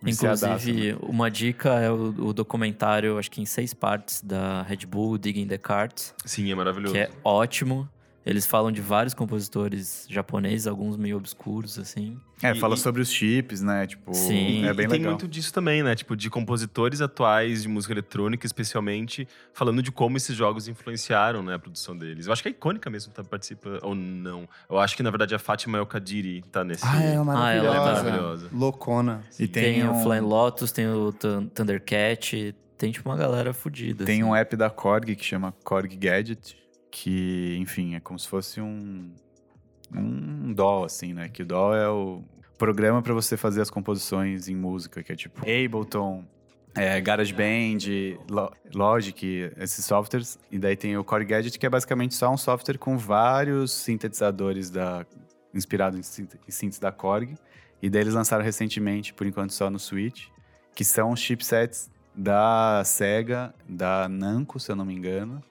[0.06, 0.98] Inclusive, né?
[1.02, 5.46] uma dica é o, o documentário, acho que em seis partes, da Red Bull Digging
[5.46, 6.92] the Carts, Sim, é maravilhoso.
[6.92, 7.88] que é ótimo.
[8.26, 12.18] Eles falam de vários compositores japoneses, alguns meio obscuros, assim.
[12.42, 13.86] É, E- fala e- sobre os chips, né?
[13.86, 14.64] Tipo, Sim.
[14.64, 15.12] é bem e tem legal.
[15.12, 15.94] muito disso também, né?
[15.94, 21.54] Tipo, de compositores atuais de música eletrônica, especialmente, falando de como esses jogos influenciaram, né,
[21.54, 22.26] a produção deles.
[22.26, 24.48] Eu acho que a Icônica mesmo tá, participa, ou não.
[24.70, 26.84] Eu acho que, na verdade, a Fátima El Kadiri tá nesse...
[26.86, 27.66] Ah, ela é maravilhosa.
[27.66, 28.48] ela é maravilhosa.
[28.52, 29.22] Loucona.
[29.38, 33.52] E Tem, tem, o um, Flying Lotus, tem o Thun- Thundercat, tem tipo uma galera
[33.52, 34.04] fodida.
[34.04, 34.30] tem assim.
[34.30, 36.56] um app da Korg que chama Korg Gadget,
[36.94, 39.10] que, enfim, é como se fosse um,
[39.92, 41.28] um DAW, assim, né?
[41.28, 42.22] Que o DAW é o
[42.56, 46.24] programa para você fazer as composições em música, que é tipo Ableton,
[46.72, 47.78] é, GarageBand,
[48.30, 50.38] Lo- Logic, esses softwares.
[50.52, 54.70] E daí tem o Core Gadget, que é basicamente só um software com vários sintetizadores
[54.70, 55.04] da,
[55.52, 56.02] inspirado em
[56.48, 57.34] synths da Korg.
[57.82, 60.28] E daí eles lançaram recentemente, por enquanto só no Switch,
[60.76, 65.42] que são os chipsets da Sega, da Namco, se eu não me engano.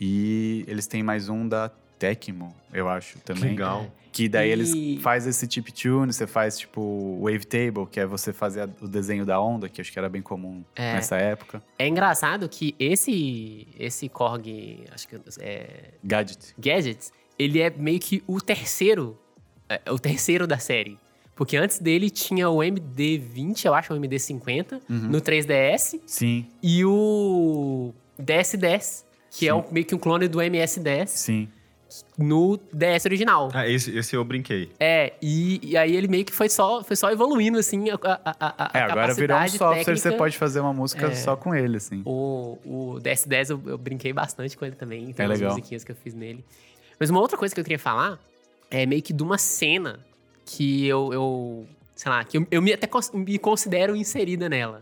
[0.00, 3.50] E eles têm mais um da Tecmo, eu acho, também.
[3.50, 3.86] Legal.
[4.12, 8.32] Que daí E- eles faz esse chip tune, você faz tipo wavetable, que é você
[8.32, 10.94] fazer a- o desenho da onda, que acho que era bem comum É.
[10.94, 11.62] nessa época.
[11.78, 16.54] É engraçado que esse, esse Korg, acho que é Gadget.
[16.58, 19.18] Gadgets, ele é meio que o terceiro,
[19.68, 20.98] é, o terceiro da série.
[21.34, 25.08] Porque antes dele tinha o MD20, eu acho, o MD50, Uhum.
[25.08, 29.03] no 3DS, Sim, e o DS10,
[29.36, 31.48] que é um- meio que um clone do MS10 sim.
[32.18, 33.50] no DS original.
[33.52, 34.70] Ah, esse, esse eu brinquei.
[34.78, 38.36] É, e, e aí ele meio que foi só, foi só evoluindo, assim, a, a,
[38.40, 40.16] a, a É, agora virou um software, você técnica.
[40.16, 41.14] pode fazer uma música É.
[41.14, 42.02] só com ele, assim.
[42.04, 45.12] O, o DS10 eu, eu brinquei bastante com ele também.
[45.12, 45.54] Tem É umas legal.
[45.56, 46.44] musiquinhas que eu fiz nele.
[46.98, 48.18] Mas uma outra coisa que eu queria falar
[48.70, 49.98] é meio que de uma cena
[50.46, 54.80] que eu, eu sei lá, que eu, eu me, até cons- me considero inserida nela.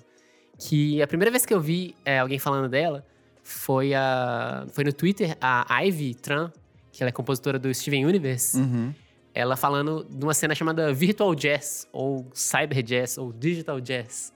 [0.58, 3.04] Que a primeira vez que eu vi é, alguém falando dela
[3.42, 6.52] foi, a, foi no Twitter, a Ivy Tran,
[6.92, 8.92] que ela é compositora do Steven Universe, Uhum.
[9.34, 14.32] ela falando de uma cena chamada Virtual Jazz, ou Cyber Jazz, ou Digital Jazz,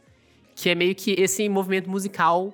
[0.54, 2.52] que é meio que esse movimento musical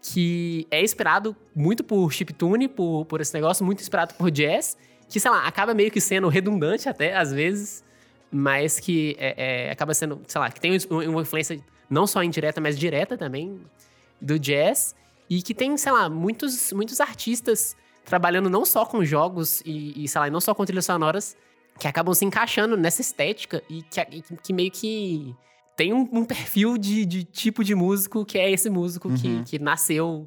[0.00, 4.76] que é inspirado muito por chiptune, por, por esse negócio, muito inspirado por jazz,
[5.08, 7.82] que, sei lá, acaba meio que sendo redundante até, às vezes,
[8.30, 11.58] mas que é, é, acaba sendo, sei lá, que tem uma uma influência
[11.90, 13.60] não só indireta, mas direta também
[14.20, 14.94] do jazz,
[15.28, 20.08] e que tem, sei lá, muitos, muitos artistas trabalhando não só com jogos e, e,
[20.08, 21.36] sei lá, não só com trilhas sonoras,
[21.78, 25.34] que acabam se encaixando nessa estética e que, e que- que meio que
[25.76, 29.44] tem um, um perfil de, de tipo de músico que é esse músico que, Uhum.
[29.44, 30.26] que nasceu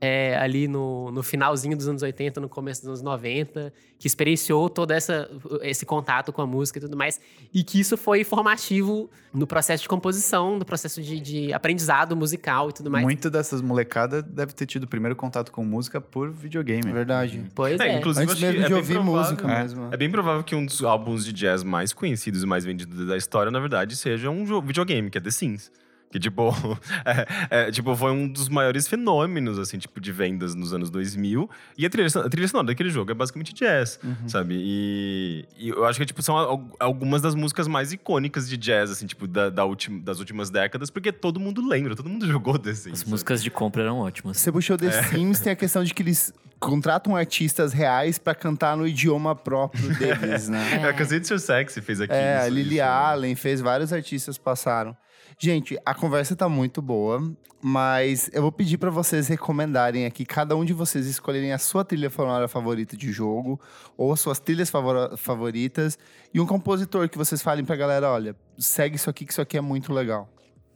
[0.00, 4.70] é, ali no, no finalzinho dos anos 80, no começo dos anos 90, que experienciou
[4.70, 5.30] todo essa,
[5.60, 7.20] esse contato com a música e tudo mais,
[7.52, 12.70] e que isso foi formativo no processo de composição, no processo de, de aprendizado musical
[12.70, 13.04] e tudo mais.
[13.04, 16.88] Muito dessas molecadas deve ter tido o primeiro contato com música por videogame.
[16.88, 17.44] É verdade.
[17.54, 17.98] Pois É, é.
[17.98, 19.62] inclusive, Antes mesmo é de bem ouvir provável- música É.
[19.62, 19.88] mesmo.
[19.92, 23.16] É bem provável que um dos álbuns de jazz mais conhecidos e mais vendidos da
[23.18, 25.70] história, na verdade, seja um videogame, que é The Sims.
[26.10, 26.50] Que, tipo,
[27.50, 31.48] é- é, tipo, foi um dos maiores fenômenos, assim, tipo, de vendas nos anos 2000.
[31.78, 34.56] E a trilha, a trilha sonora daquele jogo é basicamente jazz, sabe?
[34.58, 38.90] E, e eu acho que, tipo, são al- algumas das músicas mais icônicas de jazz,
[38.90, 42.58] assim, tipo, da, da ultim- das últimas décadas, porque todo mundo lembra, todo mundo jogou
[42.58, 42.92] The Sims.
[42.92, 43.10] As sabe?
[43.12, 44.36] músicas de compra eram ótimas.
[44.38, 45.02] Você puxou The É.
[45.04, 49.96] Sims, tem a questão de que eles contratam artistas reais pra cantar no idioma próprio
[49.96, 50.58] deles, né?
[50.84, 52.12] É, a Ser Sexy fez aqui.
[52.12, 52.82] É, a isso- Lily isso.
[52.84, 54.96] Allen fez, vários artistas passaram.
[55.42, 57.32] Gente, a conversa tá muito boa,
[57.62, 61.82] mas eu vou pedir pra vocês recomendarem aqui, cada um de vocês escolherem a sua
[61.82, 63.58] trilha sonora favorita de jogo,
[63.96, 65.98] ou as suas trilhas favora- favoritas,
[66.34, 69.56] e um compositor que vocês falem pra galera, olha, segue isso aqui que isso aqui
[69.56, 70.28] é muito legal.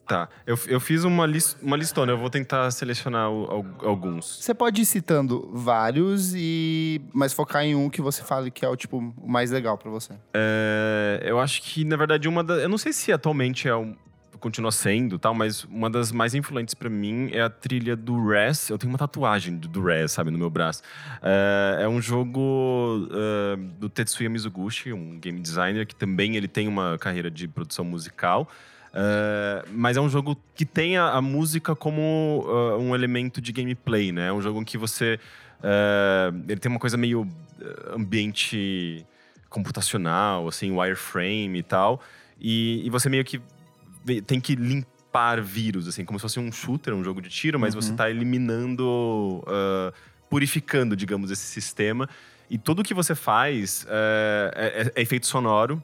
[0.09, 4.39] Tá, eu, eu fiz uma, lis, uma listona, eu vou tentar selecionar o- al- alguns.
[4.43, 8.69] Você pode ir citando vários, e mas focar em um que você fale que é
[8.69, 10.15] o tipo o mais legal pra você.
[10.33, 12.63] É, eu acho que, na verdade, uma das.
[12.63, 13.97] Eu não sei se atualmente é um,
[14.45, 18.69] continua sendo, tal, mas uma das mais influentes pra mim é a trilha do Res.
[18.69, 20.83] Eu tenho uma tatuagem do, Res, sabe, no meu braço.
[21.23, 26.69] É, é um jogo é, do Tetsuya Mizuguchi, um game designer que também ele tem
[26.69, 28.47] uma carreira de produção musical.
[28.93, 33.51] É, mas é um jogo que tem a, a música como ah, um elemento de
[33.51, 34.29] gameplay, né?
[34.29, 35.19] É um jogo em que você.
[35.63, 37.27] é, ele tem uma coisa meio
[37.63, 39.07] eh, ambiente
[39.49, 42.03] computacional, assim, wireframe e tal.
[42.39, 43.41] E, e você meio que
[44.27, 47.75] tem que limpar vírus, assim, como se fosse um shooter, um jogo de tiro, mas
[47.75, 49.93] você tá eliminando, ah,
[50.29, 52.09] purificando, digamos, esse sistema.
[52.51, 55.83] E tudo que você faz eh, é, é- efeito sonoro,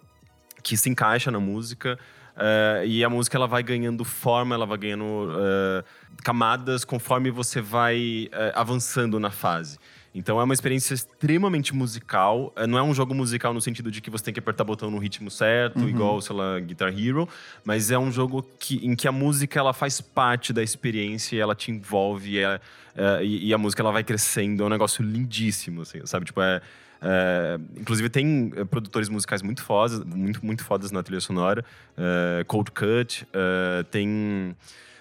[0.63, 1.99] que se encaixa na música.
[2.37, 5.85] eh, e a música ela vai ganhando forma, ela vai ganhando eh,
[6.25, 9.79] camadas conforme você vai avançando na fase.
[10.15, 12.53] Então é uma experiência extremamente musical.
[12.57, 14.91] Eh, Não é um jogo musical no sentido de que você tem que apertar botão
[14.91, 17.29] no ritmo certo, igual, sei lá, Guitar Hero.
[17.65, 21.39] Mas é um jogo que, em que a música ela faz parte da experiência e
[21.39, 22.39] ela te envolve.
[22.39, 22.61] é-
[22.97, 24.65] é, e, e a música ela vai crescendo.
[24.65, 26.27] É um negócio lindíssimo, assim, sabe?
[26.27, 26.61] Tipo, é...
[27.03, 31.65] É, inclusive tem é, produtores musicais muito fodas, muito, muito fodas na trilha sonora.
[31.97, 34.55] É, Cold Cut, é, tem...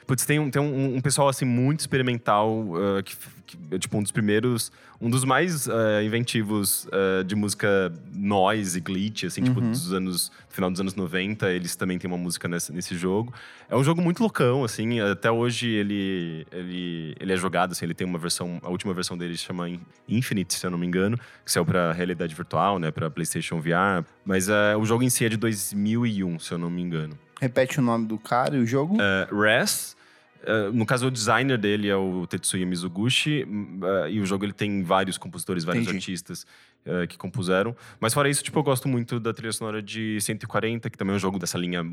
[0.10, 2.66] Putz, tem, um, tem um, um pessoal, assim, muito experimental,
[2.98, 4.72] é, que, que é, tipo, um dos primeiros...
[5.00, 10.32] Um dos mais é, inventivos é, de música noise e glitch, assim, tipo, dos anos...
[10.50, 13.32] Final dos anos 90, eles também têm uma música nesse, nesse jogo.
[13.70, 15.00] É um jogo muito loucão, assim.
[15.00, 17.86] Até hoje ele, ele, ele é jogado, assim.
[17.86, 18.60] Ele tem uma versão...
[18.64, 21.20] A última versão dele se chama In- Infinite, se eu não me engano.
[21.46, 22.90] Que saiu pra realidade virtual, né?
[22.90, 24.04] Pra PlayStation VR.
[24.26, 27.16] Mas o jogo em si é de 2001, se eu não me engano.
[27.40, 28.98] Repete o nome do cara e o jogo.
[29.00, 29.99] É, Res...
[30.44, 33.46] é, no caso, o designer dele é o Tetsuya Mizuguchi.
[33.48, 35.98] hum, é, e o jogo ele tem vários compositores, vários Entendi.
[35.98, 36.46] artistas
[36.86, 37.76] é, que compuseram.
[38.00, 41.16] Mas fora isso, tipo, eu gosto muito da trilha sonora de 140, que também é
[41.18, 41.84] um jogo dessa linha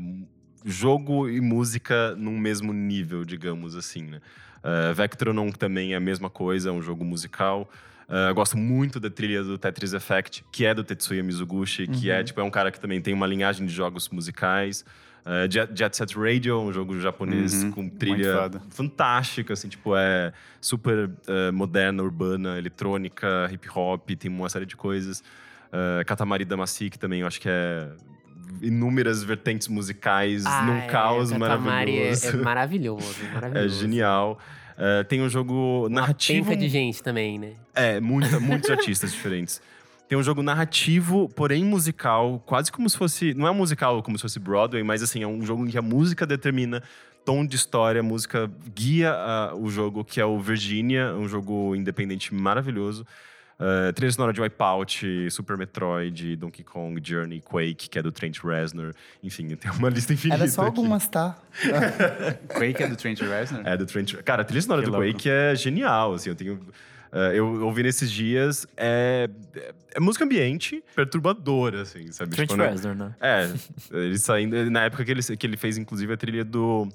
[0.65, 4.21] jogo e música num mesmo nível, digamos assim, né?
[4.57, 7.69] Uh, Vectronon também é a mesma coisa, é um jogo musical.
[8.09, 12.23] Uh, gosto muito da trilha do Tetris Effect, que é do Tetsuya Mizuguchi, que é,
[12.23, 14.83] tipo, é um cara que também tem uma linhagem de jogos musicais.
[15.27, 20.31] Uh, Jet, Jet Set Radio, um jogo japonês Uhum, com trilha fantástica, assim, tipo, é
[20.61, 25.19] super uh, moderna, urbana, eletrônica, hip hop, tem uma série de coisas.
[25.67, 27.89] Uh, Katamari Damacy, que também eu acho que é
[28.61, 30.49] inúmeras vertentes musicais num
[30.79, 32.27] Ah, caos é, Katamari é- maravilhoso.
[32.27, 33.79] É, maravilhoso, É maravilhoso.
[33.81, 34.39] genial.
[34.77, 36.45] Uh, tem um jogo Uma narrativo.
[36.49, 37.53] penca de gente também, né?
[37.75, 39.61] É, muita, muitos artistas diferentes.
[40.07, 43.33] Tem um jogo narrativo, porém musical, quase como se fosse.
[43.33, 45.77] Não é um musical como se fosse Broadway, mas assim, é um jogo em que
[45.77, 46.81] a música determina
[47.25, 51.75] tom de história, a música guia ah, o jogo, que é o Virginia, um jogo
[51.75, 53.05] independente maravilhoso.
[53.59, 58.37] Uh, trilha sonora de Wipeout, Super Metroid, Donkey Kong, Journey, Quake, que é do Trent
[58.43, 58.93] Reznor.
[59.23, 60.43] Enfim, tem uma lista infinita.
[60.43, 60.69] Era só aqui.
[60.69, 61.35] algumas, tá?
[62.55, 63.65] Quake é do Trent Reznor?
[63.65, 64.13] É, do Trent.
[64.17, 65.11] Cara, a trilha sonora Que do louco.
[65.11, 66.59] Quake é genial, assim, eu tenho.
[67.17, 69.29] Eh, eu ouvi nesses dias, é,
[69.93, 72.31] é música ambiente perturbadora, assim, sabe?
[72.31, 72.69] Trent Tipo, né?
[72.69, 73.15] Reznor, né?
[73.19, 73.51] É,
[73.91, 74.69] ele saindo.
[74.69, 76.87] Na época que ele, que ele fez, inclusive, a trilha do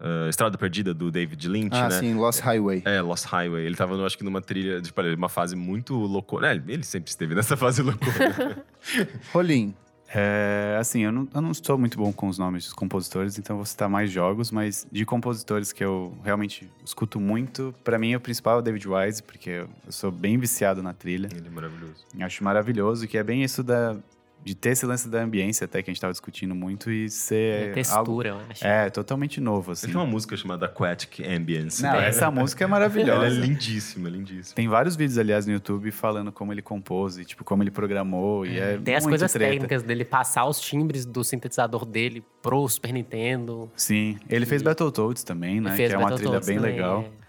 [0.00, 1.98] eh, Estrada Perdida, do David Lynch, Ah, né?
[1.98, 2.82] sim, Lost Highway.
[2.84, 3.64] É, Lost Highway.
[3.66, 6.52] Ele tava, eu acho que numa trilha, tipo, uma fase muito loucura.
[6.54, 8.64] É, ele sempre esteve nessa fase loucura.
[9.32, 9.74] Rolim,
[10.12, 13.56] É, assim, eu não, eu não estou muito bom com os nomes dos compositores, então
[13.56, 18.20] vou citar mais jogos, mas de compositores que eu realmente escuto muito, pra mim o
[18.20, 21.28] principal é o David Wise, porque eu sou bem viciado na trilha.
[21.32, 22.04] Ele é maravilhoso.
[22.20, 23.96] Acho maravilhoso, que é bem isso da,
[24.44, 27.72] de ter esse lance da ambiência até que a gente estava discutindo muito e ser
[27.74, 28.66] Textura, algo, eu acho.
[28.66, 29.86] é, totalmente novo, assim.
[29.88, 31.82] Tem uma música chamada Aquatic Ambience.
[31.82, 32.08] Não, né?
[32.08, 33.28] essa música é Ela é maravilhosa.
[33.40, 34.54] lindíssima, lindíssima.
[34.54, 38.46] Tem vários vídeos, aliás, no YouTube falando como ele compôs, e, tipo, como ele programou,
[38.46, 39.50] e é Tem as coisas treta.
[39.52, 43.70] técnicas dele passar os timbres do sintetizador dele pro Super Nintendo.
[43.76, 45.76] Sim, ele fez Battletoads também, né?
[45.76, 47.02] Que é uma trilha bem também, legal.
[47.16, 47.19] é.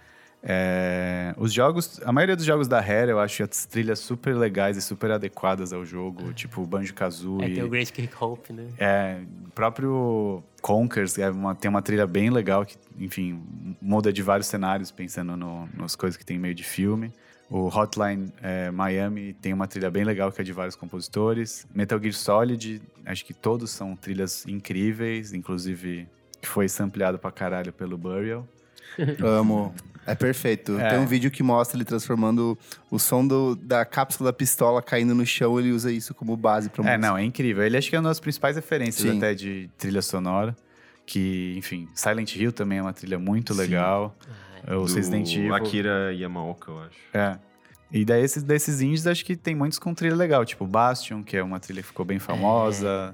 [0.43, 4.75] É, os jogos, a maioria dos jogos da Rare, eu acho as trilhas super legais
[4.75, 7.51] e super adequadas ao jogo, tipo Banjo-Kazooie.
[7.51, 8.67] É, tem o Great Kick Hope, né?
[8.79, 13.39] É, o próprio Conkers é uma- tem uma trilha bem legal que, enfim,
[13.81, 17.13] muda de vários cenários, pensando no, nas coisas que tem meio de filme.
[17.49, 21.67] O Hotline é, Miami tem uma trilha bem legal que é de vários compositores.
[21.75, 26.07] Metal Gear Solid, acho que todos são trilhas incríveis, inclusive
[26.41, 28.47] que foi sampleado pra caralho pelo Burial.
[29.21, 29.73] Amo.
[30.05, 30.79] É perfeito.
[30.79, 30.89] É.
[30.91, 32.57] Tem um vídeo que mostra ele transformando
[32.89, 36.69] o som do- da cápsula da pistola caindo no chão, ele usa isso como base
[36.69, 37.07] pra É, música.
[37.07, 37.63] não, é incrível.
[37.63, 39.17] Ele acho que é uma das principais referências Sim.
[39.17, 40.55] até de trilha sonora.
[41.05, 44.15] Que, enfim, Silent Hill também é uma trilha muito legal.
[44.67, 45.53] O Do Resident Evil.
[45.53, 46.97] Akira Yamaoka, eu acho.
[47.13, 47.37] É.
[47.91, 50.45] E daí esses, desses indies, acho que tem muitos com trilha legal.
[50.45, 53.13] Tipo Bastion, que é uma trilha que ficou bem famosa.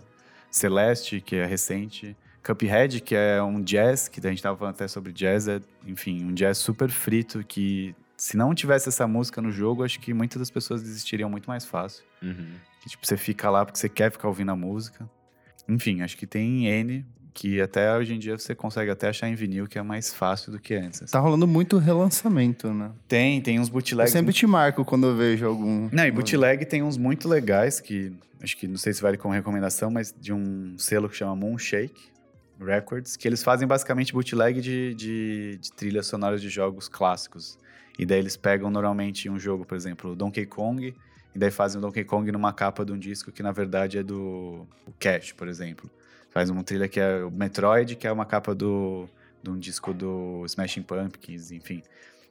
[0.51, 2.15] Celeste, que é recente.
[2.47, 5.47] Cuphead, que é um jazz, que a gente tava falando até sobre jazz.
[5.47, 7.93] É, enfim, um jazz super frito que...
[8.15, 11.65] Se não tivesse essa música no jogo, acho que muitas das pessoas desistiriam muito mais
[11.65, 12.03] fácil.
[12.23, 12.47] Uhum.
[12.81, 15.07] Que, tipo, você fica lá porque você quer ficar ouvindo a música.
[15.69, 19.35] Enfim, acho que tem N, que até hoje em dia você consegue até achar em
[19.35, 21.03] vinil, que é mais fácil do que antes.
[21.03, 21.11] assim.
[21.11, 22.89] Tá rolando muito relançamento, né?
[23.07, 25.87] Tem, tem uns Eu bootlegs sempre te marco quando eu vejo algum.
[25.91, 29.31] Não, e bootleg tem uns muito legais que acho que não sei se vale como
[29.31, 32.16] recomendação, mas de um selo que chama Moonshake
[32.59, 37.57] Records, que eles fazem basicamente bootleg de, de, de trilhas sonoras de jogos clássicos.
[37.97, 40.95] E daí eles pegam normalmente um jogo, por exemplo, Donkey Kong,
[41.33, 44.03] e daí fazem o Donkey Kong numa capa de um disco que na verdade é
[44.03, 44.65] do
[44.99, 45.89] Cash, por exemplo.
[46.29, 49.07] Faz uma trilha que é o Metroid, que é uma capa do,
[49.41, 51.81] de um disco do Smashing Pumpkins, enfim.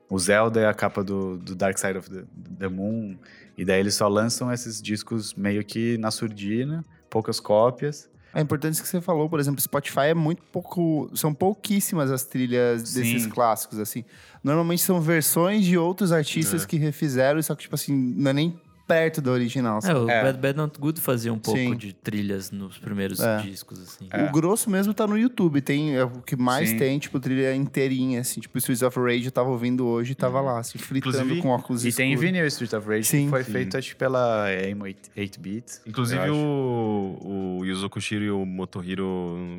[0.08, 2.24] O Zelda é a capa do, do Dark Side of the,
[2.58, 3.18] the Moon.
[3.58, 8.08] E daí eles só lançam esses discos meio que na surdina, poucas cópias.
[8.34, 11.10] É importante que você falou, por exemplo, Spotify é muito pouco.
[11.14, 13.30] São pouquíssimas as trilhas desses Sim.
[13.30, 14.04] clássicos, assim.
[14.44, 16.66] Normalmente são versões de outros artistas É.
[16.66, 19.78] que refizeram, só que, tipo assim, não é nem perto do original.
[19.78, 19.98] É, sabe?
[20.00, 20.22] o É.
[20.22, 21.76] Bad Bad Not Good fazia um pouco Sim.
[21.76, 23.38] de trilhas nos primeiros É.
[23.38, 24.08] discos, assim.
[24.28, 25.60] O grosso mesmo tá no YouTube.
[25.60, 26.76] Tem, é o que mais Sim.
[26.78, 28.40] tem, tipo, trilha inteirinha, assim.
[28.40, 31.48] Tipo, Streets of Rage eu tava ouvindo hoje e tava lá, assim, fritando Inclusive- com
[31.48, 32.30] óculos E tem em escuros.
[32.32, 33.24] vinil Street of Rage, Sim.
[33.24, 33.52] que foi Sim.
[33.52, 34.76] feito acho pela Aim
[35.16, 35.80] 8-bit.
[35.86, 39.02] Inclusive o, o Yuzo Koshiro e o Motohiro,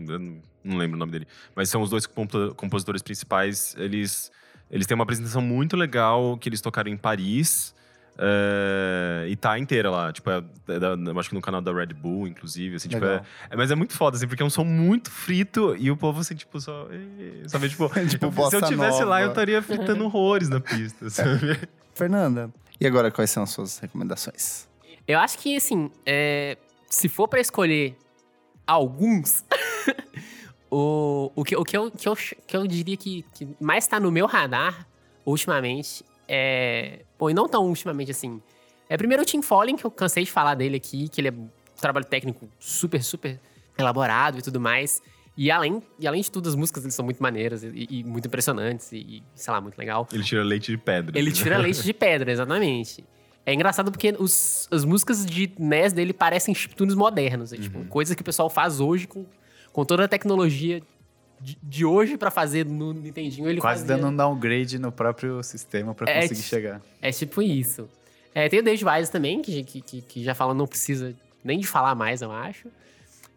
[0.07, 3.75] eu não- lembro o nome dele, mas são os dois compo- compositores principais.
[3.77, 4.31] Eles,
[4.71, 7.73] eles têm uma apresentação muito legal que eles tocaram em Paris.
[8.19, 11.71] Eh, e tá inteira lá, tipo, é, é da- eu acho que no canal da
[11.71, 14.49] Red Bull, inclusive, assim, tipo, é, é- mas é muito foda, assim, porque é um
[14.49, 16.87] som muito frito e o povo, assim, tipo, só,
[17.47, 19.31] sabe, tipo, Tipo, se eu tivesse lá, eu nova.
[19.31, 21.59] estaria fritando horrores na pista, sabe?
[21.93, 24.67] Fernanda, e agora quais são as suas recomendações?
[25.07, 26.57] Eu acho que, assim, é,
[26.89, 27.97] se for pra escolher
[28.65, 29.43] alguns,
[30.69, 33.99] o, o, que, o que, eu, que, eu, que eu diria que, que mais tá
[33.99, 34.85] no meu radar
[35.25, 37.01] ultimamente é.
[37.17, 38.41] Pô, e não tão ultimamente assim.
[38.89, 41.31] É primeiro o Tim Fallen, que eu cansei de falar dele aqui, que ele é
[41.31, 41.49] um
[41.79, 43.39] trabalho técnico super, super
[43.77, 45.01] elaborado e tudo mais.
[45.35, 48.27] E além, e além de tudo, as músicas eles são muito maneiras e, e muito
[48.27, 50.07] impressionantes e, e, sei lá, muito legal.
[50.11, 51.17] Ele tira leite de pedra.
[51.19, 53.03] Ele tira leite de pedra, exatamente.
[53.45, 57.53] É engraçado porque os, as músicas de NES dele parecem chiptunes modernos.
[57.53, 57.61] É, Uhum.
[57.61, 59.25] tipo, coisa que o pessoal faz hoje com,
[59.71, 60.81] com toda a tecnologia
[61.39, 63.47] de, de hoje pra fazer no Nintendinho.
[63.49, 63.95] Ele Quase fazia.
[63.97, 66.81] dando um downgrade no próprio sistema pra É, conseguir chegar.
[67.01, 67.89] É tipo isso.
[68.33, 71.59] É, tem o David Wise também, que, que, que, que já fala, não precisa nem
[71.59, 72.67] de falar mais, eu acho.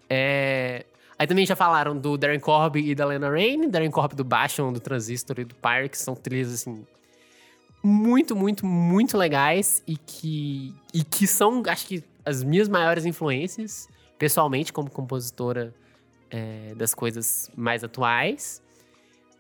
[0.09, 0.85] É,
[1.19, 4.73] Aí também já falaram do Darren Corby e da Lena Rain, Darren Corby do Bastion,
[4.73, 6.83] do Transistor e do Pyre, que são trilhas, assim,
[7.83, 13.87] muito, muito, muito legais e que, e que são, acho que, as minhas maiores influências,
[14.19, 15.75] pessoalmente, como compositora
[16.31, 18.63] é, das coisas mais atuais.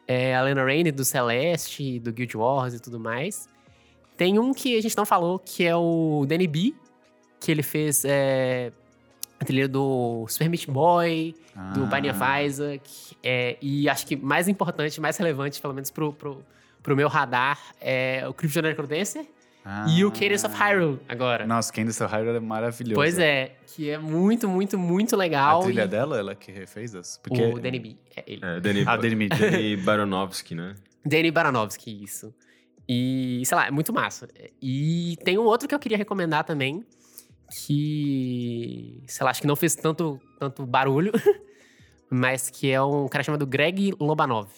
[0.06, 3.48] É, a Lena Raine do Celeste, do Guild Wars e tudo mais.
[4.16, 6.74] Tem um que a gente não falou, que é o Danny B,
[7.38, 8.72] que ele fez é,
[9.38, 11.34] a trilha do Super Meat Boy,
[11.74, 11.86] do Ah.
[11.86, 13.16] Binding of Isaac.
[13.22, 16.44] é, e acho que mais importante, mais relevante, pelo menos pro, pro,
[16.82, 18.60] pro meu radar, é o Crypto
[19.64, 21.46] Necrodancer, E o Cadence of Hyrule agora.
[21.46, 22.94] Nossa, Cadence of Hyrule é maravilhoso.
[22.94, 25.60] Pois é, que é muito, muito, muito legal.
[25.60, 27.20] A trilha e dela, ela que refez as?
[27.30, 28.40] O Danny B, é ele.
[28.44, 29.28] É, Danny, Ah, Danny.
[29.28, 30.74] Danny Baronovsky, né?
[31.04, 32.34] Danny Baranovsky, isso.
[32.88, 34.28] E, sei lá, é muito massa.
[34.60, 36.84] E tem um outro que eu queria recomendar também,
[37.66, 41.12] que, sei lá, acho que não fez tanto, tanto barulho,
[42.10, 44.48] mas que é um cara chamado Greg Lobanov.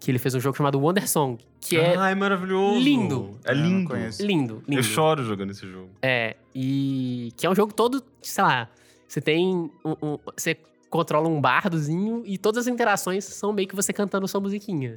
[0.00, 2.80] Que ele fez um jogo chamado Wonder Song, que é Ai, maravilhoso.
[2.80, 3.38] lindo.
[3.44, 3.90] É não lindo.
[3.90, 4.24] conheço.
[4.26, 4.80] lindo, lindo.
[4.80, 5.90] Eu choro jogando esse jogo.
[6.00, 8.68] É, e que é um jogo todo, sei lá,
[9.06, 10.56] você tem um, um- você
[10.88, 14.94] controla um bardozinho e todas as interações são meio que você cantando sua musiquinha.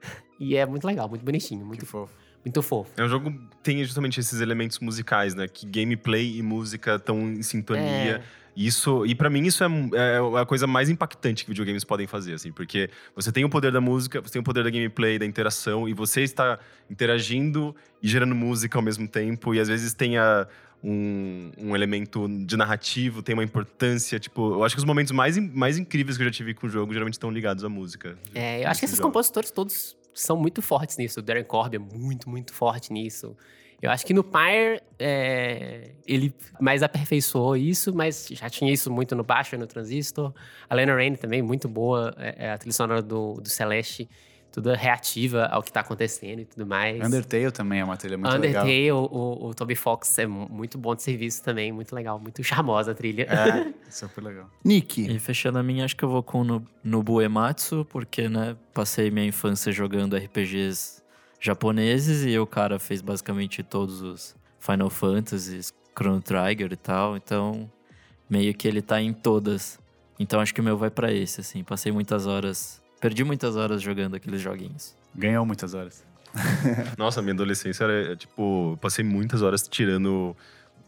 [0.40, 2.12] E é muito legal, muito bonitinho, Que muito, fofo.
[2.44, 2.90] muito fofo.
[2.96, 5.46] É um jogo que tem justamente esses elementos musicais, né?
[5.46, 8.16] Que gameplay e música estão em sintonia.
[8.16, 8.22] É,
[8.54, 12.34] Isso, e pra mim isso é, é a coisa mais impactante que videogames podem fazer,
[12.34, 15.24] assim, porque você tem o poder da música, você tem o poder da gameplay, da
[15.24, 16.58] interação, e você está
[16.90, 20.46] interagindo e gerando música ao mesmo tempo, e às vezes tem a-
[20.84, 25.38] um, um elemento de narrativo, tem uma importância, tipo, eu acho que os momentos mais,
[25.38, 28.18] mais incríveis que eu já tive com o jogo geralmente estão ligados à música.
[28.34, 29.12] é, eu acho que esses Esses jogos.
[29.12, 31.20] compositores todos são muito fortes nisso.
[31.20, 33.36] O Darren Corby é muito, muito forte nisso.
[33.82, 39.16] Eu acho que no Pyre, é, ele mais aperfeiçoou isso, mas já tinha isso muito
[39.16, 40.32] no baixo e no Transistor.
[40.70, 42.14] A Lena Raine também, muito boa.
[42.16, 44.08] É, é a trilha sonora do, do Celeste,
[44.52, 47.04] toda reativa ao que tá acontecendo e tudo mais.
[47.04, 48.62] Undertale também é uma trilha muito legal.
[48.64, 52.20] Undertale, o, o, o Toby Fox é mu- muito bom de serviço também, muito legal,
[52.20, 53.22] muito charmosa a trilha.
[53.24, 54.48] É, super legal.
[54.64, 58.56] Nick, E fechando a minha, acho que eu vou com no, Nobu Ematsu, porque, né,
[58.72, 61.01] passei minha infância jogando RPGs
[61.42, 67.68] japoneses e o cara fez basicamente todos os Final Fantasies, Chrono Trigger e tal, então
[68.30, 69.78] meio que ele tá em todas.
[70.20, 71.64] Então acho que o meu vai pra esse, assim.
[71.64, 74.96] Passei muitas horas, perdi muitas horas jogando aqueles joguinhos.
[75.12, 76.04] Ganhou muitas horas.
[76.96, 80.36] Nossa, minha adolescência era, tipo, passei muitas horas tirando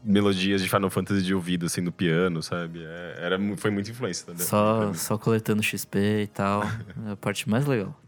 [0.04, 2.84] melodias de Final Fantasy de ouvido, assim, no piano, sabe?
[2.84, 4.32] É, era, foi muita influência.
[4.32, 4.38] Né?
[4.38, 6.62] Só, só coletando XP e tal.
[7.08, 7.98] É a parte mais legal.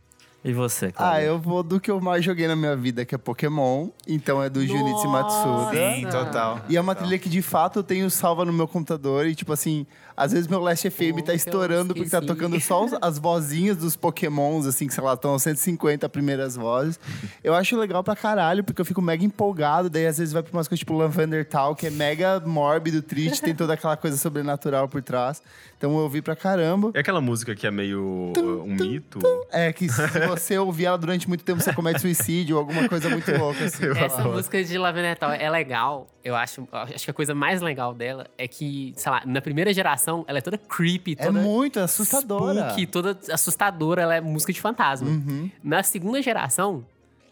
[0.49, 1.27] E você, ah, Cláudio?
[1.27, 3.89] eu vou do que eu mais joguei na minha vida, que é Pokémon.
[4.07, 5.73] Então é do Junichi Matsuda.
[5.75, 6.61] Sim, total.
[6.69, 9.27] E é uma trilha que de fato eu tenho salva no meu computador.
[9.27, 9.85] E tipo assim,
[10.17, 13.97] às vezes meu Last FM tá estourando porque tá tocando só os- as vozinhas dos
[13.97, 17.01] Pokémons, assim, que sei lá, estão 150 primeiras vozes.
[17.43, 19.91] Eu acho legal pra caralho, porque eu fico mega empolgado.
[19.91, 23.43] Daí às vezes vai pra umas coisas tipo Lavender Tal, que é mega mórbido, triste,
[23.43, 25.43] tem toda aquela coisa sobrenatural por trás.
[25.77, 26.93] Então eu ouvi pra caramba.
[26.95, 29.19] É aquela música que é meio uh, um mito?
[29.51, 30.01] É que se
[30.41, 33.85] você ouvir ela durante muito tempo, você comete suicídio ou alguma coisa muito louca, assim.
[33.99, 36.07] Essa música de Lavender Natal é legal.
[36.25, 39.73] Eu acho, acho que a coisa mais legal dela é que, sei lá, na primeira
[39.73, 42.65] geração, ela é toda creepy, É toda muito assustadora.
[42.71, 45.09] spooky, toda assustadora, ela é música de fantasma.
[45.09, 45.51] Uhum.
[45.63, 46.85] Na segunda geração,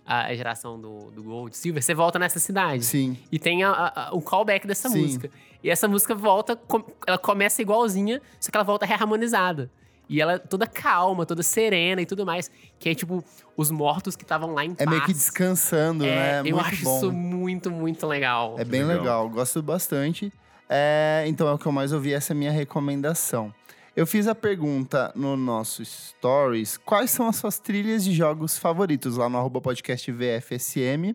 [0.07, 2.85] a geração do, do Gold Silver, você volta nessa cidade.
[2.85, 3.17] Sim.
[3.33, 5.01] E tem a- a- o callback dessa Sim.
[5.03, 5.31] música.
[5.63, 9.71] E essa música volta, com- ela começa igualzinha, só que ela volta reharmonizada.
[10.09, 12.51] E ela é toda calma, toda serena e tudo mais.
[12.79, 13.25] Que é tipo,
[13.57, 14.91] os mortos que estavam lá em É paz.
[14.91, 16.51] meio que descansando, É, né?
[16.51, 16.97] eu muito acho bom.
[16.99, 18.57] isso muito, muito legal.
[18.59, 18.99] É bem Legal.
[19.03, 19.29] legal.
[19.31, 20.33] gosto bastante.
[20.69, 23.53] É, então é o que eu mais ouvi, essa é a minha recomendação.
[23.97, 29.17] Eu fiz a pergunta no nosso Stories: quais são as suas trilhas de jogos favoritos
[29.17, 31.15] lá no arroba podcast VFSM.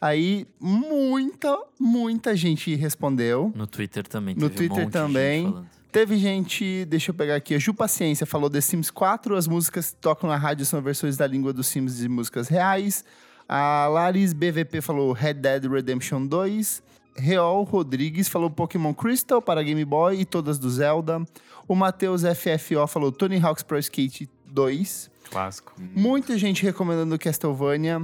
[0.00, 3.52] Aí muita, muita gente respondeu.
[3.54, 4.34] No Twitter também.
[4.34, 5.64] No um Twitter gente também.
[5.92, 9.90] Teve gente, deixa eu pegar aqui, a Ju Paciência falou The Sims 4, as músicas
[9.90, 13.04] que tocam na rádio são versões da língua dos Sims de músicas reais.
[13.46, 16.82] A Laris BVP falou Red Dead Redemption 2.
[17.14, 21.22] Reol Rodrigues falou Pokémon Crystal para Game Boy e todas do Zelda.
[21.68, 25.10] O Matheus FFO falou Tony Hawk's Pro Skate 2.
[25.30, 25.74] Clássico.
[25.78, 28.00] Muita gente recomendando Castlevania,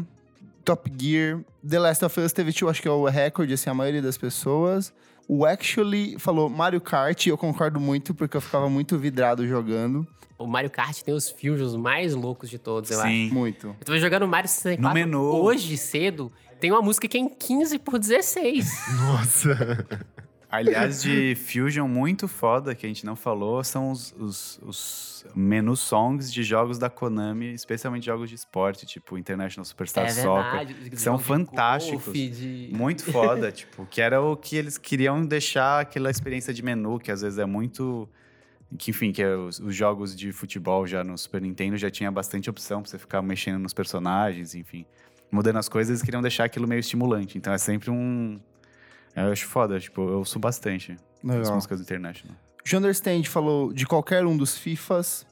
[0.63, 4.03] Top Gear, The Last of Us teve, acho que é o recorde, assim, a maioria
[4.03, 4.93] das pessoas.
[5.29, 10.07] O Actually falou Mario Kart, e eu concordo muito, porque eu ficava muito vidrado jogando.
[10.39, 13.09] O Mario Kart tem os fusions mais loucos de todos, eu acho.
[13.09, 13.31] Sim.
[13.31, 13.67] Muito.
[13.67, 15.21] Eu tava jogando Mario 64 No menu.
[15.21, 16.33] hoje cedo.
[16.59, 18.67] Tem uma música que é em 15 por 16.
[19.03, 19.87] Nossa!
[20.51, 25.77] Aliás, de Fusion muito foda, que a gente não falou, são os, os, os menu
[25.77, 30.51] songs de jogos da Konami, especialmente jogos de esporte, tipo International Superstar é Soccer.
[30.59, 30.91] verdade.
[30.91, 32.05] que são fantásticos.
[32.07, 36.63] golfe, de- Muito foda, tipo, que era o que eles queriam deixar aquela experiência de
[36.63, 38.09] menu, que às vezes é muito.
[38.79, 42.11] Que, enfim, que é os, os jogos de futebol já no Super Nintendo já tinha
[42.11, 44.85] bastante opção pra você ficar mexendo nos personagens, enfim.
[45.31, 47.37] Mudando as coisas, eles queriam deixar aquilo meio estimulante.
[47.37, 48.39] Então é sempre um.
[49.27, 50.93] Eu acho foda, tipo, eu ouço bastante
[51.25, 51.55] as Legal.
[51.55, 52.37] músicas do International.
[52.71, 55.27] O Understand falou de qualquer um dos FIFAs.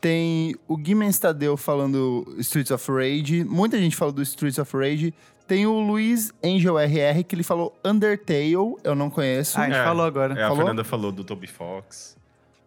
[0.00, 3.44] Tem o Guimen Stadeu falando Streets of Rage.
[3.44, 5.12] Muita gente falou do Streets of Rage.
[5.46, 9.58] Tem o Luiz Angel RR, que ele falou Undertale, eu não conheço.
[9.58, 9.84] Ah, a gente É.
[9.84, 10.32] falou agora.
[10.34, 10.56] É, a Falou?
[10.58, 12.16] Fernanda falou do Toby Fox.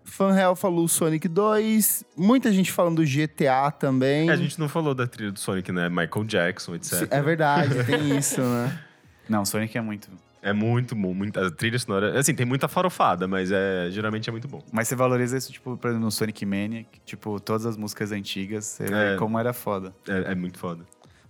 [0.03, 2.03] Fanreal falou Sonic 2.
[2.15, 4.29] Muita gente falando do GTA também.
[4.29, 5.89] É, a gente não falou da trilha do Sonic, né?
[5.89, 7.07] Michael Jackson, etc.
[7.09, 8.79] É verdade, tem isso, né?
[9.27, 10.09] Não, Sonic é muito.
[10.43, 11.13] É muito bom.
[11.13, 12.19] Muita, a trilha sonora.
[12.19, 14.61] Assim, tem muita farofada, mas é, geralmente é muito bom.
[14.71, 18.11] Mas você valoriza isso, tipo, por exemplo, no Sonic Mania, que, tipo, todas as músicas
[18.11, 19.11] antigas, você É.
[19.13, 19.93] vê como era foda.
[20.07, 20.83] É, é muito foda.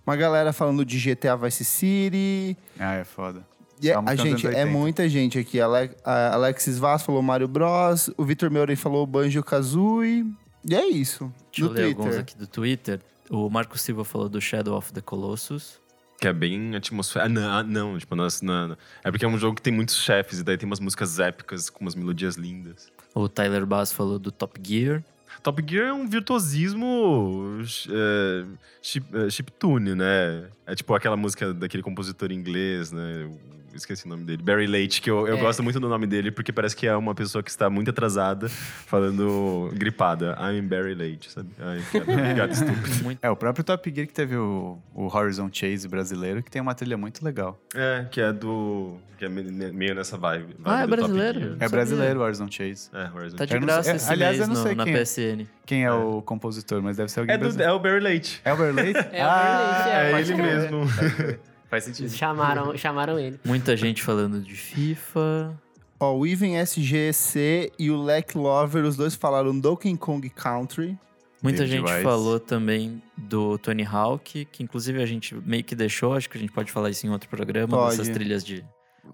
[0.06, 2.56] Uma galera falando de GTA Vice City.
[2.78, 3.46] Ah, é foda.
[3.80, 4.66] E é- Só a gente, anos é 80.
[4.66, 5.60] muita gente aqui.
[5.60, 8.10] Ale- a Alexis Vaz falou Mario Bros.
[8.16, 10.26] O Vitor Meuren falou Banjo Kazooie.
[10.68, 11.32] E é isso.
[11.52, 12.02] Deixa no eu ler Twitter.
[12.04, 13.00] alguns aqui do Twitter.
[13.30, 15.80] O Marco Silva falou do Shadow of the Colossus.
[16.24, 17.26] Que é bem atmosfera.
[17.26, 19.96] Ah, não, ah, não tipo, nas, na, é porque é um jogo que tem muitos
[19.96, 22.90] chefes, e daí tem umas músicas épicas com umas melodias lindas.
[23.14, 25.04] O Tyler Bass falou do Top Gear.
[25.42, 27.58] Top Gear é um virtuosismo
[27.90, 28.44] é,
[28.80, 30.48] chip, é, chiptune, né?
[30.66, 33.24] É tipo aquela música daquele compositor inglês, né?
[33.24, 33.38] Eu
[33.76, 34.42] esqueci o nome dele.
[34.42, 35.40] Barry Leite, que eu, eu É.
[35.40, 38.48] gosto muito do nome dele, porque parece que é uma pessoa que está muito atrasada,
[38.48, 40.36] falando gripada.
[40.40, 41.48] I'm Barry Leite, sabe?
[41.58, 41.78] Ai,
[42.50, 43.02] estúpida.
[43.02, 46.60] Muito É, o próprio Top Gear que teve o, o Horizon Chase brasileiro, que tem
[46.62, 47.60] uma trilha muito legal.
[47.74, 48.96] É, que é do...
[49.16, 50.56] Que é me- me- meio nessa vibe.
[50.64, 51.56] Ah, é vibe do Top brasileiro?
[51.60, 52.90] É brasileiro o Horizon Chase.
[52.92, 54.74] É, Horizon Tá de Eu não graça sei- esse aliás, mês eu não no- sei
[54.74, 54.98] na quem é.
[54.98, 55.46] PSN.
[55.66, 57.72] Quem é, o compositor, mas deve ser alguém É, do, brasileiro.
[57.72, 58.40] é o Barry Leite.
[58.44, 58.98] É o Barry Leite?
[59.12, 61.44] É o Barry Leite, é, É ele mesmo.
[61.74, 62.08] Faz sentido.
[62.10, 63.40] Chamaram, chamaram ele.
[63.44, 65.58] Muita gente falando de FIFA.
[65.98, 70.96] Ó, o Even SGC e o Leck Lover, os dois falaram Donkey Kong Country.
[71.42, 72.02] Muita David gente Wise.
[72.04, 76.40] falou também do Tony Hawk, que inclusive a gente meio que deixou, acho que a
[76.40, 77.96] gente pode falar isso em outro programa, Pode.
[77.96, 78.64] dessas trilhas de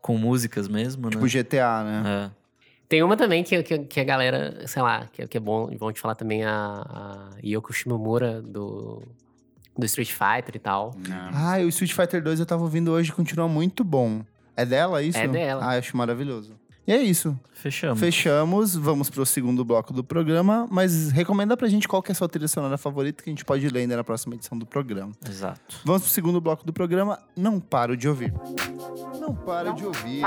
[0.02, 1.28] com músicas mesmo, Tipo né?
[1.28, 2.02] GTA, né?
[2.06, 2.30] É.
[2.88, 5.90] Tem uma também que, que, que a galera, sei lá, que, que é bom, bom
[5.90, 9.02] te falar também, a, a Yoko Shimomura do,
[9.80, 10.94] do Street Fighter e tal.
[11.08, 11.30] Não.
[11.32, 14.22] Ah, o Street Fighter 2 eu tava ouvindo hoje, continua muito bom.
[14.56, 15.18] É dela isso?
[15.18, 15.66] É dela.
[15.66, 16.54] Ah, eu acho maravilhoso.
[16.86, 17.38] E é isso.
[17.52, 18.00] Fechamos.
[18.00, 22.14] Fechamos, vamos pro segundo bloco do programa, mas recomenda pra gente qual que é a
[22.14, 25.12] sua trilha sonora favorita que a gente pode ler ainda na próxima edição do programa.
[25.28, 25.76] Exato.
[25.84, 28.32] Vamos pro segundo bloco do programa, Não Paro de Ouvir.
[29.20, 30.22] Não paro de ouvir.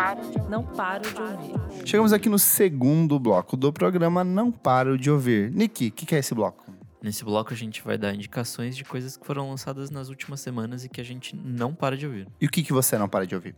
[0.49, 1.85] Não paro de ouvir.
[1.85, 5.51] Chegamos aqui no segundo bloco do programa, Não Paro de Ouvir.
[5.51, 6.63] Niki, o que, que é esse bloco?
[7.03, 10.85] Nesse bloco a gente vai dar indicações de coisas que foram lançadas nas últimas semanas
[10.85, 12.27] e que a gente não para de ouvir.
[12.39, 13.53] E o que, que você não para de ouvir?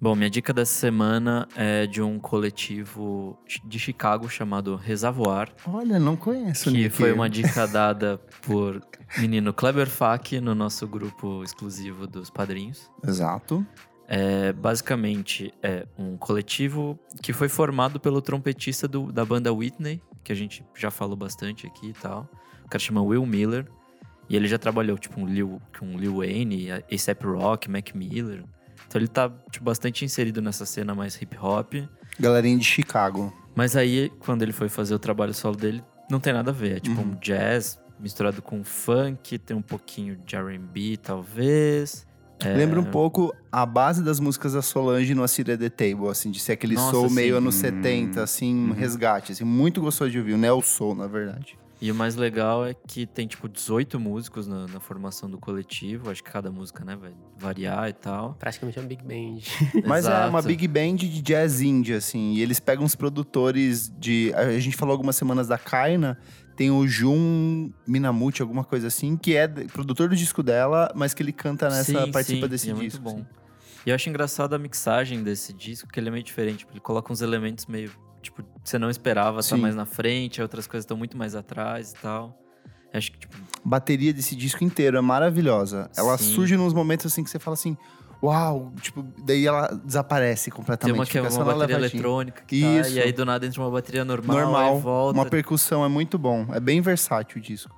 [0.00, 6.14] Bom, minha dica dessa semana é de um coletivo de Chicago chamado Reservoir, Olha, não
[6.16, 8.80] conheço, que foi uma dica dada por
[9.18, 12.90] menino Kleber Fak no nosso grupo exclusivo dos padrinhos.
[13.04, 13.66] Exato.
[14.06, 20.30] É, basicamente, é um coletivo que foi formado pelo trompetista do- da banda Whitney, que
[20.30, 22.28] a gente já falou bastante aqui e tal.
[22.66, 23.66] O cara chama Will Miller.
[24.28, 28.42] E ele já trabalhou, tipo, com Lil, com Lil Wayne, A$AP Rock, Mac Miller.
[28.88, 31.74] Então ele tá, tipo, bastante inserido nessa cena mais hip hop.
[32.18, 33.32] Galerinha de Chicago.
[33.54, 36.76] Mas aí, quando ele foi fazer o trabalho solo dele, não tem nada a ver.
[36.76, 37.12] É tipo Uhum.
[37.12, 42.04] um jazz misturado com funk, tem um pouquinho de R&B, talvez.
[42.44, 46.30] É, Lembra um pouco a base das músicas da Solange no Assíria The Table, assim,
[46.30, 47.60] de ser aquele Nossa, soul meio anos Hum.
[47.60, 48.72] 70, assim, um Uhum.
[48.72, 51.56] resgate, assim, muito gostoso de ouvir, o Neo Soul, na verdade.
[51.80, 56.08] E o mais legal é que tem, tipo, 18 músicos na, na formação do coletivo.
[56.10, 58.34] Acho que cada música, né, vai variar e tal.
[58.38, 59.40] Praticamente é um Big Band.
[59.86, 64.32] Mas é uma big band de jazz indie, assim, e eles pegam os produtores de...
[64.34, 66.18] A gente falou algumas semanas da Kaina,
[66.56, 71.12] tem o Jun Minamuti, alguma coisa assim, que é de- produtor do disco dela, mas
[71.12, 73.02] que ele canta nessa, Sim, participa sim, desse e é disco.
[73.02, 73.20] muito bom.
[73.22, 73.26] assim.
[73.84, 76.66] E eu acho engraçado a mixagem desse disco, que ele é meio diferente.
[76.70, 79.62] Ele coloca uns elementos meio, tipo, você não esperava estar Sim.
[79.62, 82.38] mais na frente, outras coisas estão muito mais atrás e tal.
[82.92, 85.90] Acho que, tipo, bateria desse disco inteiro é maravilhosa.
[85.96, 86.34] Ela Sim.
[86.34, 87.76] surge nos momentos assim que você fala assim,
[88.22, 90.96] uau, tipo, daí ela desaparece tem completamente.
[90.96, 94.04] uma que é uma bateria eletrônica que tá, e aí do nada entra uma bateria
[94.04, 95.18] normal, Normal, volta.
[95.18, 97.74] uma percussão é muito bom, é bem versátil o disco.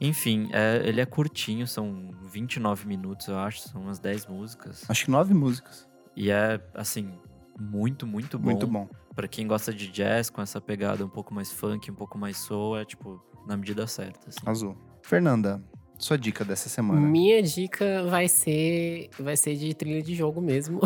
[0.00, 4.84] Enfim, é- ele é curtinho, são 29 minutos, eu acho, são umas 10 músicas.
[4.88, 7.10] Acho que nove músicas, E é, assim,
[7.58, 8.44] muito, muito bom.
[8.44, 8.88] muito bom.
[9.18, 12.36] Pra quem gosta de jazz, com essa pegada um pouco mais funk, um pouco mais
[12.36, 14.38] soul, é, tipo, na medida certa, assim.
[14.46, 14.76] Azul.
[15.02, 15.60] Fernanda,
[15.98, 17.00] sua dica dessa semana.
[17.00, 20.78] Minha dica vai ser, vai ser de trilha de jogo mesmo.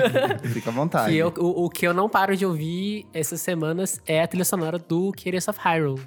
[0.50, 1.12] Fica à vontade.
[1.12, 4.46] Que eu- o, o que eu não paro de ouvir essas semanas é a trilha
[4.46, 6.00] sonora do Curious of Hyrule.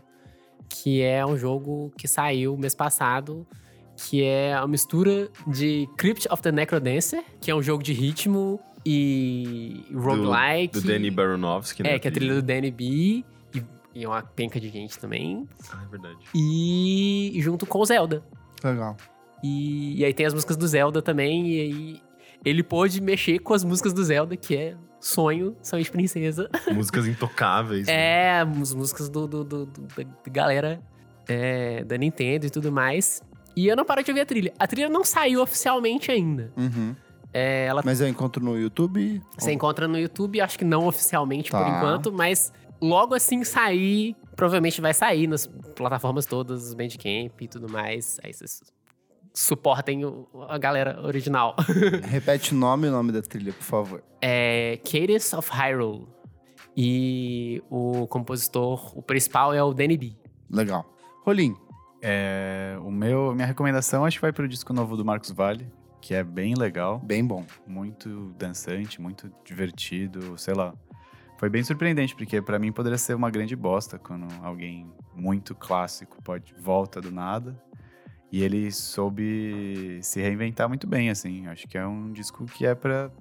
[0.68, 3.46] Que é um jogo que saiu mês passado.
[3.96, 8.60] Que é a mistura de Crypt of the Necrodancer, que é um jogo de ritmo
[8.90, 10.80] e roguelike.
[10.80, 11.96] Do Danny Baronovsky, né?
[11.96, 12.84] É, que é a trilha do Danny B.
[13.54, 15.48] E, e uma penca de gente também.
[15.72, 16.18] Ah, é verdade.
[16.34, 18.24] E junto com o Zelda.
[18.64, 18.96] Legal.
[19.44, 22.02] E, e aí tem as músicas do Zelda também, e aí.
[22.46, 26.50] ele pôde mexer com as músicas do Zelda, que é sonho, sonho de princesa.
[26.74, 27.86] Músicas intocáveis.
[27.88, 27.94] né?
[27.94, 30.82] É, as músicas do, do, do- do- da galera
[31.28, 33.22] é, da Nintendo e tudo mais.
[33.56, 34.54] E eu não paro de ouvir a trilha.
[34.60, 36.52] A trilha não saiu oficialmente ainda.
[36.58, 36.96] Uhum.
[37.38, 39.22] É, ela Mas eu encontro no YouTube.
[39.38, 41.70] você encontra no YouTube, acho que não oficialmente por Tá.
[41.78, 42.52] enquanto, mas
[42.82, 45.46] logo assim sair, provavelmente vai sair nas
[45.76, 48.18] plataformas todas, Bandcamp e tudo mais.
[48.24, 48.62] Aí vocês
[49.34, 51.56] suportem o- a galera original.
[52.04, 54.04] Repete o nome e o nome da trilha, por favor.
[54.22, 56.08] é Cadence of Hyrule.
[56.76, 60.16] E o compositor, o principal é o Danny B.
[60.50, 60.86] Legal.
[61.26, 61.56] Rolim,
[62.02, 65.68] É, o meu, minha recomendação acho que vai pro disco novo do Marcos Vale,
[66.08, 67.46] que é bem legal, bem bom.
[67.68, 70.74] muito dançante, muito divertido, sei lá.
[71.38, 76.24] Foi bem surpreendente, porque pra mim poderia ser uma grande bosta quando alguém muito clássico
[76.24, 77.62] pode volta do nada.
[78.32, 81.46] E ele soube se reinventar muito bem, assim.
[81.48, 83.12] Acho que é um disco que é pra,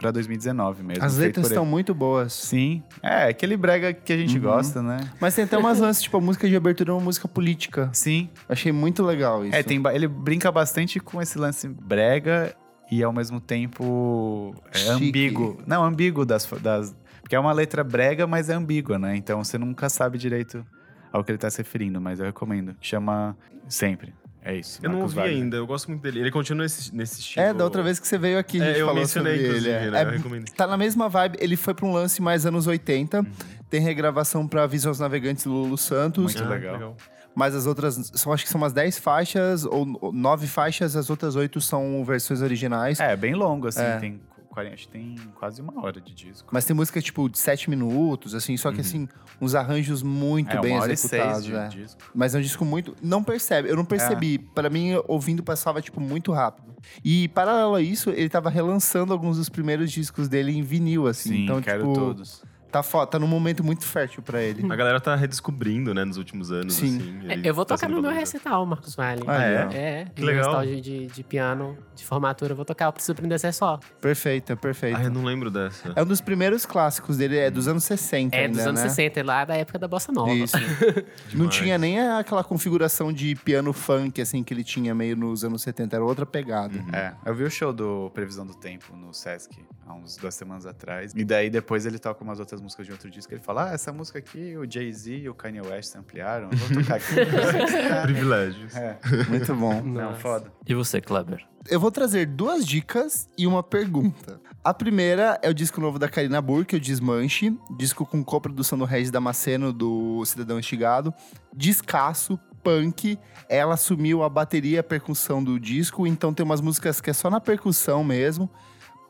[0.00, 1.04] pra 2019 mesmo.
[1.04, 2.32] As letras estão muito boas.
[2.32, 2.82] Sim.
[3.02, 4.42] É, aquele brega que a gente Uhum.
[4.42, 4.98] gosta, né?
[5.20, 7.90] Mas tem até umas lances, tipo, a música de abertura é uma música política.
[7.92, 8.30] Sim.
[8.48, 9.54] Achei muito legal isso.
[9.54, 12.54] É, tem, ele brinca bastante com esse lance brega
[12.90, 15.60] e ao mesmo tempo é ambíguo.
[15.66, 16.96] Não, ambíguo das, das.
[17.20, 19.14] Porque é uma letra brega, mas é ambígua, né?
[19.16, 20.64] Então você nunca sabe direito
[21.12, 22.74] ao que ele tá se referindo, mas eu recomendo.
[22.80, 23.36] Chama
[23.68, 24.12] Sempre.
[24.42, 24.80] É isso.
[24.82, 25.42] Eu não Marcos ouvi Wagner.
[25.44, 26.20] ainda, eu gosto muito dele.
[26.20, 27.44] Ele continua nesse, nesse estilo.
[27.44, 29.56] É, da outra vez que você veio aqui, a gente É, eu falou mencionei, sobre
[29.56, 29.68] ele.
[29.70, 30.00] É, né?
[30.00, 30.44] É- Eu recomendo.
[30.52, 31.36] tá na mesma vibe.
[31.40, 33.18] Ele foi pra um lance mais anos 80.
[33.20, 33.26] Uhum.
[33.68, 36.22] Tem regravação pra Visões Navegantes do Lulu Santos.
[36.34, 36.96] Muito legal.
[37.34, 41.08] Mas as outras, são, acho que são umas 10 faixas, ou ou 9 faixas, as
[41.10, 42.98] outras 8 são versões originais.
[42.98, 43.80] É, bem longo, assim.
[43.82, 43.96] É.
[43.98, 46.48] Tem, 40, acho que tem quase uma hora de disco.
[46.52, 49.08] Mas tem música, tipo, de 7 minutos, assim, só que, assim,
[49.40, 50.58] uns arranjos muito Uhum.
[50.58, 51.68] é, bem uma hora e executados, de né?
[51.68, 52.00] disco.
[52.14, 52.94] Mas é um disco muito.
[53.02, 54.38] Não percebe, eu não percebi.
[54.38, 56.74] Pra mim, ouvindo, passava, tipo, muito rápido.
[57.04, 61.30] E, paralelo a isso, ele tava relançando alguns dos primeiros discos dele em vinil, assim.
[61.30, 62.42] Sim, então, quero tipo, todos.
[62.70, 64.70] Tá tá num momento muito fértil pra ele.
[64.70, 66.98] A galera tá redescobrindo, né, nos últimos anos, Sim.
[66.98, 67.28] assim.
[67.28, 69.22] É, ele eu vou tá tocar no meu recital, Marcos Vale.
[69.26, 69.54] Ah, é?
[69.72, 70.60] É, Que no legal.
[70.60, 73.52] recital de, de, de piano, de formatura, eu vou tocar o Preciso Aprender a Ser
[73.52, 73.78] Só.
[74.00, 74.98] Perfeito, perfeito.
[74.98, 75.92] Ah, eu não lembro dessa.
[75.94, 78.88] É um dos primeiros clássicos dele, é dos anos 60 É, ainda, dos anos né?
[78.88, 80.32] 60, lá da época da Bossa Nova.
[80.32, 80.56] Isso.
[81.34, 85.62] não tinha nem aquela configuração de piano funk, assim, que ele tinha meio nos anos
[85.62, 85.96] 70.
[85.96, 86.78] Era outra pegada.
[86.92, 89.50] É, eu vi o show do Previsão do Tempo no Sesc
[89.90, 91.12] há uns duas semanas atrás.
[91.14, 93.32] E daí depois ele toca umas outras músicas de outro disco.
[93.32, 96.48] Ele fala: Ah, essa música aqui o Jay-Z e o Kanye West ampliaram.
[96.50, 97.14] Eu vou tocar aqui.
[98.02, 98.74] Privilégios.
[98.74, 98.98] é.
[99.28, 99.82] Muito bom.
[99.82, 100.52] Não, foda.
[100.66, 101.44] E você, Kleber?
[101.68, 104.40] Eu vou trazer duas dicas e uma pergunta.
[104.64, 107.56] A primeira é o disco novo da Karina Burke, o Desmanche.
[107.76, 111.12] Disco com coprodução do Regis Damasceno, do Cidadão Estigado.
[111.54, 113.18] Descasso, punk.
[113.48, 117.12] Ela assumiu a bateria e a percussão do disco, então tem umas músicas que é
[117.12, 118.48] só na percussão mesmo.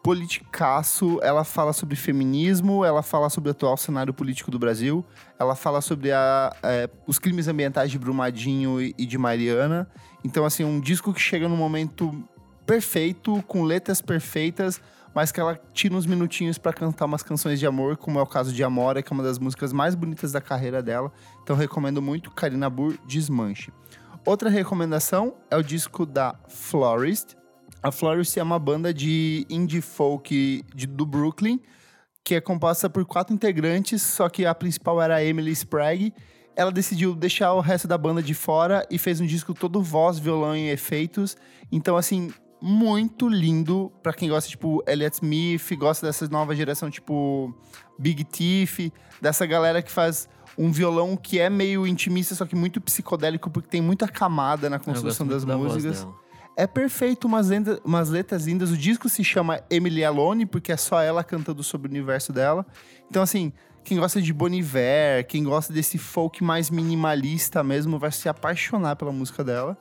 [0.02, 5.04] Politicaço, ela fala sobre feminismo, ela fala sobre o atual cenário político do Brasil,
[5.38, 9.86] ela fala sobre a, é, os crimes ambientais de Brumadinho e, e de Mariana.
[10.24, 12.26] Então, assim, um disco que chega num momento
[12.64, 14.80] perfeito, com letras perfeitas,
[15.14, 18.26] mas que ela tira uns minutinhos pra cantar umas canções de amor, como é o
[18.26, 21.12] caso de Amora, que é uma das músicas mais bonitas da carreira dela.
[21.42, 23.72] Então, recomendo muito Karina Burr, Desmanche.
[24.24, 27.36] Outra recomendação é o disco da Florist.
[27.82, 31.58] A Florist é uma banda de indie folk de- do Brooklyn,
[32.22, 36.12] que é composta por quatro integrantes, só que a principal era a Emily Sprague.
[36.54, 40.18] Ela decidiu deixar o resto da banda de fora e fez um disco todo voz,
[40.18, 41.36] violão e efeitos.
[41.72, 42.30] Então, assim,
[42.60, 47.54] muito lindo pra quem gosta, tipo, Elliot Smith, gosta dessa nova geração, tipo,
[47.98, 48.90] Big Thief,
[49.22, 50.28] dessa galera que faz
[50.58, 54.78] um violão que é meio intimista, só que muito psicodélico, porque tem muita camada na
[54.78, 56.00] construção das da músicas.
[56.56, 58.70] É perfeito, umas, lenda- umas letras lindas.
[58.70, 62.66] O disco se chama Emily Alone, porque é só ela cantando sobre o universo dela.
[63.08, 63.52] Então, assim,
[63.82, 68.96] quem gosta de Bon Iver, quem gosta desse folk mais minimalista mesmo, vai se apaixonar
[68.96, 69.76] pela música dela.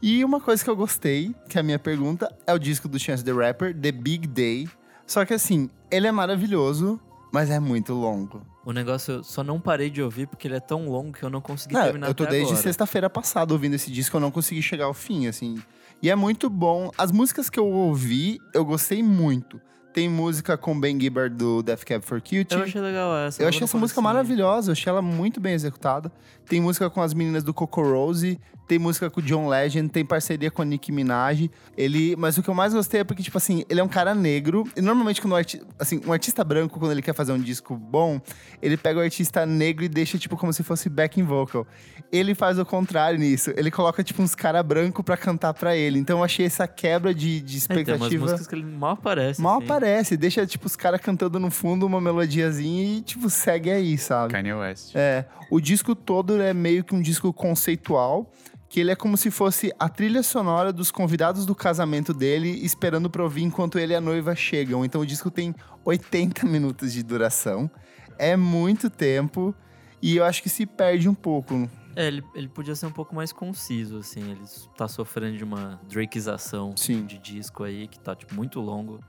[0.00, 2.98] E uma coisa que eu gostei, que é a minha pergunta, é o disco do
[2.98, 4.68] Chance the Rapper, The Big Day.
[5.06, 6.98] Só que, assim, ele é maravilhoso,
[7.32, 8.42] mas é muito longo.
[8.64, 11.28] O negócio eu só não parei de ouvir porque ele é tão longo que eu
[11.28, 14.62] não consegui Não, terminar eu tô desde sexta-feira passada ouvindo esse disco, eu não consegui
[14.62, 15.62] chegar ao fim, assim.
[16.04, 16.90] E é muito bom.
[16.98, 19.58] As músicas que eu ouvi, eu gostei muito.
[19.90, 22.46] Tem música com Ben Gibbard do Death Cab for Cutie.
[22.50, 23.40] Eu achei legal essa.
[23.40, 24.02] Eu logo achei essa música comecinho.
[24.02, 26.12] maravilhosa, eu achei ela muito bem executada.
[26.48, 30.04] Tem música com as meninas do Coco Rose, tem música com o John Legend, tem
[30.04, 31.50] parceria com a Nicki Minaj.
[31.76, 34.14] Ele, mas o que eu mais gostei é porque, tipo assim, ele é um cara
[34.14, 34.66] negro.
[34.74, 37.76] E normalmente, quando um, arti assim, um artista branco, quando ele quer fazer um disco
[37.76, 38.20] bom,
[38.62, 41.66] ele pega o artista negro e deixa, tipo, como se fosse backing vocal.
[42.10, 43.52] Ele faz o contrário nisso.
[43.56, 45.98] Ele coloca, tipo, uns cara branco pra cantar pra ele.
[45.98, 48.22] Então eu achei essa quebra de, de É, tem umas expectativa.
[48.22, 49.42] músicas que ele mal aparece.
[49.42, 49.64] Mal assim.
[49.64, 54.32] aparece, deixa, tipo, os caras cantando no fundo uma melodiazinha e, tipo, segue aí, sabe?
[54.32, 54.94] Kanye West.
[54.94, 58.30] É, o disco todo é meio que um disco conceitual,
[58.68, 63.08] que ele é como se fosse a trilha sonora dos convidados do casamento dele, esperando
[63.08, 64.84] pra ouvir enquanto ele e a noiva chegam.
[64.84, 65.54] Então o disco tem
[65.84, 67.70] 80 minutos de duração.
[68.18, 69.54] É muito tempo
[70.02, 71.68] e eu acho que se perde um pouco.
[71.96, 74.32] É, ele, ele podia ser um pouco mais conciso, assim.
[74.32, 74.42] Ele
[74.76, 77.06] tá sofrendo de uma Drake'ização Sim.
[77.06, 79.00] de disco aí, que tá, tipo, muito longo.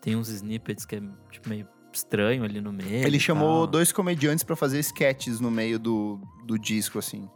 [0.00, 1.66] Tem uns snippets que é, tipo, meio
[1.96, 3.06] estranho ali no meio.
[3.06, 7.28] Ele chamou dois comediantes pra fazer sketches no meio do, do disco, assim.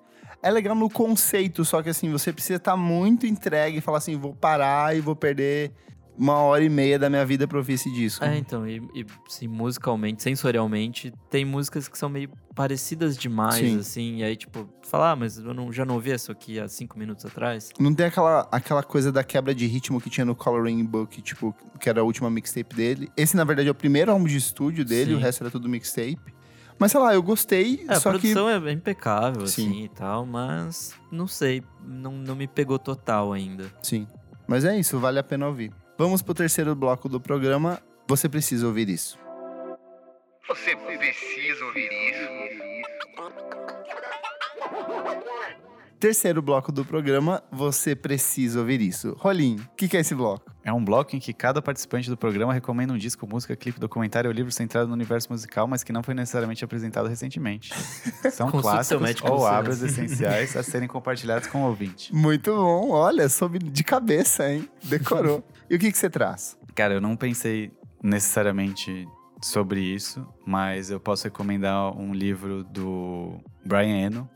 [0.42, 4.16] É legal no conceito, só que assim, você precisa estar muito entregue e falar assim,
[4.16, 5.72] vou parar e vou perder
[6.18, 8.24] uma hora e meia da minha vida pra ouvir esse disco.
[8.24, 13.78] É, então, e, e sim, musicalmente, sensorialmente, tem músicas que são meio parecidas demais, Sim.
[13.78, 14.16] assim.
[14.18, 16.98] E aí, tipo, falar, ah, mas eu não, já não ouvi isso aqui há cinco
[16.98, 17.70] minutos atrás.
[17.78, 21.54] Não tem aquela, aquela coisa da quebra de ritmo que tinha no Coloring Book, tipo,
[21.78, 23.10] que era a última mixtape dele.
[23.16, 25.16] Esse, na verdade, é o primeiro álbum de estúdio dele, Sim.
[25.16, 26.18] o resto era tudo mixtape.
[26.78, 28.18] Mas sei lá, eu gostei, É, a só que.
[28.18, 29.68] produção é impecável, Sim.
[29.68, 33.70] assim, e tal, mas não sei, não, não me pegou total ainda.
[33.82, 34.06] Sim.
[34.46, 35.72] Mas é isso, vale a pena ouvir.
[36.00, 37.78] Vamos pro terceiro bloco do programa.
[38.08, 39.18] Você precisa ouvir isso.
[40.48, 42.40] Você precisa ouvir isso.
[46.00, 49.14] Terceiro bloco do programa, você precisa ouvir isso.
[49.18, 50.50] Rolim, o que, que é esse bloco?
[50.64, 54.30] É um bloco em que cada participante do programa recomenda um disco, música, clipe, documentário
[54.30, 57.74] ou livro centrado no universo musical, mas que não foi necessariamente apresentado recentemente.
[58.32, 59.68] São clássicos ou Senna.
[59.90, 62.10] essenciais a serem compartilhados com o ouvinte.
[62.16, 64.66] Muito bom, olha, soube de cabeça, hein?
[64.82, 65.44] Decorou.
[65.68, 66.56] e o que, que você traz?
[66.74, 67.70] Cara, eu não pensei
[68.02, 69.06] necessariamente
[69.42, 74.30] sobre isso, mas eu posso recomendar um livro do Brian Eno,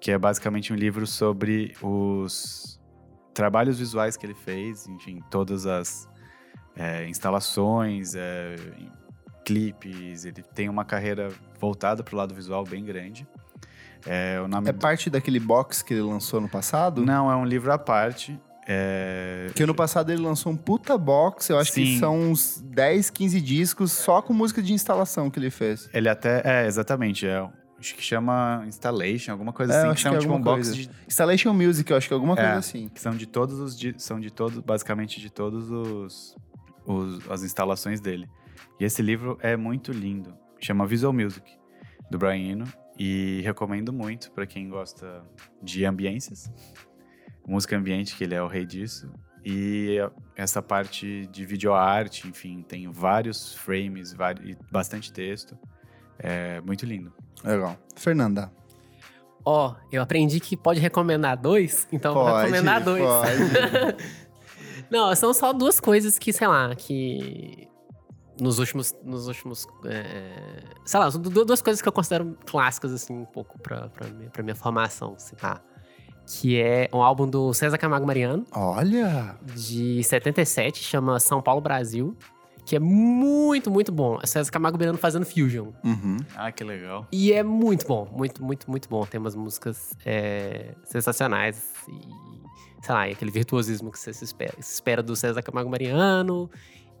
[0.00, 2.80] que é basicamente um livro sobre os
[3.34, 6.08] trabalhos visuais que ele fez, enfim, todas as
[6.74, 8.56] é, instalações, é,
[9.44, 10.24] clipes.
[10.24, 11.28] Ele tem uma carreira
[11.58, 13.26] voltada para o lado visual bem grande.
[14.06, 17.04] É, o nome É parte daquele box que ele lançou no passado?
[17.04, 18.40] Não, é um livro à parte.
[18.66, 21.98] É, Porque no passado ele lançou um puta box, eu acho que Sim.
[21.98, 25.90] são uns 10, 15 discos só com música de instalação que ele fez.
[25.92, 26.40] Ele até.
[26.44, 27.26] É, exatamente.
[27.26, 27.46] É,
[27.80, 29.94] acho que chama Installation, alguma coisa É, assim.
[29.94, 30.90] Que são que é tipo um box de.
[31.08, 32.54] Installation Music, eu acho que é alguma coisa É.
[32.56, 32.88] assim.
[32.88, 33.76] Que são de todos os.
[33.98, 36.36] São de todos, basicamente de todos os,
[36.86, 38.28] os- as instalações dele.
[38.78, 40.34] E esse livro é muito lindo.
[40.60, 41.50] Chama Visual Music,
[42.10, 42.64] do Brian Eno.
[42.98, 45.22] E recomendo muito para quem gosta
[45.62, 46.50] de ambiências.
[47.46, 49.10] Música ambiente, que ele é o rei disso.
[49.42, 49.96] E
[50.36, 54.12] essa parte de videoarte, enfim, tem vários frames,
[54.44, 55.58] e bastante texto.
[56.22, 57.12] É muito lindo.
[57.42, 57.76] Legal.
[57.96, 58.52] Fernanda.
[59.44, 63.02] Ó, eu aprendi que pode recomendar dois, então eu vou Pode, recomendar dois.
[63.02, 63.96] pode.
[64.90, 67.66] Não, são só duas coisas que, sei lá, que
[68.40, 73.24] nos últimos, nos últimos, é, sei lá, duas coisas que eu considero clássicas assim um
[73.24, 75.60] pouco pra, pra, minha, pra minha formação, se pá.
[76.26, 79.36] Que é um álbum do César Camargo Mariano Olha!
[79.54, 82.16] de 77, chama São Paulo Brasil,
[82.70, 84.20] que é muito, muito bom.
[84.22, 85.72] É César Camargo Mariano fazendo fusion.
[85.82, 86.18] Uhum.
[86.36, 87.04] Ah, que legal.
[87.10, 89.04] E é muito bom, muito, muito, muito bom.
[89.04, 94.52] Tem umas músicas é, sensacionais e, sei lá, e aquele virtuosismo que você se espera,
[94.60, 96.48] se espera do César Camargo Mariano.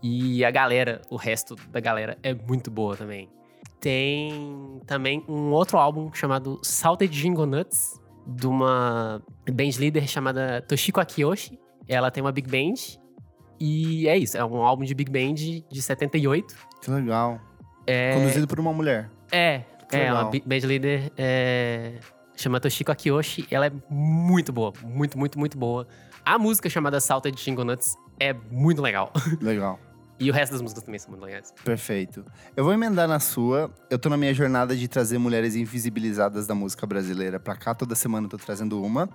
[0.02, 3.30] E a galera, o resto da galera é muito boa também.
[3.78, 10.98] Tem também um outro álbum chamado Salted Jingle Nuts, de uma band leader chamada Toshiko
[10.98, 11.60] Akiyoshi.
[11.86, 12.99] Ela tem uma big band.
[13.60, 16.54] E é isso, é um álbum de big band de 78.
[16.80, 17.38] Que legal.
[18.14, 19.10] Conduzido por uma mulher.
[19.30, 20.22] É, Que é, legal.
[20.24, 21.98] uma band leader é,
[22.36, 23.46] chama Toshiko Akiyoshi.
[23.50, 25.86] Ela é muito boa, muito, muito, muito boa.
[26.24, 29.12] A música chamada Salted Jingle Nuts é muito legal.
[29.40, 29.78] Legal.
[30.18, 31.50] E o resto das músicas também são muito legais.
[31.64, 32.22] Perfeito.
[32.54, 33.72] Eu vou emendar na sua.
[33.88, 37.74] Eu tô na minha jornada de trazer mulheres invisibilizadas da música brasileira pra cá.
[37.74, 39.08] Toda semana eu tô trazendo uma.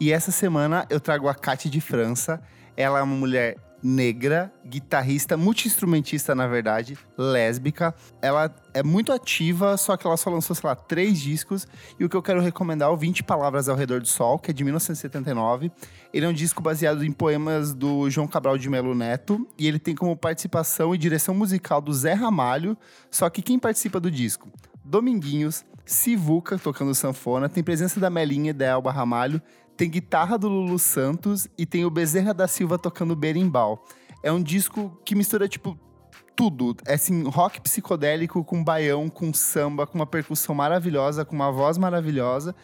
[0.00, 2.42] E essa semana eu trago a Kate de França.
[2.76, 7.94] Ela é uma mulher negra, guitarrista, multi-instrumentista, na verdade, lésbica.
[8.20, 11.66] Ela é muito ativa, só que ela só lançou, sei lá, três discos.
[11.98, 14.50] E o que eu quero recomendar é o 20 Palavras ao Redor do Sol, que
[14.50, 15.70] é de 1979.
[16.12, 19.46] Ele é um disco baseado em poemas do João Cabral de Melo Neto.
[19.58, 22.76] E ele tem como participação e direção musical do Zé Ramalho.
[23.10, 24.48] Só que quem participa do disco?
[24.84, 29.40] Dominguinhos, Sivuca tocando sanfona, tem presença da Melinha e da Elba Ramalho,
[29.78, 33.86] tem guitarra do Lulu Santos e tem o Bezerra da Silva tocando berimbau.
[34.24, 35.78] É um disco que mistura, tipo,
[36.34, 36.76] tudo.
[36.84, 41.78] É assim, rock psicodélico com baião, com samba, com uma percussão maravilhosa, com uma voz
[41.78, 42.56] maravilhosa.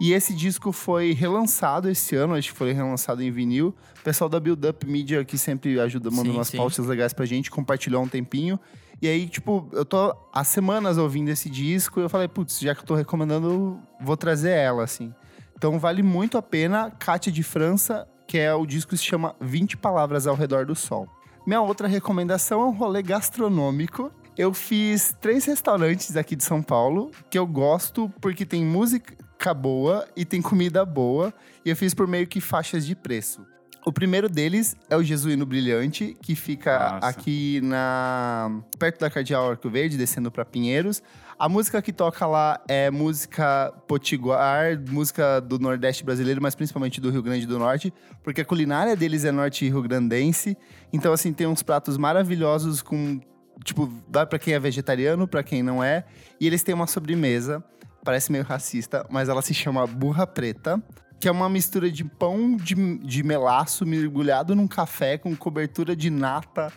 [0.00, 3.74] E esse disco foi relançado esse ano, acho que foi relançado em vinil.
[3.98, 6.56] O pessoal da Build Up Media, que sempre ajuda, manda Sim, umas sim.
[6.56, 8.58] pautas legais pra gente, compartilhou há um tempinho.
[9.02, 12.76] E aí, tipo, eu tô há semanas ouvindo esse disco e eu falei, putz, já
[12.76, 15.12] que eu tô recomendando, vou trazer ela, assim.
[15.60, 16.90] Então vale muito a pena.
[16.90, 20.74] Kátia de França, que é o disco que se chama 20 Palavras ao Redor do
[20.74, 21.06] Sol.
[21.46, 24.10] Minha outra recomendação é um rolê gastronômico.
[24.38, 30.08] Eu fiz três restaurantes aqui de São Paulo que eu gosto porque tem música boa
[30.16, 31.30] e tem comida boa.
[31.62, 33.44] E eu fiz por meio que faixas de preço.
[33.84, 37.06] O primeiro deles é o Jesuíno Brilhante, que fica Nossa.
[37.06, 41.02] aqui na perto da Cardeal Arco Verde, descendo para Pinheiros.
[41.38, 47.10] A música que toca lá é música potiguar, música do Nordeste brasileiro, mas principalmente do
[47.10, 47.90] Rio Grande do Norte,
[48.22, 50.54] porque a culinária deles é norte rio-grandense.
[50.92, 53.18] Então, assim, tem uns pratos maravilhosos com.
[53.64, 56.04] Tipo, dá pra quem é vegetariano, pra quem não é.
[56.38, 57.64] E eles têm uma sobremesa,
[58.04, 60.82] parece meio racista, mas ela se chama burra preta.
[61.20, 66.08] Que é uma mistura de pão de, de melaço mergulhado num café com cobertura de
[66.08, 66.72] nata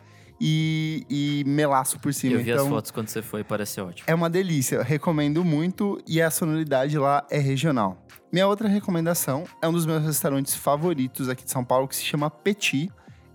[0.46, 2.34] e, e melaço por cima.
[2.36, 4.04] Eu vi então, as fotos quando você foi, parece ótimo.
[4.06, 8.06] é uma delícia, recomendo muito e a sonoridade lá é regional.
[8.32, 12.04] Minha outra recomendação é um dos meus restaurantes favoritos aqui de São Paulo que se
[12.04, 12.92] chama Petit.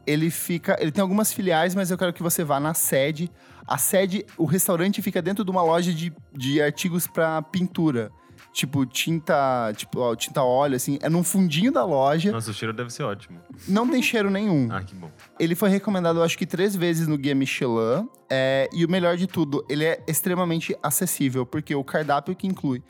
[0.07, 3.31] Ele fica, ele tem algumas filiais, mas eu quero que você vá na sede.
[3.67, 8.11] A sede, o restaurante fica dentro de uma loja de, de artigos para pintura.
[8.59, 12.75] Tipo tinta, tipo ó, tinta óleo assim, é num fundinho da loja, Nossa, o cheiro
[12.75, 13.39] deve ser ótimo.
[13.69, 14.67] não tem cheiro nenhum.
[14.69, 15.09] Ah, que bom.
[15.39, 18.09] Ele foi recomendado, eu acho que três vezes no Guia Michelin.
[18.29, 22.83] é, e o melhor de tudo, ele é extremamente acessível, porque o cardápio que inclui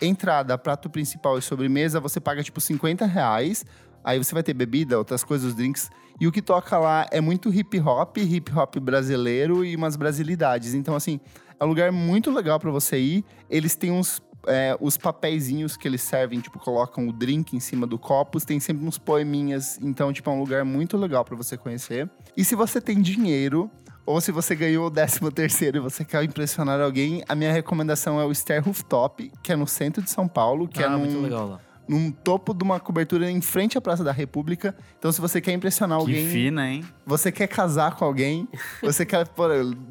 [0.00, 3.62] entrada, prato principal e sobremesa, você paga tipo 50 reais.
[4.02, 5.90] Aí você vai ter bebida, outras coisas, os drinks.
[6.18, 10.72] E o que toca lá é muito hip hop, hip hop brasileiro e umas brasilidades.
[10.72, 11.20] Então, assim,
[11.58, 13.24] é um lugar muito legal pra você ir.
[13.50, 14.22] Eles têm uns.
[14.46, 18.58] É, os papeizinhos que eles servem, tipo, colocam o drink em cima do copo, tem
[18.60, 19.78] sempre uns poeminhas.
[19.82, 22.08] Então, tipo, é um lugar muito legal pra você conhecer.
[22.36, 23.70] E se você tem dinheiro,
[24.06, 28.20] ou se você ganhou o 13 terceiro e você quer impressionar alguém, a minha recomendação
[28.20, 30.98] é o Stair Rooftop, que é no centro de São Paulo, que ah, é num,
[30.98, 31.60] muito legal lá.
[31.88, 34.74] num topo de uma cobertura em frente à Praça da República.
[34.98, 36.84] Então, se você quer impressionar Que alguém, fina, hein?
[37.06, 38.48] você quer casar com alguém,
[38.82, 39.44] você quer pô,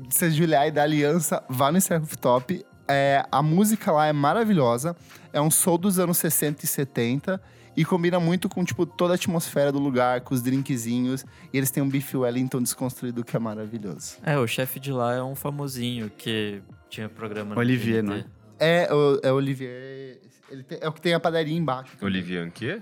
[0.09, 2.65] se ajoelhar e dar aliança, vá no Stair Rooftop.
[2.89, 4.95] É, a música lá é maravilhosa.
[5.31, 7.41] É um soul dos anos 60 e 70.
[7.77, 11.23] E combina muito com, tipo, toda a atmosfera do lugar, com os drinkzinhos.
[11.53, 14.17] E eles têm um Beef Wellington desconstruído que é maravilhoso.
[14.23, 18.25] É, o chefe de lá é um famosinho que tinha programa no Olivier, não é?
[18.59, 20.17] É, o, é o Olivier.
[20.49, 21.95] Ele tem- é o que tem a padaria embaixo.
[22.01, 22.81] Olivier Anquier?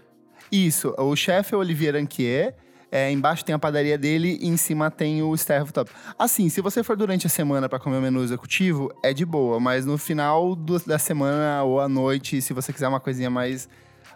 [0.52, 2.56] Isso, o chefe é o Olivier Anquier.
[2.92, 5.92] É, embaixo tem a padaria dele e em cima tem o Star Rooftop.
[6.18, 9.60] Assim, se você for durante a semana pra comer o menu executivo, é de boa.
[9.60, 13.68] Mas no final do- da semana ou à noite, se você quiser uma coisinha mais...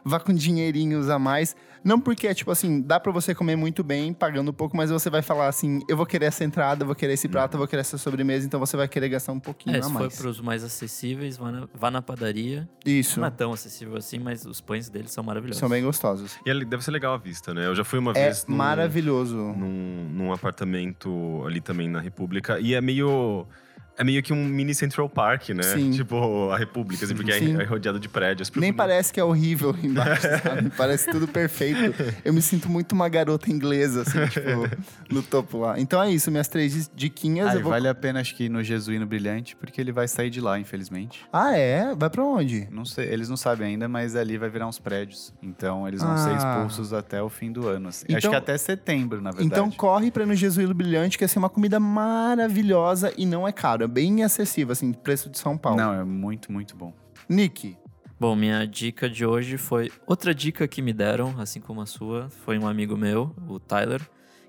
[0.04, 1.56] Vá com dinheirinhos a mais.
[1.84, 4.92] Não porque, é tipo assim, dá pra você comer muito bem, pagando um pouco, mas
[4.92, 7.58] você vai falar assim, eu vou querer essa entrada, eu vou querer esse prato, eu
[7.58, 10.00] vou querer essa sobremesa, então você vai querer gastar um pouquinho É, a se for
[10.02, 10.16] mais.
[10.16, 12.70] pros mais acessíveis, vá na, vá na padaria.
[12.86, 15.60] Isso, Não é tão acessível assim, mas os pães deles são maravilhosos.
[15.60, 16.38] são bem gostosos.
[16.46, 17.66] E ali deve ser legal a vista, né?
[17.66, 19.36] Eu já fui uma É vez num, maravilhoso.
[19.38, 22.60] num, num apartamento ali também na República.
[22.60, 23.48] E é meio.
[23.98, 25.64] É meio que um mini Central Park, né?
[25.64, 25.92] Sim.
[25.92, 27.58] Tipo, a República, assim, porque Sim.
[27.58, 28.52] é, é rodeado de prédios.
[28.56, 30.70] Nem parece que é horrível embaixo, sabe?
[30.76, 31.94] Parece tudo perfeito.
[32.26, 34.68] Eu me sinto muito uma garota inglesa, assim, tipo,
[35.14, 35.80] no topo lá.
[35.80, 37.54] Então é isso, minhas três diquinhas.
[37.54, 37.72] Eu e vou...
[37.72, 40.58] vale a pena, acho que ir no Jesuíno Brilhante, porque ele vai sair de lá,
[40.58, 41.26] infelizmente.
[41.32, 41.94] Ah, é?
[41.94, 42.68] Vai pra onde?
[42.72, 45.34] Não sei, eles não sabem ainda, mas ali vai virar uns prédios.
[45.44, 46.38] Então eles vão ser Ah.
[46.38, 47.90] expulsos até o fim do ano.
[47.90, 48.06] assim.
[48.10, 49.48] acho Então- que até setembro, na verdade.
[49.48, 53.48] Então corre pra ir no Jesuíno Brilhante, que é assim, uma comida maravilhosa e não
[53.48, 53.81] é caro.
[53.84, 55.78] É bem acessível, assim, preço de São Paulo.
[55.78, 56.94] Não, é muito, muito bom.
[57.30, 57.78] Nick,
[58.22, 59.92] Bom, minha dica de hoje foi.
[60.06, 64.00] Outra dica que me deram, assim como a sua, foi um amigo meu, o Tyler,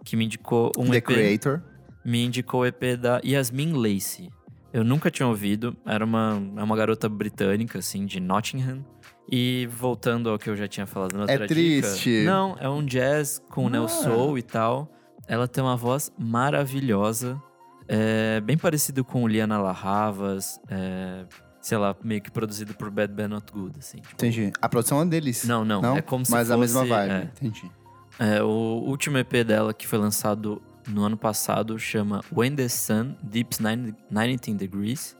[0.04, 1.04] que me indicou um The EP.
[1.06, 1.62] Creator.
[2.04, 4.28] Me indicou o EP da Yasmin Lacey.
[4.74, 8.84] Eu nunca tinha ouvido, era uma, é uma garota britânica, assim, de Nottingham.
[9.30, 11.48] E voltando ao que eu já tinha falado na outra dica.
[11.48, 12.24] triste.
[12.26, 14.86] Não, é um jazz com neo soul e tal.
[15.26, 17.42] Ela tem uma voz maravilhosa.
[17.88, 20.60] É bem parecido com Liana La Havas.
[20.68, 21.24] É,
[21.60, 23.98] sei lá, meio que produzido por Bad Bad Not Good, assim.
[23.98, 24.14] tipo.
[24.14, 24.52] Entendi.
[24.60, 25.44] A produção é deles.
[25.44, 27.10] Não, não, é como se Mas a mesma fosse- vibe.
[27.12, 27.22] é.
[27.24, 27.70] Entendi.
[28.18, 28.46] É, o
[28.86, 33.96] último EP dela, que foi lançado no ano passado, chama When the Sun Dips 90
[34.10, 35.16] 19 Degrees.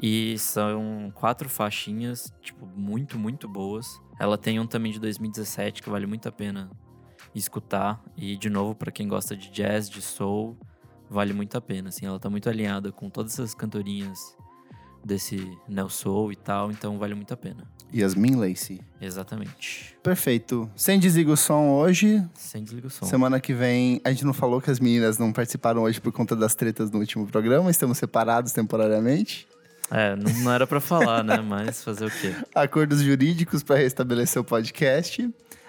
[0.00, 4.00] E são quatro faixinhas, tipo, muito, muito boas.
[4.20, 6.70] Ela tem um também de 2017 que vale muito a pena
[7.34, 8.00] escutar.
[8.16, 10.56] E, de novo, para quem gosta de jazz, de soul,
[11.08, 11.88] vale muito a pena.
[11.88, 14.36] Assim, ela tá muito alinhada com todas essas cantorinhas
[15.04, 17.64] desse neo soul e tal, então vale muito a pena.
[17.94, 18.80] Yasmin Lacey.
[19.00, 19.96] Exatamente.
[20.02, 20.70] Perfeito.
[20.76, 22.22] Sem desliga o som hoje.
[22.34, 23.06] Sem desliga o som.
[23.06, 26.36] Semana que vem, a gente não falou que as meninas não participaram hoje por conta
[26.36, 27.70] das tretas no último programa.
[27.70, 29.48] Estamos separados temporariamente.
[29.90, 31.38] É, não, não era pra falar, né?
[31.38, 32.34] Mas fazer o quê?
[32.54, 35.28] Acordos jurídicos para restabelecer o podcast.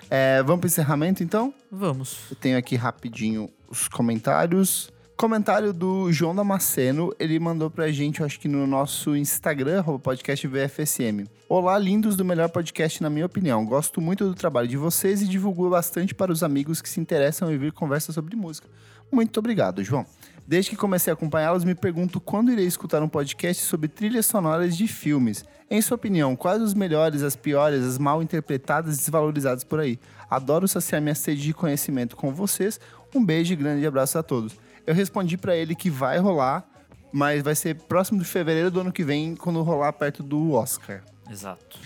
[0.09, 1.53] É, vamos para encerramento, então?
[1.71, 2.17] Vamos.
[2.29, 4.91] Eu tenho aqui rapidinho os comentários.
[5.19, 10.47] Comentário do João Damasceno, ele mandou pra gente, eu acho que no nosso Instagram, podcast
[10.47, 11.25] VFSM.
[11.49, 13.65] Olá, lindos do melhor podcast, na minha opinião.
[13.65, 17.51] Gosto muito do trabalho de vocês e divulgo bastante para os amigos que se interessam
[17.51, 18.69] em ouvir conversas sobre música.
[19.11, 20.05] Muito obrigado, João.
[20.47, 24.77] Desde que comecei a acompanhá-los, me pergunto quando irei escutar um podcast sobre trilhas sonoras
[24.77, 25.43] de filmes.
[25.69, 29.99] Em sua opinião, quais os melhores, as piores, as mal interpretadas e desvalorizadas por aí?
[30.29, 32.79] Adoro saciar minha sede de conhecimento com vocês.
[33.13, 34.55] Um beijo e grande abraço a todos.
[34.85, 36.65] Eu respondi pra ele que vai rolar,
[37.11, 41.03] mas vai ser próximo de fevereiro do ano que vem, quando rolar perto do Oscar.
[41.29, 41.77] Exato.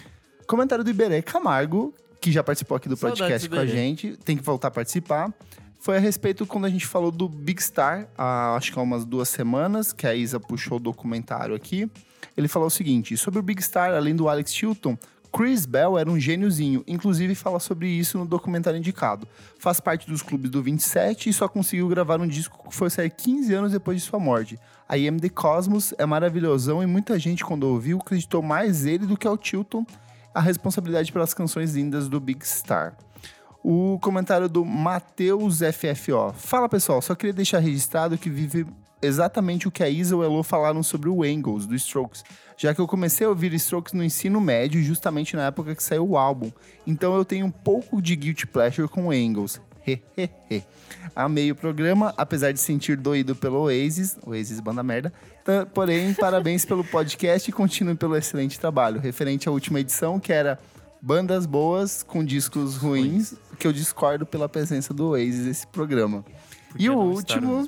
[0.47, 4.17] Comentário do Iberê Camargo, que já participou aqui do Saudades podcast do com a gente,
[4.17, 5.33] tem que voltar a participar.
[5.79, 9.03] Foi a respeito quando a gente falou do Big Star, há, acho que há umas
[9.03, 11.91] duas semanas, que a Isa puxou o documentário aqui.
[12.37, 14.97] Ele falou o seguinte: sobre o Big Star, além do Alex Chilton,
[15.35, 19.27] Chris Bell era um gêniozinho, inclusive fala sobre isso no documentário indicado.
[19.57, 23.09] Faz parte dos clubes do 27 e só conseguiu gravar um disco que foi sair
[23.09, 24.59] 15 anos depois de sua morte.
[24.87, 29.07] A I Am The Cosmos é maravilhosão e muita gente, quando ouviu, acreditou mais ele
[29.07, 29.83] do que ao Chilton
[30.35, 32.95] a responsabilidade pelas canções lindas do Big Star.
[33.63, 36.31] O comentário do Matheus FFO.
[36.35, 38.67] Fala pessoal, só queria deixar registrado que vive
[39.03, 42.23] exatamente o que a Isa e o Elo falaram sobre o Angles, do Strokes,
[42.57, 46.07] já que eu comecei a ouvir Strokes no ensino médio, justamente na época que saiu
[46.07, 46.51] o álbum.
[46.87, 49.59] Então eu tenho um pouco de guilty pleasure com Angles.
[49.85, 50.63] Hehehe.
[51.15, 55.11] Amei o programa, apesar de sentir doído pelo Oasis, Oasis banda merda.
[55.73, 58.99] Porém, parabéns pelo podcast e continue pelo excelente trabalho.
[58.99, 60.57] Referente à última edição, que era
[61.01, 66.23] bandas boas com discos ruins, que eu discordo pela presença do Oasis nesse programa.
[66.79, 67.67] E o último.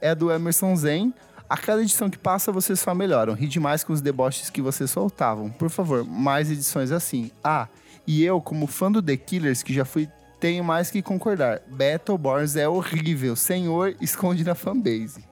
[0.00, 1.14] É do Emerson Zen.
[1.48, 3.34] A cada edição que passa, vocês só melhoram.
[3.34, 5.50] Ri demais com os deboches que vocês soltavam.
[5.50, 7.30] Por favor, mais edições assim.
[7.42, 7.68] Ah,
[8.06, 10.08] e eu, como fã do The Killers, que já fui,
[10.40, 11.60] tenho mais que concordar.
[11.68, 13.36] Battleborns é horrível.
[13.36, 15.24] Senhor, esconde na fanbase.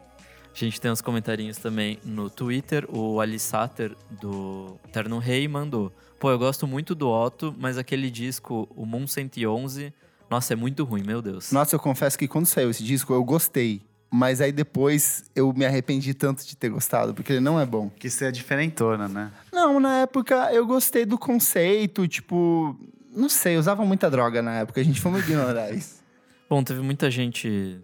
[0.55, 2.87] A gente tem uns comentarinhos também no Twitter.
[2.89, 5.93] O Ali Sater, do Terno Rei, mandou.
[6.21, 9.93] Pô, eu gosto muito do Otto, mas aquele disco, o Moon 111,
[10.31, 11.53] nossa, é muito ruim, meu Deus.
[11.53, 13.83] Nossa, eu confesso que quando saiu esse disco, eu gostei.
[14.17, 17.91] Mas aí depois eu me arrependi tanto de ter gostado, porque ele não é bom.
[17.91, 19.33] Que isso é diferentona, né?
[19.53, 22.79] Não, na época eu gostei do conceito, tipo.
[23.13, 26.01] Não sei, eu usava muita droga na época, a gente foi muito ignorar isso.
[26.49, 27.81] Bom, teve muita gente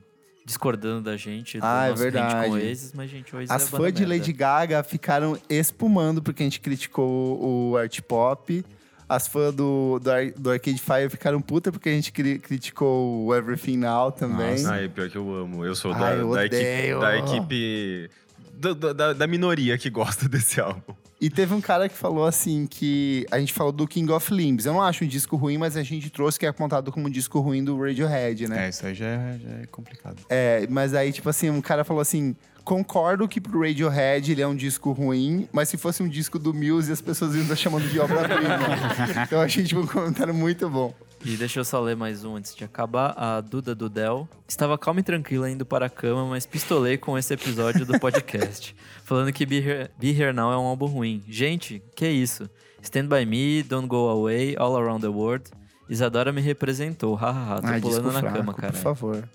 [0.46, 2.48] discordando da gente do Ah, é verdade.
[2.48, 4.06] com Oasis, mas, gente, Oasis As é fãs de.
[4.06, 8.64] Lady Gaga ficaram espumando porque a gente criticou o art pop.
[9.12, 10.10] As fãs do, do,
[10.40, 14.64] do Arcade Fire ficaram puta porque a gente cri- criticou o Everything Now também.
[14.66, 15.64] Ai, pior que eu amo.
[15.64, 18.10] Eu sou da, Ai, eu da equipe, da equipe
[18.54, 20.94] do- da, da minoria que gosta desse álbum.
[21.20, 24.64] E teve um cara que falou assim que a gente falou do King of Limbs.
[24.64, 27.10] Eu não acho um disco ruim, mas a gente trouxe que é apontado como um
[27.10, 28.66] disco ruim do Radiohead, né?
[28.66, 30.16] É, isso aí já é, já é complicado.
[30.30, 32.34] É, mas aí, tipo assim, um cara falou assim:
[32.70, 36.54] concordo que pro Radiohead ele é um disco ruim, mas se fosse um disco do
[36.54, 38.58] Muse, as pessoas iam estar chamando de obra-prima.
[39.26, 40.94] então eu achei tipo, um comentário muito bom.
[41.24, 43.12] E deixa eu só ler mais um antes de acabar.
[43.16, 44.28] A Duda Dudel.
[44.46, 48.76] Estava calma e tranquila indo para a cama, mas pistolei com esse episódio do podcast.
[49.02, 51.24] falando que Be Here, Be Here Now é um álbum ruim.
[51.28, 52.48] Gente, que isso?
[52.80, 55.50] Stand By Me, Don't Go Away, All Around the World.
[55.88, 57.16] Isadora me representou.
[57.16, 58.72] Hahaha, tô Ai, pulando na fraco, cama, cara.
[58.72, 59.28] Por favor.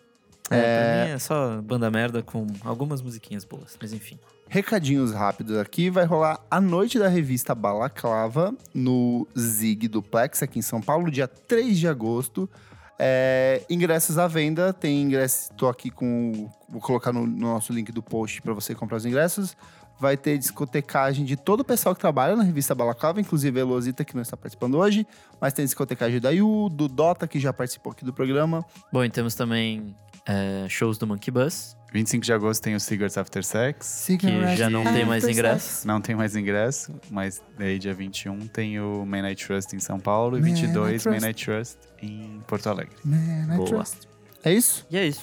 [0.50, 0.96] É, É.
[0.98, 4.20] Pra mim é só banda merda com algumas musiquinhas boas, mas enfim.
[4.48, 5.90] Recadinhos rápidos aqui.
[5.90, 11.28] Vai rolar a noite da revista Balaclava no Zig Duplex, aqui em São Paulo, dia
[11.28, 12.50] 3 de agosto.
[12.98, 14.72] É, ingressos à venda.
[14.72, 15.50] Tem ingressos.
[15.58, 16.50] Tô aqui com.
[16.70, 19.58] Vou colocar no, no nosso link do post para você comprar os ingressos.
[20.00, 24.04] Vai ter discotecagem de todo o pessoal que trabalha na revista Balaclava, inclusive a Elosita,
[24.04, 25.08] que não está participando hoje.
[25.40, 28.66] Mas tem discotecagem da Yu, do Dota, que já participou aqui do programa.
[28.92, 29.96] Bom, e temos também
[30.26, 34.06] é, shows do Monkey Bus, 25 de agosto tem o Cigarettes After Sex.
[34.20, 35.88] que já não tem mais ingresso.
[35.88, 39.98] Não tem mais ingresso, mas aí dia 21 tem o Main Night Trust em São
[39.98, 41.26] Paulo e Man 22 I Main Trust.
[41.26, 42.94] Night Trust em Porto Alegre.
[43.06, 43.70] Man, I Boa.
[43.70, 44.10] trust.
[44.44, 44.86] É isso?
[44.92, 45.22] E é isso.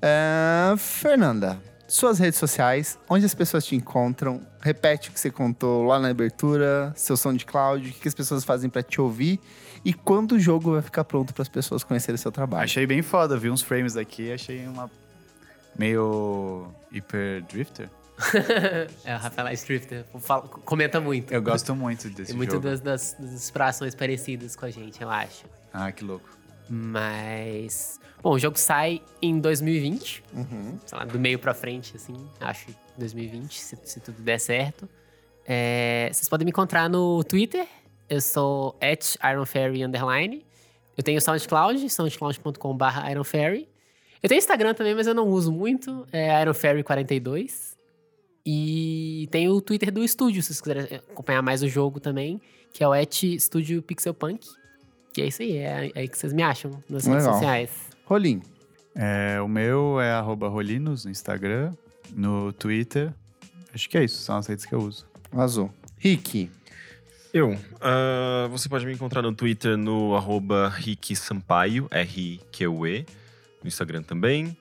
[0.00, 1.60] É, Fernanda,
[1.92, 4.40] suas redes sociais, onde as pessoas te encontram.
[4.60, 8.70] Repete o que você contou lá na abertura, seu SoundCloud, o que as pessoas fazem
[8.70, 9.38] pra te ouvir
[9.84, 12.64] e quando o jogo vai ficar pronto para as pessoas conhecerem seu trabalho.
[12.64, 14.90] Achei bem foda, vi uns frames aqui, achei uma
[15.78, 17.90] meio Hyper Drifter.
[19.04, 21.32] é, o Rafael Strifter fala- comenta muito.
[21.32, 22.64] Eu gosto muito desse Tem muito jogo.
[22.64, 25.44] das, das, das inspirações parecidas com a gente, eu acho.
[25.72, 26.28] Ah, que louco.
[26.70, 28.00] Mas.
[28.22, 30.22] Bom, o jogo sai em 2020.
[30.32, 30.78] Uhum.
[30.86, 32.14] Sei lá, do meio pra frente, assim.
[32.40, 34.88] Acho 2020, se, se tudo der certo.
[35.44, 37.66] É, vocês podem me encontrar no Twitter.
[38.08, 40.44] Eu sou at IronFairy Underline.
[40.96, 43.68] Eu tenho SoundCloud, soundcloud.com.br IronFairy.
[44.22, 46.06] Eu tenho Instagram também, mas eu não uso muito.
[46.12, 47.72] É IronFairy42.
[48.46, 52.40] E tem o Twitter do estúdio, se vocês quiserem acompanhar mais o jogo também,
[52.72, 54.46] que é o at Studio Pixel Punk.
[55.12, 57.32] Que é isso aí, é aí que vocês me acham nas redes Legal.
[57.34, 57.91] sociais.
[58.04, 58.42] Rolim.
[58.94, 61.72] É, o meu é arroba rolinos no Instagram,
[62.14, 63.12] no Twitter.
[63.74, 65.06] Acho que é isso, são as redes que eu uso.
[65.32, 65.72] Azul.
[65.98, 66.50] Rick.
[67.32, 67.56] Eu.
[67.80, 73.06] ah, você pode me encontrar no Twitter no arroba Rick Sampaio, R-I-Q-U-E.
[73.62, 74.56] No Instagram também.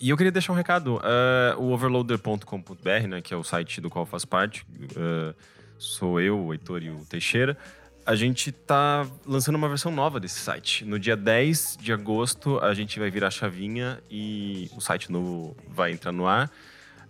[0.00, 0.98] E eu queria deixar um recado.
[1.02, 4.66] ah, o overloader.com.br, né, que é o site do qual eu faço parte,
[4.96, 5.34] ah,
[5.78, 7.58] sou eu, o Heitor e o Teixeira.
[8.06, 10.84] A gente tá lançando uma versão nova desse site.
[10.84, 15.56] No dia 10 de agosto, a gente vai virar a chavinha e o site novo
[15.66, 16.50] vai entrar no ar.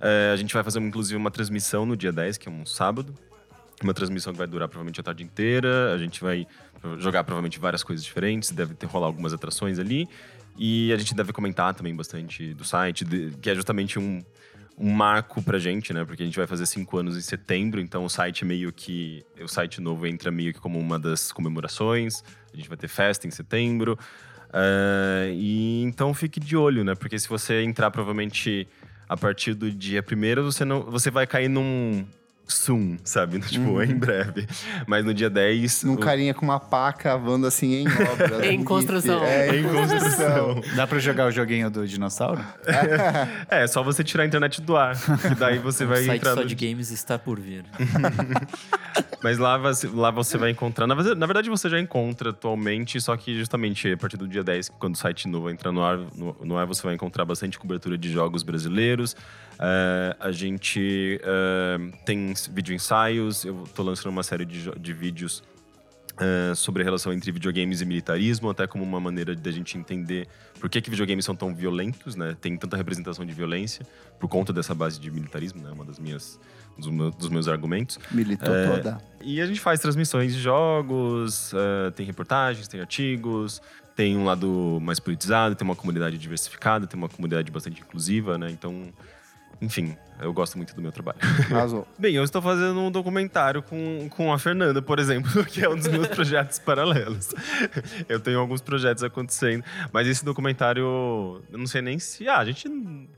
[0.01, 3.13] Eh, a gente vai fazer, inclusive, uma transmissão no dia 10, que é um sábado.
[3.83, 5.93] Uma transmissão que vai durar provavelmente a tarde inteira.
[5.93, 6.47] A gente vai
[6.99, 8.53] jogar provavelmente várias coisas diferentes.
[8.53, 10.09] Deve ter rolar algumas atrações ali.
[10.57, 13.05] E a gente deve comentar também bastante do site,
[13.43, 14.23] que é justamente um,
[14.77, 16.05] um marco pra gente, né?
[16.05, 19.25] Porque a gente vai fazer cinco anos em setembro, então o site meio que.
[19.41, 22.23] O site novo entra meio que como uma das comemorações.
[22.53, 23.99] A gente vai ter festa em setembro.
[24.53, 26.95] Ah, e então fique de olho, né?
[26.95, 28.69] Porque se você entrar provavelmente
[29.09, 30.83] a partir do dia primeiro, você não.
[30.83, 32.07] Você vai cair num
[32.47, 33.39] soon, sabe?
[33.49, 34.47] Tipo, em breve.
[34.87, 35.85] Mas no dia 10.
[35.85, 38.47] Num o- carinha com uma pá cavando assim em obra.
[38.47, 39.25] Em um construção.
[39.25, 40.61] É, em construção.
[40.77, 42.45] Dá pra jogar o joguinho do dinossauro?
[43.49, 44.95] É, só você tirar a internet do ar.
[44.97, 47.65] Que daí você vai o site entrar só no- de games está por vir.
[49.23, 50.87] Mas lá você, lá você vai encontrar.
[50.87, 54.95] Na verdade, você já encontra atualmente, só que justamente a partir do dia 10, quando
[54.95, 58.13] o site novo entrar no ar, no, no ar você vai encontrar bastante cobertura de
[58.13, 59.17] jogos brasileiros.
[59.59, 65.43] É, a gente é, tem vídeo ensaios, eu tô lançando uma série de, de vídeos
[66.19, 70.29] é, sobre a relação entre videogames e militarismo, até como uma maneira da gente entender
[70.61, 72.37] por que, que videogames são tão violentos, né?
[72.41, 73.85] Tem tanta representação de violência
[74.21, 75.71] por conta dessa base de militarismo, né?
[75.73, 76.39] Uma das minhas
[76.79, 77.99] dos, meu- dos meus argumentos.
[78.13, 78.99] Militou É, toda.
[79.23, 83.61] E a gente faz transmissões de jogos, eh, tem reportagens, tem artigos,
[83.97, 88.51] tem um lado mais politizado, tem uma comunidade diversificada, tem uma comunidade bastante inclusiva, né?
[88.51, 88.93] Então,
[89.61, 91.19] enfim, eu gosto muito do meu trabalho.
[91.61, 91.87] Azul.
[91.99, 95.77] Bem, eu estou fazendo um documentário com, com a Fernanda, por exemplo, que é um
[95.77, 97.35] dos meus projetos paralelos.
[98.09, 100.83] Eu tenho alguns projetos acontecendo, mas esse documentário,
[101.51, 102.29] eu não sei nem se.
[102.29, 102.67] Ah, a gente.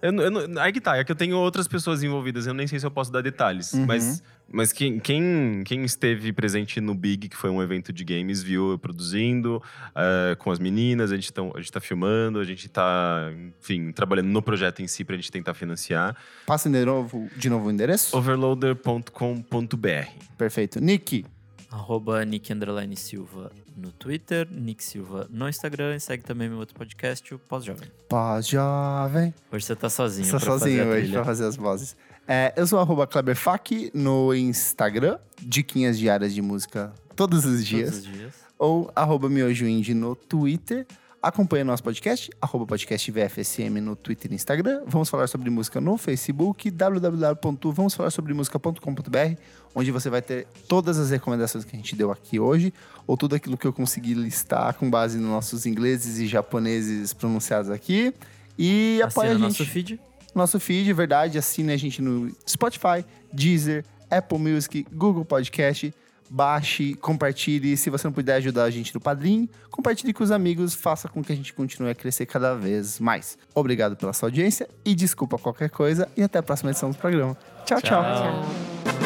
[0.03, 2.79] Eu, eu, aí que tá, é que eu tenho outras pessoas envolvidas, eu nem sei
[2.79, 3.87] se eu posso dar detalhes, Uhum.
[3.87, 4.23] mas.
[4.49, 8.71] Mas quem, quem, quem esteve presente no Big, que foi um evento de games, viu
[8.71, 9.61] eu produzindo
[9.93, 13.29] eh, com as meninas, a gente, tão, a gente tá filmando, a gente tá,
[13.61, 16.15] enfim, trabalhando no projeto em si pra gente tentar financiar.
[16.47, 18.17] Passa novo, de novo o endereço?
[18.17, 20.81] Overloader.com.br Perfeito.
[20.81, 21.27] Nick.
[21.71, 26.75] Arroba Nick Underline Silva no Twitter, Nick Silva no Instagram e segue também meu outro
[26.75, 27.91] podcast, o Pós-Jovem.
[28.09, 29.35] Paz jovem.
[29.53, 30.27] Hoje você tá sozinho.
[30.27, 31.97] Fazer sozinho a hoje pra fazer as vozes.
[32.27, 35.19] É, eu sou arroba Kleberfac no Instagram.
[35.43, 37.91] Diquinhas diárias de música todos os dias.
[37.91, 38.35] Todos os dias.
[38.59, 40.87] Ou arroba miojoindie no Twitter.
[41.23, 44.83] Acompanhe nosso podcast, arroba podcast VFSM no Twitter e Instagram.
[44.87, 49.41] Vamos falar sobre música no Facebook, www.vamosfalarsobremusica.com.br,
[49.75, 52.73] onde você vai ter todas as recomendações que a gente deu aqui hoje,
[53.07, 57.71] ou tudo aquilo que eu consegui listar com base nos nossos ingleses e japoneses pronunciados
[57.71, 58.15] aqui.
[58.57, 60.01] E apoia Assina a gente nosso feed.
[60.35, 61.39] nosso feed, verdade.
[61.39, 65.93] Assine a gente no Spotify, Deezer, Apple Music, Google Podcast.
[66.29, 67.77] Baixe, compartilhe.
[67.77, 70.75] Se você não puder ajudar a gente no Padrim, compartilhe com os amigos.
[70.75, 73.39] Faça com que a gente continue a crescer cada vez mais.
[73.55, 76.09] Obrigado pela sua audiência e desculpa qualquer coisa.
[76.17, 77.37] E até a próxima edição do programa.
[77.65, 77.81] tchau.
[77.81, 78.03] tchau.
[78.03, 79.06] Tchau.